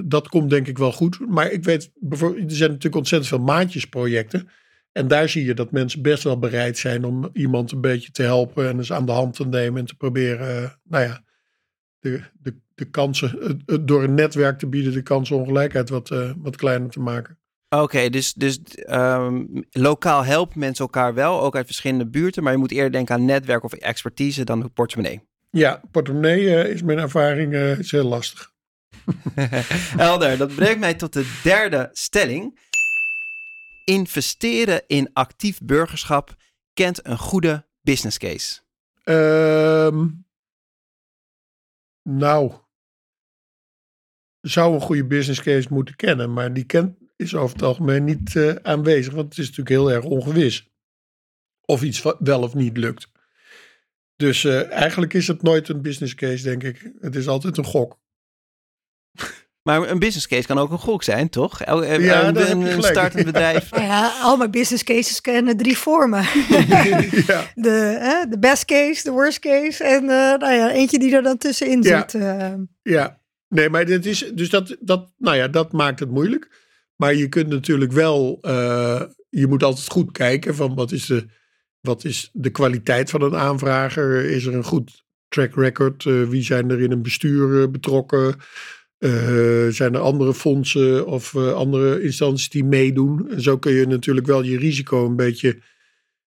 dat 0.05 0.29
komt 0.29 0.51
denk 0.51 0.67
ik 0.67 0.79
wel 0.79 0.93
goed. 0.93 1.19
Maar 1.29 1.51
ik 1.51 1.65
weet, 1.65 1.91
bijvoorbeeld, 1.95 2.51
er 2.51 2.57
zijn 2.57 2.69
natuurlijk 2.71 2.97
ontzettend 2.97 3.31
veel 3.31 3.45
maatjesprojecten. 3.45 4.49
En 4.93 5.09
daar 5.09 5.29
zie 5.29 5.45
je 5.45 5.55
dat 5.55 5.71
mensen 5.71 6.03
best 6.03 6.23
wel 6.23 6.39
bereid 6.39 6.79
zijn 6.79 7.05
om 7.05 7.31
iemand 7.33 7.73
een 7.73 7.81
beetje 7.81 8.11
te 8.11 8.23
helpen 8.23 8.69
en 8.69 8.77
eens 8.77 8.93
aan 8.93 9.07
de 9.07 9.13
hand 9.13 9.35
te 9.35 9.47
nemen 9.47 9.81
en 9.81 9.87
te 9.87 9.95
proberen, 9.95 10.63
uh, 10.63 10.71
nou 10.83 11.05
ja, 11.05 11.25
de, 11.99 12.23
de, 12.33 12.55
de 12.75 12.91
kansen, 12.91 13.61
door 13.83 14.03
een 14.03 14.15
netwerk 14.15 14.59
te 14.59 14.67
bieden, 14.67 14.93
de 14.93 15.03
kansenongelijkheid 15.03 15.89
wat, 15.89 16.09
wat 16.37 16.57
kleiner 16.57 16.91
te 16.91 17.01
maken. 17.01 17.39
Oké, 17.77 18.11
dus, 18.11 18.33
dus 18.33 18.59
um, 18.91 19.65
lokaal 19.71 20.25
helpen 20.25 20.59
mensen 20.59 20.85
elkaar 20.85 21.15
wel, 21.15 21.41
ook 21.41 21.57
uit 21.57 21.67
verschillende 21.67 22.07
buurten, 22.07 22.43
maar 22.43 22.53
je 22.53 22.59
moet 22.59 22.71
eerder 22.71 22.93
denken 22.93 23.15
aan 23.15 23.25
netwerk 23.25 23.65
of 23.65 23.73
expertise 23.73 24.45
dan 24.45 24.73
portemonnee. 24.73 25.21
Ja, 25.51 25.81
portemonnee 25.91 26.43
uh, 26.43 26.65
is 26.65 26.83
mijn 26.83 26.99
ervaring 26.99 27.53
uh, 27.53 27.79
is 27.79 27.91
heel 27.91 28.05
lastig. 28.05 28.53
Helder, 30.05 30.39
dat 30.39 30.55
brengt 30.55 30.79
mij 30.79 30.95
tot 30.95 31.13
de 31.13 31.39
derde 31.43 31.89
stelling. 31.93 32.59
Investeren 33.89 34.83
in 34.87 35.11
actief 35.13 35.61
burgerschap 35.61 36.37
kent 36.73 37.07
een 37.07 37.19
goede 37.19 37.67
business 37.83 38.19
case. 38.19 38.61
Um, 39.05 40.27
nou, 42.03 42.53
zou 44.41 44.75
een 44.75 44.81
goede 44.81 45.07
business 45.07 45.43
case 45.43 45.69
moeten 45.71 45.97
kennen, 45.97 46.33
maar 46.33 46.53
die 46.53 46.65
kent, 46.65 46.99
is 47.17 47.35
over 47.35 47.55
het 47.55 47.65
algemeen 47.65 48.05
niet 48.05 48.35
uh, 48.35 48.55
aanwezig, 48.55 49.15
want 49.15 49.29
het 49.29 49.39
is 49.39 49.49
natuurlijk 49.49 49.69
heel 49.69 49.91
erg 49.91 50.05
ongewis 50.05 50.71
of 51.61 51.83
iets 51.83 52.03
wel 52.19 52.43
of 52.43 52.55
niet 52.55 52.77
lukt. 52.77 53.11
Dus 54.17 54.43
uh, 54.45 54.71
eigenlijk 54.71 55.15
is 55.15 55.27
het 55.27 55.43
nooit 55.43 55.69
een 55.69 55.83
business 55.83 56.15
case, 56.15 56.43
denk 56.43 56.63
ik. 56.63 56.93
Het 57.01 57.15
is 57.15 57.29
altijd 57.29 57.57
een 57.57 57.65
gok. 57.65 57.99
Maar 59.69 59.91
een 59.91 59.99
business 59.99 60.27
case 60.27 60.47
kan 60.47 60.59
ook 60.59 60.71
een 60.71 60.79
gok 60.79 61.03
zijn, 61.03 61.29
toch? 61.29 61.63
El, 61.63 61.85
eh, 61.85 62.05
ja, 62.05 62.29
een, 62.29 62.51
een, 62.51 62.61
een 62.61 62.83
startend 62.83 63.25
bedrijf. 63.25 63.71
Ja. 63.71 63.83
ja, 63.93 64.13
al 64.23 64.37
mijn 64.37 64.51
business 64.51 64.85
cases 64.85 65.21
kennen 65.21 65.57
drie 65.57 65.79
vormen. 65.79 66.23
ja. 67.27 67.45
de, 67.55 67.97
hè, 68.01 68.29
de 68.29 68.39
best 68.39 68.65
case, 68.65 69.03
de 69.03 69.11
worst 69.11 69.39
case 69.39 69.85
en 69.85 70.03
uh, 70.03 70.09
nou 70.11 70.53
ja, 70.53 70.71
eentje 70.71 70.99
die 70.99 71.15
er 71.15 71.23
dan 71.23 71.39
tussenin 71.39 71.83
ja. 71.83 71.99
zit. 72.09 72.23
Uh. 72.23 72.53
Ja, 72.83 73.21
nee, 73.49 73.71
maar 73.71 73.85
dit 73.85 74.07
is, 74.07 74.31
dus 74.35 74.51
dat, 74.51 74.77
dat, 74.81 75.13
nou 75.19 75.37
ja, 75.37 75.49
dat 75.49 75.73
maakt 75.73 76.01
het 76.01 76.11
moeilijk. 76.11 76.49
Maar 76.97 77.15
je 77.15 77.29
kunt 77.29 77.49
natuurlijk 77.49 77.93
wel, 77.93 78.39
uh, 78.43 79.03
je 79.29 79.47
moet 79.47 79.63
altijd 79.63 79.89
goed 79.89 80.13
kijken 80.13 80.55
van 80.55 80.75
wat 80.75 80.93
is 80.93 81.07
de 81.07 81.27
wat 81.81 82.05
is 82.05 82.31
de 82.33 82.51
kwaliteit 82.51 83.11
van 83.11 83.23
een 83.23 83.37
aanvrager? 83.37 84.25
Is 84.25 84.47
er 84.47 84.55
een 84.55 84.65
goed 84.65 85.05
track 85.29 85.55
record? 85.55 86.05
Uh, 86.05 86.29
wie 86.29 86.43
zijn 86.43 86.71
er 86.71 86.81
in 86.81 86.93
een 86.93 87.03
bestuur 87.03 87.49
uh, 87.49 87.69
betrokken? 87.69 88.37
Uh, 88.99 89.69
zijn 89.69 89.95
er 89.95 90.01
andere 90.01 90.35
fondsen 90.35 91.07
of 91.07 91.37
andere 91.37 92.03
instanties 92.03 92.49
die 92.49 92.65
meedoen? 92.65 93.31
En 93.31 93.41
zo 93.41 93.59
kun 93.59 93.73
je 93.73 93.87
natuurlijk 93.87 94.27
wel 94.27 94.43
je 94.43 94.59
risico 94.59 95.07
een 95.07 95.17
beetje, 95.17 95.63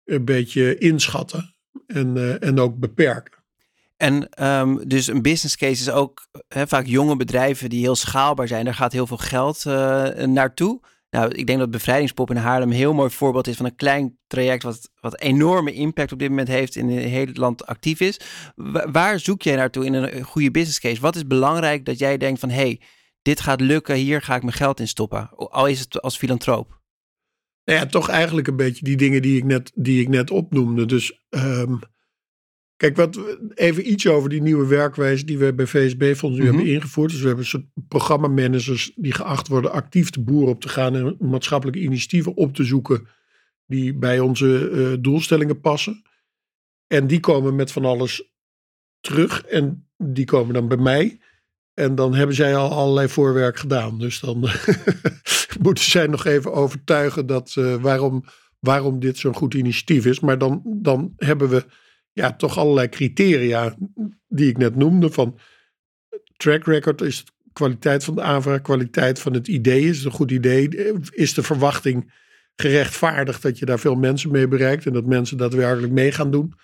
een 0.05 0.25
beetje 0.25 0.79
inschatten 0.79 1.55
en, 1.87 2.41
en 2.41 2.61
ook 2.61 2.79
beperken. 2.79 3.41
En 3.97 4.47
um, 4.47 4.89
dus 4.89 5.07
een 5.07 5.23
business 5.23 5.57
case 5.57 5.81
is 5.81 5.91
ook 5.91 6.27
vaak 6.49 6.87
jonge 6.87 7.17
bedrijven 7.17 7.71
die 7.71 7.81
heel 7.81 7.97
schaalbaar 7.97 8.49
zijn. 8.49 8.65
Daar 8.65 8.75
gaat 8.75 8.93
heel 8.93 9.07
veel 9.07 9.17
geld 9.17 9.65
naartoe. 10.27 10.81
Nou, 11.13 11.35
ik 11.35 11.47
denk 11.47 11.59
dat 11.59 11.71
Bevrijdingspop 11.71 12.31
in 12.31 12.37
Haarlem 12.37 12.69
een 12.69 12.77
heel 12.77 12.93
mooi 12.95 13.11
voorbeeld 13.11 13.47
is 13.47 13.57
van 13.57 13.67
een 13.67 13.77
klein 13.77 14.19
traject 14.27 14.63
wat, 14.63 14.91
wat 15.01 15.21
enorme 15.21 15.73
impact 15.73 16.13
op 16.13 16.19
dit 16.19 16.29
moment 16.29 16.49
heeft 16.49 16.77
in 16.77 16.89
het 16.89 17.05
hele 17.05 17.33
land 17.35 17.67
actief 17.67 18.01
is. 18.01 18.21
waar 18.93 19.21
zoek 19.21 19.43
jij 19.43 19.57
naartoe 19.57 19.85
in 19.85 19.95
een 19.95 20.23
goede 20.23 20.51
business 20.51 20.81
case? 20.81 21.01
Wat 21.01 21.17
is 21.17 21.27
belangrijk 21.27 21.85
dat 21.85 21.99
jij 21.99 22.17
denkt 22.19 22.41
van 22.41 22.49
hé, 22.49 22.57
hey, 22.57 22.81
dit 23.23 23.41
gaat 23.41 23.61
lukken, 23.61 23.95
hier 23.95 24.23
ga 24.23 24.35
ik 24.35 24.43
mijn 24.43 24.55
geld 24.55 24.81
in 24.81 24.89
stoppen, 24.89 25.31
al 25.31 25.67
is 25.67 25.81
het 25.81 26.03
als 26.03 26.17
filantroop? 26.17 26.81
Nou 27.65 27.79
ja, 27.79 27.87
toch 27.87 28.09
eigenlijk 28.09 28.47
een 28.47 28.57
beetje 28.57 28.85
die 28.85 28.97
dingen 28.97 29.23
die 29.23 29.37
ik 29.37 29.45
net, 29.45 29.73
die 29.75 30.01
ik 30.01 30.09
net 30.09 30.31
opnoemde. 30.31 30.87
Dus 30.87 31.25
um, 31.31 31.81
Kijk, 32.83 32.97
wat, 32.97 33.19
even 33.55 33.91
iets 33.91 34.07
over 34.07 34.29
die 34.29 34.43
nieuwe 34.43 34.67
werkwijze 34.67 35.25
die 35.25 35.39
we 35.39 35.55
bij 35.55 35.67
VSB 35.67 36.15
Fonds 36.15 36.39
nu 36.39 36.45
mm 36.45 36.51
hebben 36.51 36.73
ingevoerd. 36.73 37.11
Dus 37.11 37.21
we 37.21 37.27
hebben 37.27 37.45
een 37.45 37.51
soort 37.51 37.89
programmamanagers 37.89 38.93
die 38.95 39.13
geacht 39.13 39.49
worden 39.49 39.73
actief 39.73 40.11
de 40.11 40.21
boer 40.21 40.49
op 40.49 40.61
te 40.61 40.69
gaan 40.69 40.95
en 40.95 41.17
maatschappelijke 41.19 41.81
initiatieven 41.81 42.37
op 42.37 42.55
te 42.55 42.65
zoeken 42.65 43.09
die 43.67 43.95
bij 43.95 44.21
onze 44.21 44.71
uh, 44.71 44.97
doelstellingen 45.01 45.61
passen. 45.61 46.03
En 46.87 47.07
die 47.07 47.21
komen 47.21 47.55
met 47.55 47.73
van 47.73 47.85
alles 47.85 48.33
terug 49.01 49.43
en 49.43 49.89
die 49.97 50.25
komen 50.25 50.55
dan 50.55 50.69
bij 50.69 50.77
mij. 50.77 51.21
En 51.75 51.95
dan 51.95 52.15
hebben 52.15 52.37
zij 52.37 52.57
al 52.57 52.71
allerlei 52.71 53.09
voorwerk 53.09 53.59
gedaan. 53.59 53.99
Dus 53.99 54.21
dan 54.21 54.39
moeten 55.63 55.85
zij 55.85 56.07
nog 56.07 56.25
even 56.25 56.53
overtuigen 56.53 57.27
dat, 57.27 57.55
uh, 57.59 57.75
waarom, 57.75 58.25
waarom 58.59 59.01
dit 59.01 59.19
zo'n 59.19 59.35
goed 59.35 59.55
initiatief 59.55 60.07
is. 60.07 60.21
Maar 60.21 60.39
dan, 60.39 60.63
dan 60.65 61.13
hebben 61.17 61.49
we 61.49 61.65
ja, 62.13 62.33
toch 62.33 62.59
allerlei 62.59 62.89
criteria 62.89 63.77
die 64.29 64.49
ik 64.49 64.59
net 64.59 64.77
noemde. 64.77 65.11
Van 65.11 65.39
track 66.37 66.65
record 66.65 67.01
is 67.01 67.25
kwaliteit 67.53 68.05
van 68.05 68.15
de 68.15 68.23
aanvraag, 68.23 68.61
kwaliteit 68.61 69.21
van 69.21 69.33
het 69.33 69.49
idee. 69.49 69.85
Is 69.85 69.97
het 69.97 70.05
een 70.05 70.13
goed 70.13 70.31
idee? 70.31 70.69
Is 71.11 71.35
de 71.35 71.43
verwachting 71.43 72.13
gerechtvaardigd 72.55 73.43
dat 73.43 73.59
je 73.59 73.65
daar 73.65 73.79
veel 73.79 73.95
mensen 73.95 74.31
mee 74.31 74.49
bereikt 74.49 74.87
en 74.87 74.93
dat 74.93 75.07
mensen 75.07 75.37
daadwerkelijk 75.37 75.93
mee 75.93 76.13
gaan 76.13 76.31
doen? 76.31 76.55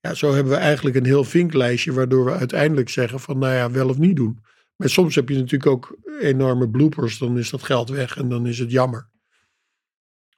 Ja, 0.00 0.14
zo 0.14 0.34
hebben 0.34 0.52
we 0.52 0.58
eigenlijk 0.58 0.96
een 0.96 1.04
heel 1.04 1.24
vinklijstje 1.24 1.92
waardoor 1.92 2.24
we 2.24 2.32
uiteindelijk 2.32 2.88
zeggen 2.88 3.20
van 3.20 3.38
nou 3.38 3.54
ja, 3.54 3.70
wel 3.70 3.88
of 3.88 3.98
niet 3.98 4.16
doen. 4.16 4.44
Maar 4.76 4.88
soms 4.88 5.14
heb 5.14 5.28
je 5.28 5.34
natuurlijk 5.34 5.70
ook 5.70 5.96
enorme 6.20 6.70
bloopers, 6.70 7.18
dan 7.18 7.38
is 7.38 7.50
dat 7.50 7.62
geld 7.62 7.88
weg 7.88 8.16
en 8.16 8.28
dan 8.28 8.46
is 8.46 8.58
het 8.58 8.70
jammer. 8.70 9.08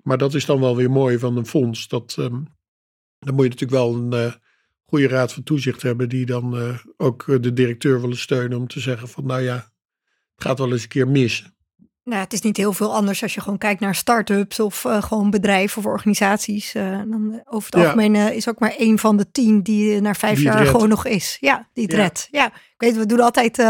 Maar 0.03 0.19
dat 0.19 0.35
is 0.35 0.45
dan 0.45 0.61
wel 0.61 0.77
weer 0.77 0.91
mooi 0.91 1.19
van 1.19 1.37
een 1.37 1.47
fonds. 1.47 1.89
Dat, 1.89 2.17
um, 2.19 2.47
dan 3.19 3.35
moet 3.35 3.45
je 3.45 3.51
natuurlijk 3.51 3.71
wel 3.71 3.95
een, 3.95 4.13
uh, 4.13 4.33
goede 4.91 5.09
raad 5.09 5.33
van 5.33 5.43
toezicht 5.43 5.83
hebben 5.83 6.09
die 6.09 6.27
dan 6.27 6.57
uh, 6.57 6.79
ook 6.97 7.25
eh, 7.29 7.37
de 7.41 7.53
directeur 7.53 8.01
willen 8.01 8.19
steunen 8.19 8.59
om 8.59 8.67
te 8.67 8.81
zeggen 8.81 9.09
van 9.09 9.27
nou 9.27 9.41
ja, 9.41 9.55
het 10.35 10.45
gaat 10.45 10.59
wel 10.59 10.73
eens 10.73 10.83
een 10.83 10.89
keer 10.89 11.09
mis. 11.09 11.51
Nou, 12.05 12.23
het 12.23 12.33
is 12.33 12.41
niet 12.41 12.57
heel 12.57 12.73
veel 12.73 12.95
anders 12.95 13.23
als 13.23 13.35
je 13.35 13.41
gewoon 13.41 13.59
kijkt 13.59 13.81
naar 13.81 13.95
start-ups 13.95 14.61
of 14.61 14.85
uh, 14.85 15.03
gewoon 15.03 15.31
bedrijven 15.31 15.79
of 15.79 15.87
organisaties. 15.87 16.73
dan 16.73 17.43
over 17.45 17.71
het 17.71 17.81
ja. 17.81 17.85
algemeen 17.85 18.15
is 18.15 18.49
ook 18.49 18.59
maar 18.59 18.75
één 18.77 18.99
van 18.99 19.17
de 19.17 19.31
tien 19.31 19.63
die 19.63 20.01
na 20.01 20.15
vijf 20.15 20.41
jaar 20.41 20.67
gewoon 20.67 20.89
nog 20.89 21.07
is. 21.07 21.37
Ja, 21.41 21.69
die 21.73 21.85
het 21.85 21.93
ja. 21.93 21.99
redt. 21.99 22.29
Ja, 22.31 22.47
ik 22.47 22.75
weet, 22.77 22.97
we 22.97 23.07
doen 23.07 23.21
altijd 23.21 23.65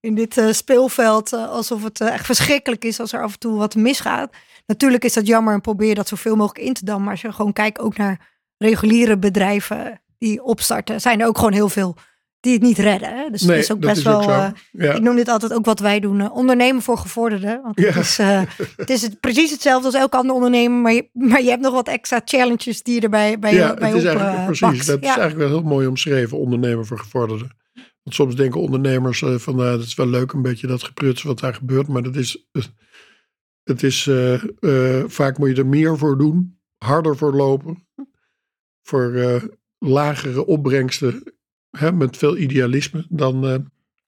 in 0.00 0.14
dit 0.14 0.42
speelveld 0.50 1.32
alsof 1.32 1.82
het 1.82 2.00
echt 2.00 2.26
verschrikkelijk 2.26 2.84
is 2.84 3.00
als 3.00 3.12
er 3.12 3.22
af 3.22 3.32
en 3.32 3.38
toe 3.38 3.56
wat 3.58 3.74
misgaat. 3.74 4.32
Natuurlijk 4.66 5.04
is 5.04 5.12
dat 5.12 5.26
jammer 5.26 5.54
en 5.54 5.60
probeer 5.60 5.94
dat 5.94 6.08
zoveel 6.08 6.36
mogelijk 6.36 6.66
in 6.66 6.72
te 6.72 6.84
dammen. 6.84 7.04
Maar 7.04 7.12
als 7.12 7.22
je 7.22 7.32
gewoon 7.32 7.52
kijkt 7.52 7.78
ook 7.78 7.96
naar 7.96 8.30
reguliere 8.56 9.18
bedrijven 9.18 10.00
die 10.22 10.42
opstarten, 10.42 11.00
zijn 11.00 11.20
er 11.20 11.26
ook 11.26 11.38
gewoon 11.38 11.52
heel 11.52 11.68
veel 11.68 11.96
die 12.40 12.52
het 12.52 12.62
niet 12.62 12.78
redden. 12.78 13.16
Hè? 13.16 13.30
Dus 13.30 13.42
nee, 13.42 13.56
het 13.56 13.64
is 13.64 13.72
ook 13.72 13.80
best 13.80 13.96
is 13.96 14.02
wel. 14.02 14.22
Ook 14.22 14.28
uh, 14.28 14.48
ja. 14.70 14.92
Ik 14.92 15.02
noem 15.02 15.16
dit 15.16 15.28
altijd 15.28 15.52
ook 15.52 15.64
wat 15.64 15.80
wij 15.80 16.00
doen: 16.00 16.20
uh, 16.20 16.34
ondernemen 16.34 16.82
voor 16.82 16.98
gevorderden. 16.98 17.62
Want 17.62 17.76
het, 17.76 17.94
ja. 17.94 18.00
is, 18.00 18.18
uh, 18.18 18.42
het 18.76 18.90
is 18.90 19.02
het, 19.02 19.20
precies 19.20 19.50
hetzelfde 19.50 19.86
als 19.86 19.94
elke 19.94 20.16
andere 20.16 20.34
ondernemer, 20.34 20.80
maar 20.80 20.92
je, 20.92 21.08
maar 21.12 21.42
je 21.42 21.48
hebt 21.48 21.62
nog 21.62 21.72
wat 21.72 21.88
extra 21.88 22.20
challenges 22.24 22.82
die 22.82 22.94
je 22.94 23.00
erbij 23.00 23.38
bij, 23.38 23.54
ja, 23.54 23.74
bij 23.74 23.88
het 23.88 23.96
is 23.96 24.10
op, 24.10 24.18
eigenlijk, 24.18 24.58
Precies, 24.58 24.86
dat 24.86 25.00
is 25.00 25.06
eigenlijk 25.06 25.38
wel 25.38 25.48
heel 25.48 25.62
mooi 25.62 25.86
omschreven: 25.86 26.38
ondernemen 26.38 26.86
voor 26.86 26.98
gevorderden. 26.98 27.60
Want 28.02 28.16
soms 28.16 28.36
denken 28.36 28.60
ondernemers 28.60 29.18
van, 29.18 29.56
nou, 29.56 29.76
dat 29.76 29.86
is 29.86 29.94
wel 29.94 30.08
leuk 30.08 30.32
een 30.32 30.42
beetje 30.42 30.66
dat 30.66 30.82
gepruts 30.82 31.22
wat 31.22 31.40
daar 31.40 31.54
gebeurt, 31.54 31.88
maar 31.88 32.02
dat 32.02 32.16
is 32.16 32.48
Het 33.62 33.82
is, 33.82 34.06
eh, 34.06 34.34
eh, 34.34 35.04
vaak 35.08 35.38
moet 35.38 35.48
je 35.48 35.54
er 35.54 35.66
meer 35.66 35.98
voor 35.98 36.18
doen, 36.18 36.58
harder 36.78 37.16
voor 37.16 37.34
lopen, 37.34 37.86
voor 38.82 39.12
eh, 39.14 39.42
lagere 39.82 40.46
opbrengsten, 40.46 41.34
hè, 41.70 41.92
met 41.92 42.16
veel 42.16 42.36
idealisme, 42.36 43.06
dan, 43.08 43.46
eh, 43.46 43.54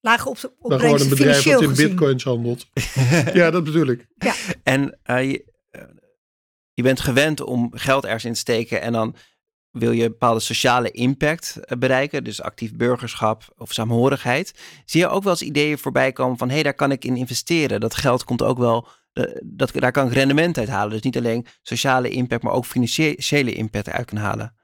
Lage 0.00 0.28
op, 0.28 0.40
dan 0.40 0.50
gewoon 0.50 0.70
een 0.70 0.74
opbrengsten 0.74 1.08
bedrijf 1.08 1.42
dat 1.44 1.62
in 1.62 1.68
gezien. 1.68 1.88
bitcoins 1.88 2.24
handelt. 2.24 2.66
ja, 3.32 3.50
dat 3.50 3.64
bedoel 3.64 3.86
ik. 3.86 4.06
En 4.62 4.98
eh, 5.02 5.30
je, 5.30 5.44
je 6.72 6.82
bent 6.82 7.00
gewend 7.00 7.40
om 7.40 7.70
geld 7.74 8.04
ergens 8.04 8.24
in 8.24 8.32
te 8.32 8.38
steken 8.38 8.80
en 8.80 8.92
dan 8.92 9.16
wil 9.70 9.90
je 9.90 10.08
bepaalde 10.08 10.40
sociale 10.40 10.90
impact 10.90 11.60
bereiken, 11.78 12.24
dus 12.24 12.42
actief 12.42 12.74
burgerschap 12.74 13.54
of 13.56 13.72
saamhorigheid. 13.72 14.54
Zie 14.84 15.00
je 15.00 15.08
ook 15.08 15.22
wel 15.22 15.32
eens 15.32 15.42
ideeën 15.42 15.78
voorbij 15.78 16.12
komen 16.12 16.38
van 16.38 16.48
hé, 16.48 16.54
hey, 16.54 16.62
daar 16.62 16.74
kan 16.74 16.92
ik 16.92 17.04
in 17.04 17.16
investeren. 17.16 17.80
Dat 17.80 17.94
geld 17.94 18.24
komt 18.24 18.42
ook 18.42 18.58
wel, 18.58 18.88
dat, 19.42 19.72
daar 19.72 19.92
kan 19.92 20.06
ik 20.06 20.12
rendement 20.12 20.58
uit 20.58 20.68
halen. 20.68 20.92
Dus 20.92 21.02
niet 21.02 21.16
alleen 21.16 21.46
sociale 21.62 22.08
impact, 22.08 22.42
maar 22.42 22.52
ook 22.52 22.64
financiële 22.64 23.52
impact 23.52 23.88
uit 23.88 24.06
kunnen 24.06 24.24
halen. 24.24 24.54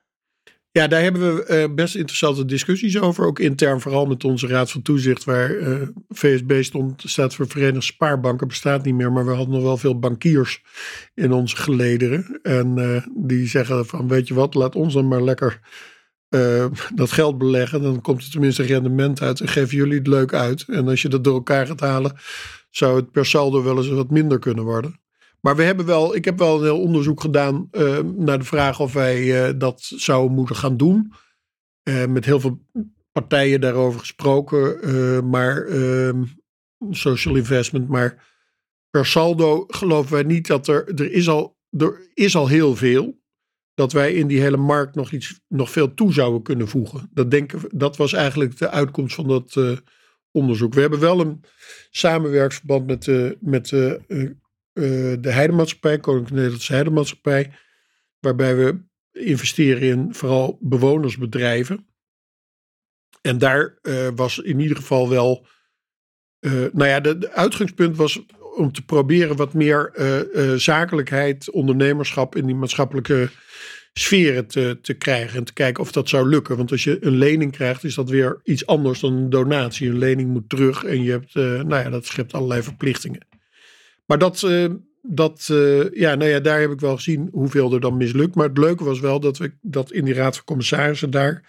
Ja, 0.73 0.87
daar 0.87 1.03
hebben 1.03 1.37
we 1.37 1.45
eh, 1.45 1.75
best 1.75 1.95
interessante 1.95 2.45
discussies 2.45 3.01
over. 3.01 3.27
Ook 3.27 3.39
intern, 3.39 3.81
vooral 3.81 4.07
met 4.07 4.25
onze 4.25 4.47
Raad 4.47 4.71
van 4.71 4.83
Toezicht, 4.83 5.25
waar 5.25 5.57
eh, 5.57 5.89
VSB 6.09 6.63
stond, 6.63 7.03
staat 7.07 7.35
voor 7.35 7.49
Verenigde 7.49 7.81
Spaarbanken, 7.81 8.49
bestaat 8.49 8.85
niet 8.85 8.95
meer. 8.95 9.13
Maar 9.13 9.27
we 9.27 9.33
hadden 9.33 9.55
nog 9.55 9.63
wel 9.63 9.77
veel 9.77 9.99
bankiers 9.99 10.63
in 11.15 11.33
onze 11.33 11.57
gelederen. 11.57 12.39
En 12.43 12.79
eh, 12.79 13.07
die 13.15 13.47
zeggen 13.47 13.87
van, 13.87 14.09
weet 14.09 14.29
je 14.29 14.35
wat, 14.35 14.55
laat 14.55 14.75
ons 14.75 14.95
dan 14.95 15.09
maar 15.09 15.23
lekker 15.23 15.61
dat 16.95 17.13
geld 17.13 17.39
beleggen. 17.39 17.83
Dan 17.83 18.01
komt 18.01 18.23
er 18.23 18.31
tenminste 18.31 18.63
rendement 18.63 19.23
uit 19.23 19.41
en 19.41 19.49
geven 19.49 19.77
jullie 19.77 19.99
het 19.99 20.07
leuk 20.07 20.35
uit. 20.35 20.65
En 20.69 20.89
als 20.89 21.03
je 21.03 21.09
dat 21.09 21.25
door 21.25 21.35
elkaar 21.35 21.67
gaat 21.67 21.81
halen, 21.81 22.17
zou 22.71 22.97
het 22.97 23.11
per 23.11 23.27
saldo 23.27 23.63
wel 23.63 23.77
eens 23.77 23.89
wat 23.89 24.11
minder 24.11 24.39
kunnen 24.39 24.65
worden. 24.65 25.01
Maar 25.41 25.57
we 25.57 25.63
hebben 25.63 25.87
wel, 25.87 26.15
ik 26.15 26.25
heb 26.25 26.39
wel 26.39 26.57
een 26.57 26.63
heel 26.63 26.81
onderzoek 26.81 27.21
gedaan 27.21 27.69
eh, 27.71 27.99
naar 27.99 28.39
de 28.39 28.45
vraag 28.45 28.81
of 28.81 28.93
wij 28.93 29.47
eh, 29.47 29.55
dat 29.59 29.81
zouden 29.81 30.35
moeten 30.35 30.57
gaan 30.57 30.77
doen. 30.77 31.13
Eh, 31.83 32.07
met 32.07 32.25
heel 32.25 32.41
veel 32.41 32.67
partijen 33.13 33.61
daarover 33.61 34.01
gesproken. 34.01 35.29
maar 35.31 35.67
ehm, 35.67 36.25
social 36.91 37.37
investment. 37.37 37.89
Maar 37.89 38.29
per 38.91 39.07
saldo 39.07 39.65
geloven 39.69 40.13
wij 40.13 40.23
niet 40.23 40.47
dat 40.47 40.69
er, 40.69 40.95
er 40.95 41.13
is 41.13 41.29
al, 41.29 41.59
er 41.71 42.11
is 42.15 42.37
al 42.37 42.49
heel 42.49 42.77
veel. 42.77 43.19
Dat 43.75 43.93
wij 43.93 44.13
in 44.13 44.27
die 44.27 44.41
hele 44.41 44.57
markt 44.57 44.95
nog 44.95 45.13
iets, 45.13 45.41
nog 45.49 45.71
veel 45.71 45.95
toe 45.95 46.13
zouden 46.13 46.43
kunnen 46.43 46.69
voegen. 46.69 47.11
Dat, 47.13 47.31
denken, 47.31 47.61
dat 47.75 47.97
was 47.97 48.13
eigenlijk 48.13 48.59
de 48.59 48.71
uitkomst 48.71 49.15
van 49.15 49.29
dat 49.29 49.57
onderzoek. 50.31 50.75
We 50.75 50.81
hebben 50.81 51.01
wel 51.01 51.21
een 51.21 51.45
samenwerksverband 51.91 52.87
met 52.87 53.05
de, 53.05 53.37
met 53.41 53.69
de, 53.69 54.01
eh, 54.73 54.85
de 55.21 55.31
Heidemaatschappij, 55.31 55.99
Koninklijke 55.99 56.35
Nederlandse 56.35 56.73
Heidemaatschappij. 56.73 57.53
Waarbij 58.19 58.57
we 58.57 58.81
investeren 59.13 59.83
in 59.83 60.15
vooral 60.15 60.59
bewonersbedrijven. 60.61 61.87
En 63.23 63.39
daar 63.39 63.79
eh, 63.83 64.09
was 64.15 64.39
in 64.39 64.61
ieder 64.61 64.77
geval 64.77 65.09
wel. 65.09 65.47
eh, 66.41 66.53
nou 66.53 66.87
ja, 66.87 67.01
de, 67.01 67.33
uitgangspunt 67.33 67.97
was 67.97 68.23
om 68.57 68.73
te 68.73 68.85
proberen 68.85 69.37
wat 69.37 69.55
meer 69.55 69.93
zakelijkheid, 70.57 71.51
ondernemerschap 71.51 72.37
in 72.37 72.47
die 72.47 72.55
maatschappelijke 72.55 73.31
sferen 73.93 74.47
te, 74.47 74.79
te 74.83 74.95
krijgen. 74.95 75.39
En 75.39 75.45
te 75.45 75.53
kijken 75.53 75.83
of 75.83 75.93
dat 75.93 76.09
zou 76.09 76.29
lukken. 76.29 76.57
Want 76.57 76.71
als 76.71 76.85
je 76.85 77.05
een 77.05 77.17
lening 77.17 77.53
krijgt, 77.53 77.85
is 77.85 77.95
dat 77.95 78.09
weer 78.09 78.41
iets 78.45 78.67
anders 78.67 79.01
dan 79.01 79.13
een 79.13 79.31
donatie. 79.31 79.89
Een 79.89 79.99
lening 79.99 80.29
moet 80.29 80.49
terug 80.49 80.85
en 80.85 81.03
je 81.03 81.11
hebt, 81.11 81.35
nou 81.35 81.75
ja, 81.75 81.91
dat 81.91 82.07
schept 82.07 82.33
allerlei 82.33 82.63
verplichtingen. 82.63 83.30
Maar 84.11 84.19
dat, 84.19 84.43
eh, 84.43 84.67
dat 85.03 85.49
eh, 85.51 85.91
ja, 85.93 86.15
nou 86.15 86.31
ja, 86.31 86.41
daar 86.41 86.61
heb 86.61 86.71
ik 86.71 86.81
wel 86.81 86.97
gezien 86.97 87.29
hoeveel 87.33 87.73
er 87.73 87.81
dan 87.81 87.97
mislukt. 87.97 88.35
Maar 88.35 88.49
het 88.49 88.59
leuke 88.59 88.85
was 88.85 89.01
wel 89.01 89.21
dat 89.21 89.39
we 89.39 89.53
dat 89.61 89.93
in 89.93 90.05
die 90.05 90.15
raad 90.15 90.37
van 90.37 90.45
commissarissen 90.45 91.11
daar 91.11 91.49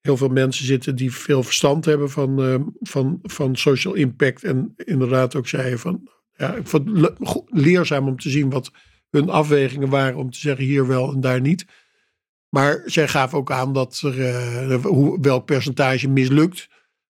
heel 0.00 0.16
veel 0.16 0.28
mensen 0.28 0.66
zitten 0.66 0.96
die 0.96 1.12
veel 1.12 1.42
verstand 1.42 1.84
hebben 1.84 2.10
van, 2.10 2.42
eh, 2.42 2.54
van, 2.80 3.18
van 3.22 3.56
social 3.56 3.94
impact. 3.94 4.44
En 4.44 4.74
inderdaad 4.76 5.34
ook 5.34 5.48
zeiden 5.48 5.78
van, 5.78 6.08
ja, 6.36 6.54
ik 6.54 6.66
vond 6.66 7.00
het 7.00 7.42
leerzaam 7.46 8.08
om 8.08 8.18
te 8.18 8.30
zien 8.30 8.50
wat 8.50 8.70
hun 9.10 9.28
afwegingen 9.28 9.88
waren 9.88 10.18
om 10.18 10.30
te 10.30 10.38
zeggen 10.38 10.64
hier 10.64 10.86
wel 10.86 11.12
en 11.12 11.20
daar 11.20 11.40
niet. 11.40 11.64
Maar 12.48 12.82
zij 12.84 13.08
gaven 13.08 13.38
ook 13.38 13.50
aan 13.50 13.72
dat 13.72 14.00
er 14.04 14.74
hoe, 14.82 15.20
welk 15.20 15.44
percentage 15.44 16.08
mislukt. 16.08 16.68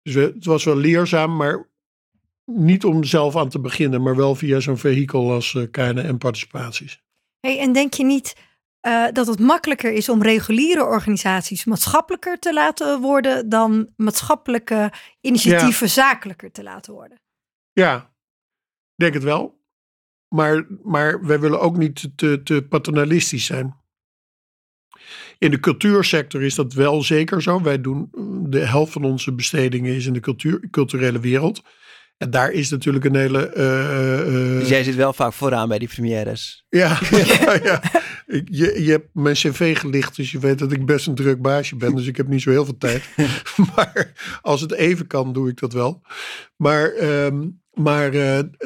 Dus 0.02 0.14
we- 0.14 0.32
het 0.34 0.44
was 0.44 0.64
wel 0.64 0.76
leerzaam, 0.76 1.36
maar 1.36 1.68
niet 2.48 2.84
om 2.84 3.04
zelf 3.04 3.36
aan 3.36 3.48
te 3.48 3.60
beginnen, 3.60 4.02
maar 4.02 4.16
wel 4.16 4.34
via 4.34 4.60
zo'n 4.60 4.78
vehikel 4.78 5.32
als 5.32 5.54
eh 5.54 5.62
KNN 5.70 6.18
participaties. 6.18 7.02
Hey, 7.40 7.58
en 7.58 7.72
denk 7.72 7.94
je 7.94 8.04
niet 8.04 8.34
eh, 8.80 9.06
dat 9.12 9.26
het 9.26 9.38
makkelijker 9.38 9.92
is 9.92 10.08
om 10.08 10.22
reguliere 10.22 10.84
organisaties 10.84 11.64
maatschappelijker 11.64 12.38
te 12.38 12.52
laten 12.52 13.00
worden 13.00 13.48
dan 13.48 13.88
maatschappelijke 13.96 14.92
initiatieven 15.20 15.90
zakelijker 15.90 16.50
te 16.50 16.62
laten 16.62 16.92
worden? 16.92 17.20
Ja, 17.72 18.12
denk 18.94 19.14
het 19.14 19.22
wel. 19.22 19.56
Maar, 20.28 20.66
maar 20.82 21.26
wij 21.26 21.40
willen 21.40 21.60
ook 21.60 21.76
niet 21.76 22.10
te, 22.16 22.42
te 22.42 22.66
paternalistisch 22.68 23.46
zijn. 23.46 23.76
In 25.38 25.50
de 25.50 25.60
cultuursector 25.60 26.42
is 26.42 26.54
dat 26.54 26.72
wel 26.72 27.02
zeker 27.02 27.42
zo. 27.42 27.62
Wij 27.62 27.80
doen 27.80 28.10
de 28.48 28.66
helft 28.66 28.92
van 28.92 29.04
onze 29.04 29.34
bestedingen 29.34 29.94
is 29.94 30.06
in 30.06 30.12
de 30.12 30.20
cultuur, 30.20 30.68
culturele 30.70 31.20
wereld. 31.20 31.62
En 32.18 32.30
daar 32.30 32.50
is 32.50 32.70
natuurlijk 32.70 33.04
een 33.04 33.14
hele. 33.14 33.50
Dus 34.60 34.68
jij 34.68 34.82
zit 34.84 34.94
wel 34.94 35.12
vaak 35.12 35.32
vooraan 35.32 35.68
bij 35.68 35.78
die 35.78 35.88
premières. 35.88 36.64
ja, 36.68 36.98
ja, 37.40 37.58
ja. 37.62 37.82
Ik- 38.26 38.48
Je, 38.50 38.82
je 38.84 38.90
hebt 38.90 39.08
mijn 39.12 39.34
cv 39.34 39.78
gelicht, 39.78 40.16
dus 40.16 40.30
je 40.30 40.38
weet 40.38 40.58
dat 40.58 40.72
ik 40.72 40.86
best 40.86 41.06
een 41.06 41.14
druk 41.14 41.42
baasje 41.42 41.76
ben. 41.76 41.94
Dus 41.94 42.06
ik 42.06 42.16
heb 42.16 42.28
niet 42.28 42.42
zo 42.42 42.50
heel 42.50 42.64
veel 42.64 42.78
tijd. 42.78 43.04
maar 43.76 44.12
als 44.42 44.60
het 44.60 44.72
even 44.72 45.06
kan, 45.06 45.32
doe 45.32 45.48
ik 45.48 45.60
dat 45.60 45.72
wel. 45.72 46.02
Maar, 46.56 46.92
ehm, 46.92 47.46
maar 47.74 48.10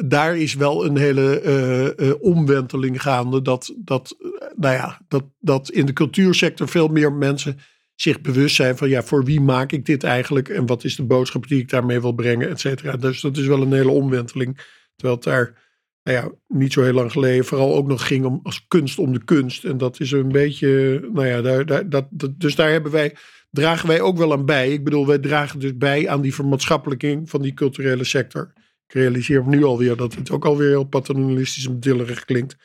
daar 0.05 0.37
is 0.37 0.53
wel 0.53 0.85
een 0.85 0.97
hele 0.97 2.17
omwenteling 2.21 3.01
gaande. 3.01 3.41
Dat, 3.41 3.73
dat, 3.77 4.15
nou 4.55 4.75
ja, 4.75 5.01
dat, 5.07 5.23
dat 5.39 5.69
in 5.69 5.85
de 5.85 5.93
cultuursector 5.93 6.67
veel 6.69 6.87
meer 6.87 7.13
mensen 7.13 7.59
zich 7.95 8.21
bewust 8.21 8.55
zijn 8.55 8.77
van 8.77 8.89
ja, 8.89 9.03
voor 9.03 9.23
wie 9.23 9.41
maak 9.41 9.71
ik 9.71 9.85
dit 9.85 10.03
eigenlijk? 10.03 10.49
En 10.49 10.65
wat 10.65 10.83
is 10.83 10.95
de 10.95 11.03
boodschap 11.03 11.47
die 11.47 11.61
ik 11.61 11.69
daarmee 11.69 12.01
wil 12.01 12.13
brengen, 12.13 12.49
et 12.49 12.59
cetera. 12.59 12.97
Dus 12.97 13.21
dat 13.21 13.37
is 13.37 13.45
wel 13.45 13.61
een 13.61 13.73
hele 13.73 13.91
omwenteling. 13.91 14.57
Terwijl 14.95 15.15
het 15.15 15.23
daar 15.23 15.61
nou 16.03 16.17
ja, 16.17 16.31
niet 16.47 16.73
zo 16.73 16.81
heel 16.81 16.93
lang 16.93 17.11
geleden 17.11 17.45
vooral 17.45 17.75
ook 17.75 17.87
nog 17.87 18.07
ging 18.07 18.25
om 18.25 18.39
als 18.43 18.65
kunst 18.67 18.99
om 18.99 19.13
de 19.13 19.23
kunst. 19.23 19.63
En 19.63 19.77
dat 19.77 19.99
is 19.99 20.11
een 20.11 20.31
beetje, 20.31 20.99
nou 21.13 21.27
ja, 21.27 21.41
daar, 21.41 21.89
dat, 21.89 22.07
dus 22.37 22.55
daar 22.55 22.71
hebben 22.71 22.91
wij, 22.91 23.15
dragen 23.51 23.87
wij 23.87 24.01
ook 24.01 24.17
wel 24.17 24.31
aan 24.31 24.45
bij. 24.45 24.71
Ik 24.71 24.83
bedoel, 24.83 25.07
wij 25.07 25.19
dragen 25.19 25.59
dus 25.59 25.77
bij 25.77 26.09
aan 26.09 26.21
die 26.21 26.33
vermaatschappelijking 26.33 27.29
van 27.29 27.41
die 27.41 27.53
culturele 27.53 28.03
sector. 28.03 28.53
Ik 28.87 28.93
realiseer 28.93 29.45
me 29.45 29.55
nu 29.55 29.63
alweer 29.63 29.95
dat 29.95 30.15
het 30.15 30.31
ook 30.31 30.45
alweer 30.45 30.69
heel 30.69 30.83
paternalistisch 30.83 31.67
en 31.67 31.79
dillerig 31.79 32.25
klinkt. 32.25 32.57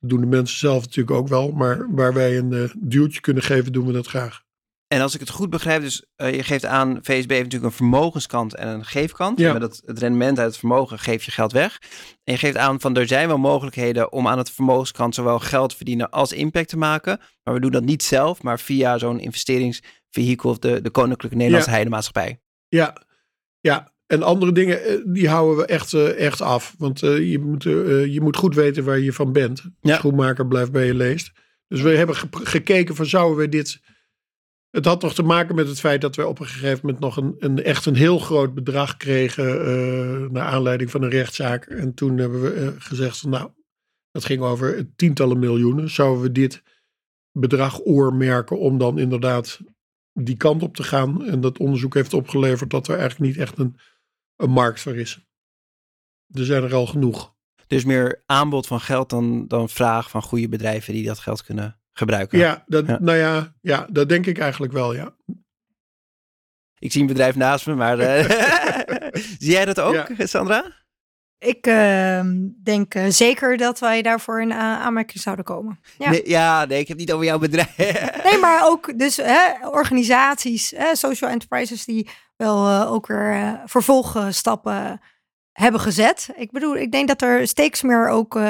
Dat 0.00 0.10
doen 0.10 0.20
de 0.20 0.26
mensen 0.26 0.58
zelf 0.58 0.82
natuurlijk 0.82 1.16
ook 1.16 1.28
wel. 1.28 1.50
Maar 1.50 1.94
waar 1.94 2.14
wij 2.14 2.38
een 2.38 2.52
eh, 2.52 2.70
duwtje 2.78 3.20
kunnen 3.20 3.42
geven, 3.42 3.72
doen 3.72 3.86
we 3.86 3.92
dat 3.92 4.06
graag. 4.06 4.42
En 4.94 5.00
als 5.00 5.14
ik 5.14 5.20
het 5.20 5.30
goed 5.30 5.50
begrijp, 5.50 5.82
dus 5.82 6.04
eh, 6.16 6.34
je 6.34 6.42
geeft 6.42 6.64
aan, 6.64 6.98
VSB 7.02 7.08
heeft 7.30 7.42
natuurlijk 7.42 7.64
een 7.64 7.76
vermogenskant 7.76 8.54
en 8.54 8.68
een 8.68 8.84
geefkant. 8.84 9.38
Ja. 9.38 9.52
Met 9.52 9.62
het, 9.62 9.82
het 9.84 9.98
rendement 9.98 10.38
uit 10.38 10.46
het 10.48 10.56
vermogen 10.58 10.98
geef 10.98 11.24
je 11.24 11.30
geld 11.30 11.52
weg. 11.52 11.78
En 12.24 12.32
je 12.32 12.38
geeft 12.38 12.56
aan 12.56 12.80
van 12.80 12.96
er 12.96 13.06
zijn 13.06 13.28
wel 13.28 13.38
mogelijkheden 13.38 14.12
om 14.12 14.28
aan 14.28 14.38
het 14.38 14.50
vermogenskant 14.50 15.14
zowel 15.14 15.38
geld 15.38 15.74
verdienen 15.74 16.10
als 16.10 16.32
impact 16.32 16.68
te 16.68 16.76
maken. 16.76 17.20
Maar 17.42 17.54
we 17.54 17.60
doen 17.60 17.70
dat 17.70 17.84
niet 17.84 18.02
zelf, 18.02 18.42
maar 18.42 18.60
via 18.60 18.98
zo'n 18.98 19.20
investeringsvehikel 19.20 20.50
of 20.50 20.58
de, 20.58 20.80
de 20.80 20.90
Koninklijke 20.90 21.36
Nederlandse 21.36 21.68
Ja. 21.70 21.74
Heidemaatschappij. 21.74 22.40
Ja, 22.68 23.02
ja. 23.60 23.92
En 24.06 24.22
andere 24.22 24.52
dingen, 24.52 24.84
eh, 24.84 24.96
die 25.06 25.28
houden 25.28 25.56
we 25.56 25.66
echt, 25.66 25.92
eh, 25.94 26.18
echt 26.26 26.40
af. 26.40 26.74
Want 26.78 27.00
je, 27.00 27.38
moet, 27.42 27.62
je 28.12 28.18
moet 28.22 28.36
goed 28.36 28.54
weten 28.54 28.84
waar 28.84 28.98
je 28.98 29.12
van 29.12 29.32
bent. 29.32 29.62
Ja. 29.80 29.96
Schoenmaker 29.96 30.46
blijft 30.46 30.72
bij 30.72 30.86
je 30.86 30.94
leest. 30.94 31.32
Dus 31.68 31.80
we 31.80 31.90
hebben 31.90 32.16
ge- 32.16 32.28
gekeken 32.30 32.94
van 32.94 33.06
zouden 33.06 33.38
we 33.38 33.48
dit... 33.48 33.80
Het 34.70 34.84
had 34.84 35.02
nog 35.02 35.14
te 35.14 35.22
maken 35.22 35.54
met 35.54 35.68
het 35.68 35.80
feit 35.80 36.00
dat 36.00 36.16
we 36.16 36.26
op 36.26 36.38
een 36.40 36.46
gegeven 36.46 36.80
moment 36.82 37.00
nog 37.02 37.16
een, 37.16 37.34
een 37.38 37.62
echt 37.62 37.86
een 37.86 37.94
heel 37.94 38.18
groot 38.18 38.54
bedrag 38.54 38.96
kregen. 38.96 39.60
eh, 39.60 40.30
naar 40.30 40.46
aanleiding 40.46 40.90
van 40.90 41.02
een 41.02 41.10
rechtszaak. 41.10 41.66
En 41.66 41.94
toen 41.94 42.18
hebben 42.18 42.42
we 42.42 42.52
eh, 42.52 42.68
gezegd 42.78 43.24
nou, 43.24 43.50
dat 44.10 44.24
ging 44.24 44.42
over 44.42 44.94
tientallen 44.96 45.38
miljoenen. 45.38 45.90
Zouden 45.90 46.22
we 46.22 46.32
dit 46.32 46.62
bedrag 47.32 47.80
oormerken 47.84 48.58
om 48.58 48.78
dan 48.78 48.98
inderdaad 48.98 49.60
die 50.12 50.36
kant 50.36 50.62
op 50.62 50.76
te 50.76 50.82
gaan. 50.82 51.24
En 51.24 51.40
dat 51.40 51.58
onderzoek 51.58 51.94
heeft 51.94 52.14
opgeleverd 52.14 52.70
dat 52.70 52.88
er 52.88 52.98
eigenlijk 52.98 53.30
niet 53.32 53.40
echt 53.40 53.58
een, 53.58 53.76
een 54.36 54.50
markt 54.50 54.80
voor 54.80 54.96
is. 54.96 55.26
Er 56.30 56.44
zijn 56.44 56.62
er 56.62 56.74
al 56.74 56.86
genoeg. 56.86 57.34
Dus 57.66 57.84
meer 57.84 58.22
aanbod 58.26 58.66
van 58.66 58.80
geld 58.80 59.10
dan, 59.10 59.46
dan 59.46 59.68
vraag 59.68 60.10
van 60.10 60.22
goede 60.22 60.48
bedrijven 60.48 60.92
die 60.92 61.06
dat 61.06 61.18
geld 61.18 61.42
kunnen 61.42 61.79
gebruiken. 61.92 62.38
Ja, 62.38 62.64
dat, 62.66 62.86
Ja. 62.86 62.98
nou 63.00 63.18
ja, 63.18 63.54
ja, 63.60 63.86
dat 63.90 64.08
denk 64.08 64.26
ik 64.26 64.38
eigenlijk 64.38 64.72
wel, 64.72 64.94
ja. 64.94 65.14
Ik 66.78 66.92
zie 66.92 67.00
een 67.00 67.06
bedrijf 67.06 67.36
naast 67.36 67.66
me, 67.66 67.74
maar 67.74 67.98
eh, 67.98 68.24
zie 69.38 69.50
jij 69.50 69.64
dat 69.64 69.80
ook, 69.80 70.08
Ja. 70.16 70.26
Sandra? 70.26 70.78
Ik 71.38 71.66
uh, 71.66 72.20
denk 72.62 72.94
uh, 72.94 73.04
zeker 73.08 73.56
dat 73.56 73.78
wij 73.78 74.02
daarvoor 74.02 74.42
in 74.42 74.50
uh, 74.50 74.58
aanmerking 74.58 75.22
zouden 75.22 75.44
komen. 75.44 75.80
Ja. 75.98 76.10
Nee, 76.10 76.28
ja, 76.28 76.64
nee, 76.64 76.80
ik 76.80 76.88
heb 76.88 76.96
niet 76.96 77.12
over 77.12 77.24
jouw 77.24 77.38
bedrijf. 77.38 77.76
nee, 78.30 78.38
maar 78.40 78.68
ook 78.68 78.98
dus 78.98 79.16
hè, 79.16 79.68
organisaties, 79.68 80.72
hè, 80.76 80.94
social 80.94 81.30
enterprises 81.30 81.84
die 81.84 82.08
wel 82.36 82.68
uh, 82.68 82.92
ook 82.92 83.06
weer 83.06 83.60
vervolgstappen 83.64 85.00
hebben 85.52 85.80
gezet. 85.80 86.28
Ik 86.36 86.50
bedoel, 86.50 86.76
ik 86.76 86.92
denk 86.92 87.08
dat 87.08 87.22
er 87.22 87.46
steeds 87.46 87.82
meer 87.82 88.08
ook 88.08 88.40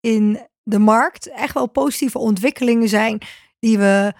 in 0.00 0.48
de 0.64 0.78
markt 0.78 1.30
echt 1.30 1.54
wel 1.54 1.66
positieve 1.66 2.18
ontwikkelingen 2.18 2.88
zijn 2.88 3.20
die 3.58 3.78
we 3.78 4.12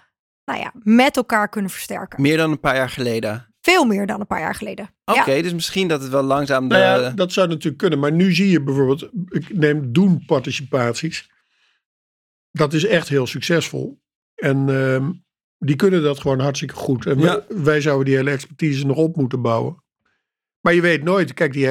nou 0.45 0.59
ja, 0.59 0.73
met 0.75 1.17
elkaar 1.17 1.49
kunnen 1.49 1.71
versterken. 1.71 2.23
Meer 2.23 2.37
dan 2.37 2.51
een 2.51 2.61
paar 2.61 2.77
jaar 2.77 2.91
geleden. 2.91 3.55
Veel 3.61 3.85
meer 3.85 4.07
dan 4.07 4.21
een 4.21 4.27
paar 4.27 4.41
jaar 4.41 4.55
geleden. 4.55 4.91
Oké, 5.05 5.43
dus 5.43 5.55
misschien 5.55 5.89
dat 5.89 6.03
het 6.03 6.11
wel 6.11 6.23
langzaam. 6.23 6.69
De... 6.69 6.75
Nou 6.75 7.03
ja, 7.03 7.11
dat 7.11 7.33
zou 7.33 7.49
natuurlijk 7.49 7.79
kunnen. 7.79 7.99
Maar 7.99 8.13
nu 8.13 8.33
zie 8.33 8.51
je 8.51 8.63
bijvoorbeeld, 8.63 9.11
ik 9.29 9.55
neem 9.55 9.93
doen 9.93 10.25
participaties. 10.27 11.31
Dat 12.51 12.73
is 12.73 12.85
echt 12.85 13.09
heel 13.09 13.27
succesvol. 13.27 14.03
En 14.35 14.69
uh, 14.69 15.09
die 15.59 15.77
kunnen 15.77 16.03
dat 16.03 16.21
gewoon 16.21 16.41
hartstikke 16.41 16.75
goed. 16.75 17.07
En 17.07 17.19
ja. 17.19 17.45
wij 17.49 17.81
zouden 17.81 18.05
die 18.05 18.17
hele 18.17 18.31
expertise 18.31 18.87
nog 18.87 18.97
op 18.97 19.17
moeten 19.17 19.43
bouwen. 19.43 19.84
Maar 20.65 20.75
je 20.75 20.81
weet 20.81 21.03
nooit. 21.03 21.35
Kijk, 21.35 21.53
die, 21.53 21.69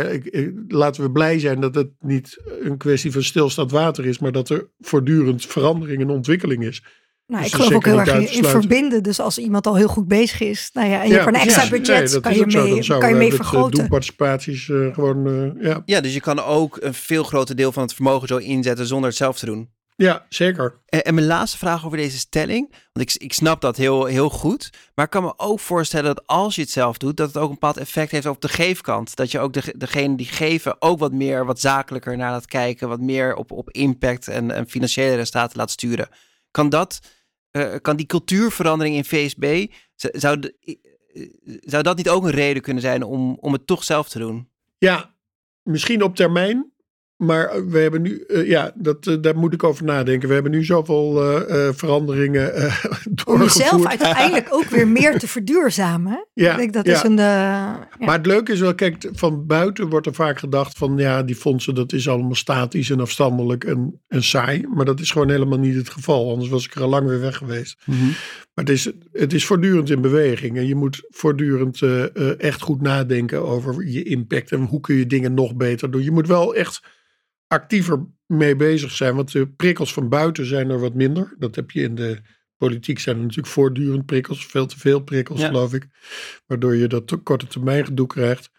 laten 0.67 1.03
we 1.03 1.11
blij 1.11 1.39
zijn 1.39 1.59
dat 1.59 1.75
het 1.75 1.89
niet 1.99 2.41
een 2.61 2.77
kwestie 2.77 3.11
van 3.11 3.23
stilstaand 3.23 3.71
water 3.71 4.05
is. 4.05 4.19
Maar 4.19 4.31
dat 4.31 4.49
er 4.49 4.69
voortdurend 4.79 5.45
verandering 5.45 6.01
en 6.01 6.09
ontwikkeling 6.09 6.65
is. 6.65 6.83
Nou, 7.27 7.43
dus 7.43 7.51
ik 7.51 7.57
geloof 7.57 7.73
ook 7.73 7.85
heel 7.85 7.99
erg 7.99 8.35
in, 8.35 8.43
verbinden. 8.43 9.03
Dus 9.03 9.19
als 9.19 9.37
iemand 9.37 9.67
al 9.67 9.75
heel 9.75 9.87
goed 9.87 10.07
bezig 10.07 10.41
is, 10.41 10.69
nou 10.73 10.89
ja, 10.89 11.01
en 11.01 11.07
je 11.07 11.13
ja, 11.13 11.23
hebt 11.23 11.35
een 11.35 11.41
extra 11.41 11.69
budget, 11.69 12.11
nee, 12.11 12.21
kan, 12.21 12.35
je 12.35 12.45
mee, 12.45 12.99
kan 12.99 13.09
je 13.09 13.15
mee 13.15 13.29
eh, 13.29 13.35
vergroten. 13.35 13.87
participaties 13.87 14.67
uh, 14.67 14.93
gewoon, 14.93 15.27
uh, 15.27 15.63
ja. 15.63 15.81
Ja, 15.85 16.01
dus 16.01 16.13
je 16.13 16.21
kan 16.21 16.39
ook 16.39 16.77
een 16.81 16.93
veel 16.93 17.23
groter 17.23 17.55
deel 17.55 17.71
van 17.71 17.83
het 17.83 17.93
vermogen 17.93 18.27
zo 18.27 18.37
inzetten 18.37 18.85
zonder 18.85 19.09
het 19.09 19.17
zelf 19.17 19.39
te 19.39 19.45
doen. 19.45 19.69
Ja, 19.95 20.25
zeker. 20.29 20.81
En, 20.85 21.03
en, 21.03 21.13
mijn 21.13 21.27
laatste 21.27 21.57
vraag 21.57 21.85
over 21.85 21.97
deze 21.97 22.17
stelling, 22.17 22.75
want 22.93 23.09
ik, 23.09 23.21
ik 23.21 23.33
snap 23.33 23.61
dat 23.61 23.77
heel, 23.77 24.05
heel 24.05 24.29
goed, 24.29 24.69
maar 24.95 25.05
ik 25.05 25.11
kan 25.11 25.23
me 25.23 25.33
ook 25.37 25.59
voorstellen 25.59 26.15
dat 26.15 26.27
als 26.27 26.55
je 26.55 26.61
het 26.61 26.69
zelf 26.69 26.97
doet, 26.97 27.17
dat 27.17 27.27
het 27.27 27.37
ook 27.37 27.47
een 27.47 27.53
bepaald 27.53 27.77
effect 27.77 28.11
heeft 28.11 28.25
op 28.25 28.41
de 28.41 28.49
geefkant. 28.49 29.15
Dat 29.15 29.31
je 29.31 29.39
ook 29.39 29.53
de, 29.53 29.73
degene 29.77 30.15
die 30.15 30.25
geven 30.25 30.81
ook 30.81 30.99
wat 30.99 31.11
meer, 31.11 31.45
wat 31.45 31.59
zakelijker 31.59 32.17
naar 32.17 32.31
laat 32.31 32.45
kijken, 32.45 32.87
wat 32.87 32.99
meer 32.99 33.35
op, 33.35 33.51
op 33.51 33.71
impact 33.71 34.27
en, 34.27 34.51
en 34.51 34.69
financiële 34.69 35.15
resultaten 35.15 35.57
laat 35.57 35.71
sturen. 35.71 36.09
Kan 36.51 36.69
dat 36.69 36.99
uh, 37.53 37.75
kan 37.81 37.95
die 37.95 38.05
cultuurverandering 38.05 38.95
in 38.95 39.05
VSB, 39.05 39.67
zou, 39.95 40.39
de, 40.39 40.55
eh, 41.13 41.29
zou 41.59 41.83
dat 41.83 41.97
niet 41.97 42.09
ook 42.09 42.23
een 42.23 42.31
reden 42.31 42.61
kunnen 42.61 42.83
zijn 42.83 43.03
om, 43.03 43.37
om 43.39 43.53
het 43.53 43.67
toch 43.67 43.83
zelf 43.83 44.09
te 44.09 44.19
doen? 44.19 44.49
Ja, 44.77 45.13
misschien 45.63 46.03
op 46.03 46.15
termijn. 46.15 46.72
Maar 47.25 47.69
we 47.69 47.79
hebben 47.79 48.01
nu, 48.01 48.23
uh, 48.27 48.47
ja, 48.47 48.71
dat, 48.75 49.05
uh, 49.05 49.15
daar 49.21 49.37
moet 49.37 49.53
ik 49.53 49.63
over 49.63 49.83
nadenken. 49.83 50.27
We 50.27 50.33
hebben 50.33 50.51
nu 50.51 50.63
zoveel 50.63 51.23
uh, 51.23 51.69
veranderingen 51.73 52.51
doorgevoerd. 53.09 53.25
Om 53.25 53.41
jezelf 53.41 53.85
uiteindelijk 53.87 54.47
ook 54.49 54.65
weer 54.65 54.87
meer 54.87 55.19
te 55.19 55.27
verduurzamen. 55.27 56.21
Ja, 56.35 56.51
ik 56.51 56.57
denk 56.57 56.73
dat 56.73 56.85
ja. 56.85 56.93
is 56.93 57.03
een. 57.03 57.15
Ja. 57.15 57.87
Maar 57.99 58.17
het 58.17 58.25
leuke 58.25 58.51
is 58.51 58.59
wel, 58.59 58.75
kijk, 58.75 59.09
van 59.11 59.45
buiten 59.45 59.89
wordt 59.89 60.05
er 60.05 60.13
vaak 60.13 60.39
gedacht 60.39 60.77
van 60.77 60.97
ja, 60.97 61.23
die 61.23 61.35
fondsen, 61.35 61.75
dat 61.75 61.93
is 61.93 62.09
allemaal 62.09 62.35
statisch 62.35 62.89
en 62.89 62.99
afstandelijk 62.99 63.63
en, 63.63 64.01
en 64.07 64.23
saai. 64.23 64.67
Maar 64.73 64.85
dat 64.85 64.99
is 64.99 65.11
gewoon 65.11 65.29
helemaal 65.29 65.59
niet 65.59 65.75
het 65.75 65.89
geval. 65.89 66.31
Anders 66.31 66.49
was 66.49 66.65
ik 66.65 66.75
er 66.75 66.81
al 66.81 66.89
lang 66.89 67.07
weer 67.07 67.19
weg 67.19 67.37
geweest. 67.37 67.77
Mm 67.85 67.97
-hmm. 67.97 68.07
Maar 68.53 68.65
het 68.65 68.69
is, 68.69 68.91
het 69.11 69.33
is 69.33 69.45
voortdurend 69.45 69.89
in 69.89 70.01
beweging. 70.01 70.57
En 70.57 70.67
je 70.67 70.75
moet 70.75 71.03
voortdurend 71.09 71.81
echt 72.37 72.61
goed 72.61 72.81
nadenken 72.81 73.43
over 73.45 73.87
je 73.87 74.03
impact 74.03 74.51
en 74.51 74.59
hoe 74.59 74.79
kun 74.79 74.95
je 74.95 75.07
dingen 75.07 75.33
nog 75.33 75.55
beter 75.55 75.91
doen. 75.91 76.03
Je 76.03 76.11
moet 76.11 76.27
wel 76.27 76.55
echt 76.55 76.81
actiever 77.53 78.05
mee 78.25 78.55
bezig 78.55 78.91
zijn. 78.91 79.15
Want 79.15 79.31
de 79.31 79.47
prikkels 79.47 79.93
van 79.93 80.09
buiten 80.09 80.45
zijn 80.45 80.69
er 80.69 80.79
wat 80.79 80.93
minder. 80.93 81.35
Dat 81.39 81.55
heb 81.55 81.71
je 81.71 81.81
in 81.81 81.95
de 81.95 82.21
politiek 82.57 82.99
zijn 82.99 83.15
er 83.15 83.21
natuurlijk 83.21 83.53
voortdurend 83.53 84.05
prikkels. 84.05 84.45
Veel 84.45 84.65
te 84.65 84.79
veel 84.79 84.99
prikkels, 84.99 85.43
geloof 85.43 85.73
ik. 85.73 85.87
Waardoor 86.45 86.75
je 86.75 86.87
dat 86.87 87.23
korte 87.23 87.47
termijn 87.47 87.85
gedoe 87.85 88.07
krijgt. 88.07 88.49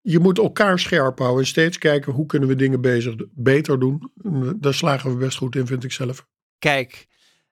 Je 0.00 0.18
moet 0.18 0.38
elkaar 0.38 0.78
scherp 0.78 1.18
houden 1.18 1.40
en 1.40 1.46
steeds 1.46 1.78
kijken 1.78 2.12
hoe 2.12 2.26
kunnen 2.26 2.48
we 2.48 2.56
dingen 2.56 2.80
bezig, 2.80 3.14
beter 3.30 3.78
doen. 3.78 4.12
Daar 4.60 4.74
slagen 4.74 5.10
we 5.10 5.16
best 5.16 5.38
goed 5.38 5.56
in, 5.56 5.66
vind 5.66 5.84
ik 5.84 5.92
zelf. 5.92 6.26
Kijk, 6.58 7.06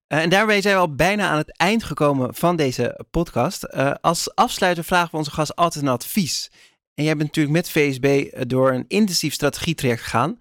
eh, 0.06 0.22
en 0.22 0.28
daarmee 0.28 0.60
zijn 0.60 0.74
we 0.74 0.80
al 0.80 0.94
bijna 0.94 1.28
aan 1.28 1.38
het 1.38 1.56
eind 1.56 1.84
gekomen 1.84 2.34
van 2.34 2.56
deze 2.56 3.04
podcast. 3.10 3.66
Uh, 3.70 3.94
als 4.00 4.34
afsluiter 4.34 4.84
vragen 4.84 5.10
we 5.10 5.16
onze 5.16 5.30
gast 5.30 5.56
altijd 5.56 5.84
een 5.84 5.90
advies. 5.90 6.50
En 6.94 7.04
jij 7.04 7.16
bent 7.16 7.26
natuurlijk 7.26 7.56
met 7.56 7.70
VSB 7.70 8.04
eh, 8.04 8.42
door 8.46 8.72
een 8.72 8.84
intensief 8.88 9.32
strategietraject 9.32 10.02
gegaan 10.02 10.38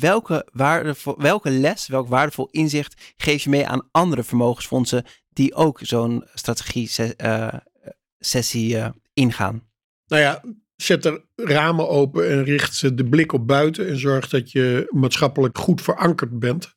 welke, 0.00 0.48
waardevol, 0.52 1.14
welke 1.18 1.50
les, 1.50 1.88
welk 1.88 2.08
waardevol 2.08 2.48
inzicht 2.50 3.14
geef 3.16 3.42
je 3.42 3.50
mee 3.50 3.66
aan 3.66 3.88
andere 3.90 4.22
vermogensfondsen 4.22 5.04
die 5.28 5.54
ook 5.54 5.78
zo'n 5.82 6.24
strategie-sessie 6.34 8.74
uh, 8.74 8.78
uh, 8.78 8.88
ingaan? 9.12 9.62
Nou 10.06 10.22
ja, 10.22 10.42
zet 10.76 11.04
er 11.04 11.24
ramen 11.34 11.88
open 11.88 12.30
en 12.30 12.44
richt 12.44 12.96
de 12.96 13.04
blik 13.04 13.32
op 13.32 13.46
buiten 13.46 13.88
en 13.88 13.98
zorg 13.98 14.28
dat 14.28 14.52
je 14.52 14.86
maatschappelijk 14.90 15.58
goed 15.58 15.82
verankerd 15.82 16.38
bent. 16.38 16.74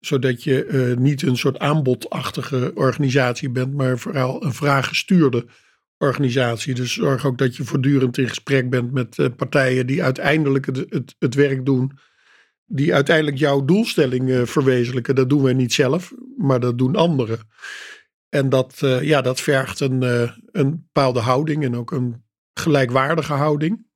Zodat 0.00 0.42
je 0.42 0.66
uh, 0.66 0.96
niet 0.96 1.22
een 1.22 1.36
soort 1.36 1.58
aanbodachtige 1.58 2.72
organisatie 2.74 3.50
bent, 3.50 3.74
maar 3.74 3.98
vooral 3.98 4.44
een 4.44 4.52
vraaggestuurde 4.52 5.46
organisatie. 5.98 6.74
Dus 6.74 6.92
zorg 6.92 7.26
ook 7.26 7.38
dat 7.38 7.56
je 7.56 7.64
voortdurend 7.64 8.18
in 8.18 8.28
gesprek 8.28 8.70
bent 8.70 8.92
met 8.92 9.36
partijen 9.36 9.86
die 9.86 10.02
uiteindelijk 10.02 10.66
het, 10.66 11.14
het 11.18 11.34
werk 11.34 11.66
doen 11.66 11.92
die 12.66 12.94
uiteindelijk 12.94 13.36
jouw 13.36 13.64
doelstelling 13.64 14.28
uh, 14.28 14.42
verwezenlijken. 14.44 15.14
Dat 15.14 15.28
doen 15.28 15.42
wij 15.42 15.52
niet 15.52 15.72
zelf, 15.72 16.12
maar 16.36 16.60
dat 16.60 16.78
doen 16.78 16.96
anderen. 16.96 17.38
En 18.28 18.48
dat, 18.48 18.80
uh, 18.84 19.02
ja, 19.02 19.20
dat 19.20 19.40
vergt 19.40 19.80
een, 19.80 20.02
uh, 20.02 20.30
een 20.52 20.70
bepaalde 20.70 21.20
houding 21.20 21.64
en 21.64 21.76
ook 21.76 21.90
een 21.90 22.24
gelijkwaardige 22.54 23.32
houding. 23.32 23.86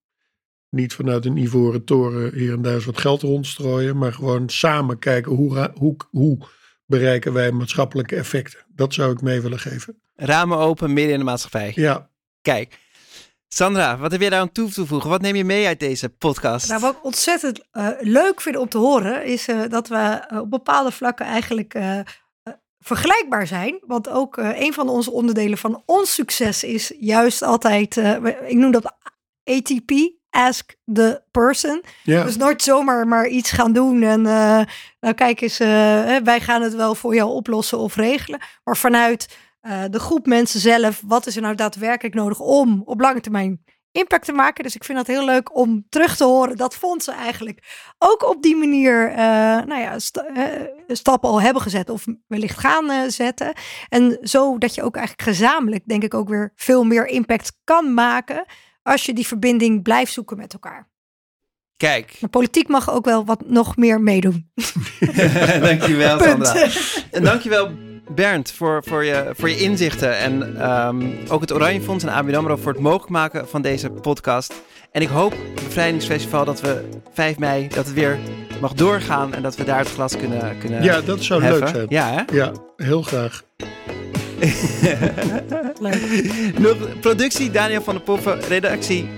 Niet 0.70 0.94
vanuit 0.94 1.24
een 1.24 1.36
ivoren 1.36 1.84
toren 1.84 2.34
hier 2.34 2.52
en 2.52 2.62
daar 2.62 2.74
eens 2.74 2.84
wat 2.84 3.00
geld 3.00 3.22
rondstrooien, 3.22 3.96
maar 3.96 4.12
gewoon 4.12 4.48
samen 4.48 4.98
kijken 4.98 5.32
hoe, 5.32 5.70
hoe, 5.74 5.96
hoe 6.10 6.38
bereiken 6.86 7.32
wij 7.32 7.52
maatschappelijke 7.52 8.16
effecten. 8.16 8.66
Dat 8.74 8.94
zou 8.94 9.12
ik 9.12 9.22
mee 9.22 9.40
willen 9.40 9.58
geven. 9.58 10.00
Ramen 10.14 10.58
open 10.58 10.92
midden 10.92 11.12
in 11.12 11.18
de 11.18 11.24
maatschappij. 11.24 11.72
Ja. 11.74 12.10
Kijk, 12.42 12.78
Sandra, 13.56 13.96
wat 13.96 14.10
heb 14.12 14.20
jij 14.20 14.30
daar 14.30 14.40
aan 14.40 14.52
toe 14.52 14.70
te 14.70 14.86
voegen? 14.86 15.10
Wat 15.10 15.20
neem 15.20 15.36
je 15.36 15.44
mee 15.44 15.66
uit 15.66 15.80
deze 15.80 16.08
podcast? 16.08 16.68
Nou, 16.68 16.80
wat 16.80 16.94
ik 16.96 17.04
ontzettend 17.04 17.60
uh, 17.72 17.88
leuk 18.00 18.40
vind 18.40 18.56
om 18.56 18.68
te 18.68 18.78
horen, 18.78 19.24
is 19.24 19.48
uh, 19.48 19.60
dat 19.68 19.88
we 19.88 20.26
uh, 20.32 20.40
op 20.40 20.50
bepaalde 20.50 20.90
vlakken 20.90 21.26
eigenlijk 21.26 21.78
vergelijkbaar 22.78 23.46
zijn. 23.46 23.78
Want 23.86 24.08
ook 24.08 24.36
een 24.36 24.72
van 24.72 24.88
onze 24.88 25.10
onderdelen 25.10 25.58
van 25.58 25.82
ons 25.86 26.14
succes 26.14 26.64
is 26.64 26.92
juist 26.98 27.42
altijd, 27.42 27.96
ik 28.46 28.56
noem 28.56 28.70
dat 28.70 28.94
ATP, 29.44 29.92
ask 30.30 30.74
the 30.92 31.22
person. 31.30 31.82
Ja. 32.02 32.24
Dus 32.24 32.36
nooit 32.36 32.62
zomaar 32.62 33.08
maar 33.08 33.28
iets 33.28 33.50
gaan 33.50 33.72
doen 33.72 34.02
en 34.02 34.22
nou 35.00 35.14
kijk 35.14 35.40
eens, 35.40 35.58
wij 36.24 36.40
gaan 36.40 36.62
het 36.62 36.74
wel 36.74 36.94
voor 36.94 37.14
jou 37.14 37.30
oplossen 37.30 37.78
of 37.78 37.96
regelen. 37.96 38.40
Maar 38.64 38.76
vanuit 38.76 39.28
uh, 39.66 39.84
de 39.90 39.98
groep 39.98 40.26
mensen 40.26 40.60
zelf, 40.60 41.02
wat 41.06 41.26
is 41.26 41.36
er 41.36 41.42
nou 41.42 41.54
daadwerkelijk 41.54 42.14
nodig 42.14 42.40
om 42.40 42.82
op 42.84 43.00
lange 43.00 43.20
termijn 43.20 43.64
impact 43.96 44.24
te 44.24 44.32
maken. 44.32 44.64
Dus 44.64 44.74
ik 44.74 44.84
vind 44.84 44.98
het 44.98 45.06
heel 45.06 45.24
leuk 45.24 45.56
om 45.56 45.86
terug 45.88 46.16
te 46.16 46.24
horen 46.24 46.56
dat 46.56 46.76
fondsen 46.76 47.14
eigenlijk 47.14 47.92
ook 47.98 48.28
op 48.28 48.42
die 48.42 48.56
manier 48.56 49.10
uh, 49.10 49.16
nou 49.64 49.80
ja, 49.80 49.98
st 49.98 50.22
uh, 50.36 50.44
stappen 50.88 51.28
al 51.28 51.40
hebben 51.40 51.62
gezet 51.62 51.90
of 51.90 52.04
wellicht 52.26 52.58
gaan 52.58 52.90
uh, 52.90 53.00
zetten. 53.08 53.52
En 53.88 54.18
zo 54.22 54.58
dat 54.58 54.74
je 54.74 54.82
ook 54.82 54.96
eigenlijk 54.96 55.28
gezamenlijk, 55.28 55.86
denk 55.86 56.02
ik, 56.02 56.14
ook 56.14 56.28
weer 56.28 56.52
veel 56.54 56.84
meer 56.84 57.06
impact 57.06 57.52
kan 57.64 57.94
maken 57.94 58.44
als 58.82 59.06
je 59.06 59.12
die 59.12 59.26
verbinding 59.26 59.82
blijft 59.82 60.12
zoeken 60.12 60.36
met 60.36 60.52
elkaar. 60.52 60.88
Kijk. 61.76 62.16
De 62.20 62.28
politiek 62.28 62.68
mag 62.68 62.90
ook 62.90 63.04
wel 63.04 63.24
wat 63.24 63.42
nog 63.46 63.76
meer 63.76 64.00
meedoen. 64.00 64.50
dankjewel, 65.60 66.18
Sandra. 66.18 66.66
En 67.10 67.22
dankjewel 67.22 67.70
Bernd, 68.10 68.52
voor, 68.52 68.82
voor, 68.84 69.04
je, 69.04 69.30
voor 69.36 69.48
je 69.48 69.56
inzichten. 69.56 70.18
En 70.18 70.64
um, 70.70 71.18
ook 71.28 71.40
het 71.40 71.52
Oranje 71.52 71.80
Fonds 71.80 72.04
en 72.04 72.10
ABN 72.10 72.34
AMRO 72.34 72.56
voor 72.56 72.72
het 72.72 72.80
mogelijk 72.80 73.10
maken 73.10 73.48
van 73.48 73.62
deze 73.62 73.90
podcast. 73.90 74.54
En 74.90 75.02
ik 75.02 75.08
hoop, 75.08 75.32
het 75.54 75.64
Bevrijdingsfestival, 75.64 76.44
dat 76.44 76.60
we 76.60 76.88
5 77.12 77.38
mei, 77.38 77.68
dat 77.68 77.84
het 77.84 77.94
weer 77.94 78.18
mag 78.60 78.72
doorgaan. 78.72 79.34
En 79.34 79.42
dat 79.42 79.56
we 79.56 79.64
daar 79.64 79.78
het 79.78 79.88
glas 79.88 80.16
kunnen 80.16 80.58
kunnen 80.58 80.82
Ja, 80.82 81.00
dat 81.00 81.22
zou 81.22 81.42
heffen. 81.42 81.60
leuk 81.60 81.68
zijn. 81.74 81.86
Ja, 81.88 82.10
hè? 82.10 82.36
Ja, 82.36 82.52
heel 82.76 83.02
graag. 83.02 83.42
Nog 86.58 86.76
productie 87.00 87.50
Daniel 87.50 87.82
van 87.82 87.94
der 87.94 88.02
Poppen, 88.02 88.40
redactie 88.40 89.08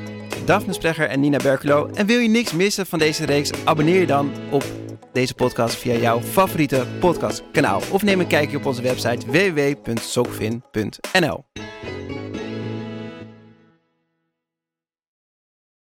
Daphne 0.45 0.73
Sprecher 0.73 1.09
en 1.09 1.21
Nina 1.21 1.37
Berkelo. 1.37 1.91
En 1.95 2.07
wil 2.07 2.19
je 2.19 2.29
niks 2.29 2.53
missen 2.53 2.87
van 2.87 2.99
deze 2.99 3.25
reeks, 3.25 3.51
abonneer 3.65 4.01
je 4.01 4.07
dan 4.07 4.31
op 4.51 4.65
deze 5.13 5.35
podcast 5.35 5.75
via 5.75 5.95
jouw 5.95 6.21
favoriete 6.21 6.87
podcastkanaal. 7.01 7.81
Of 7.93 8.03
neem 8.03 8.21
een 8.21 8.27
kijkje 8.27 8.57
op 8.57 8.67
onze 8.67 8.83
website 8.83 9.27
www.sokvin.nl. 9.27 11.45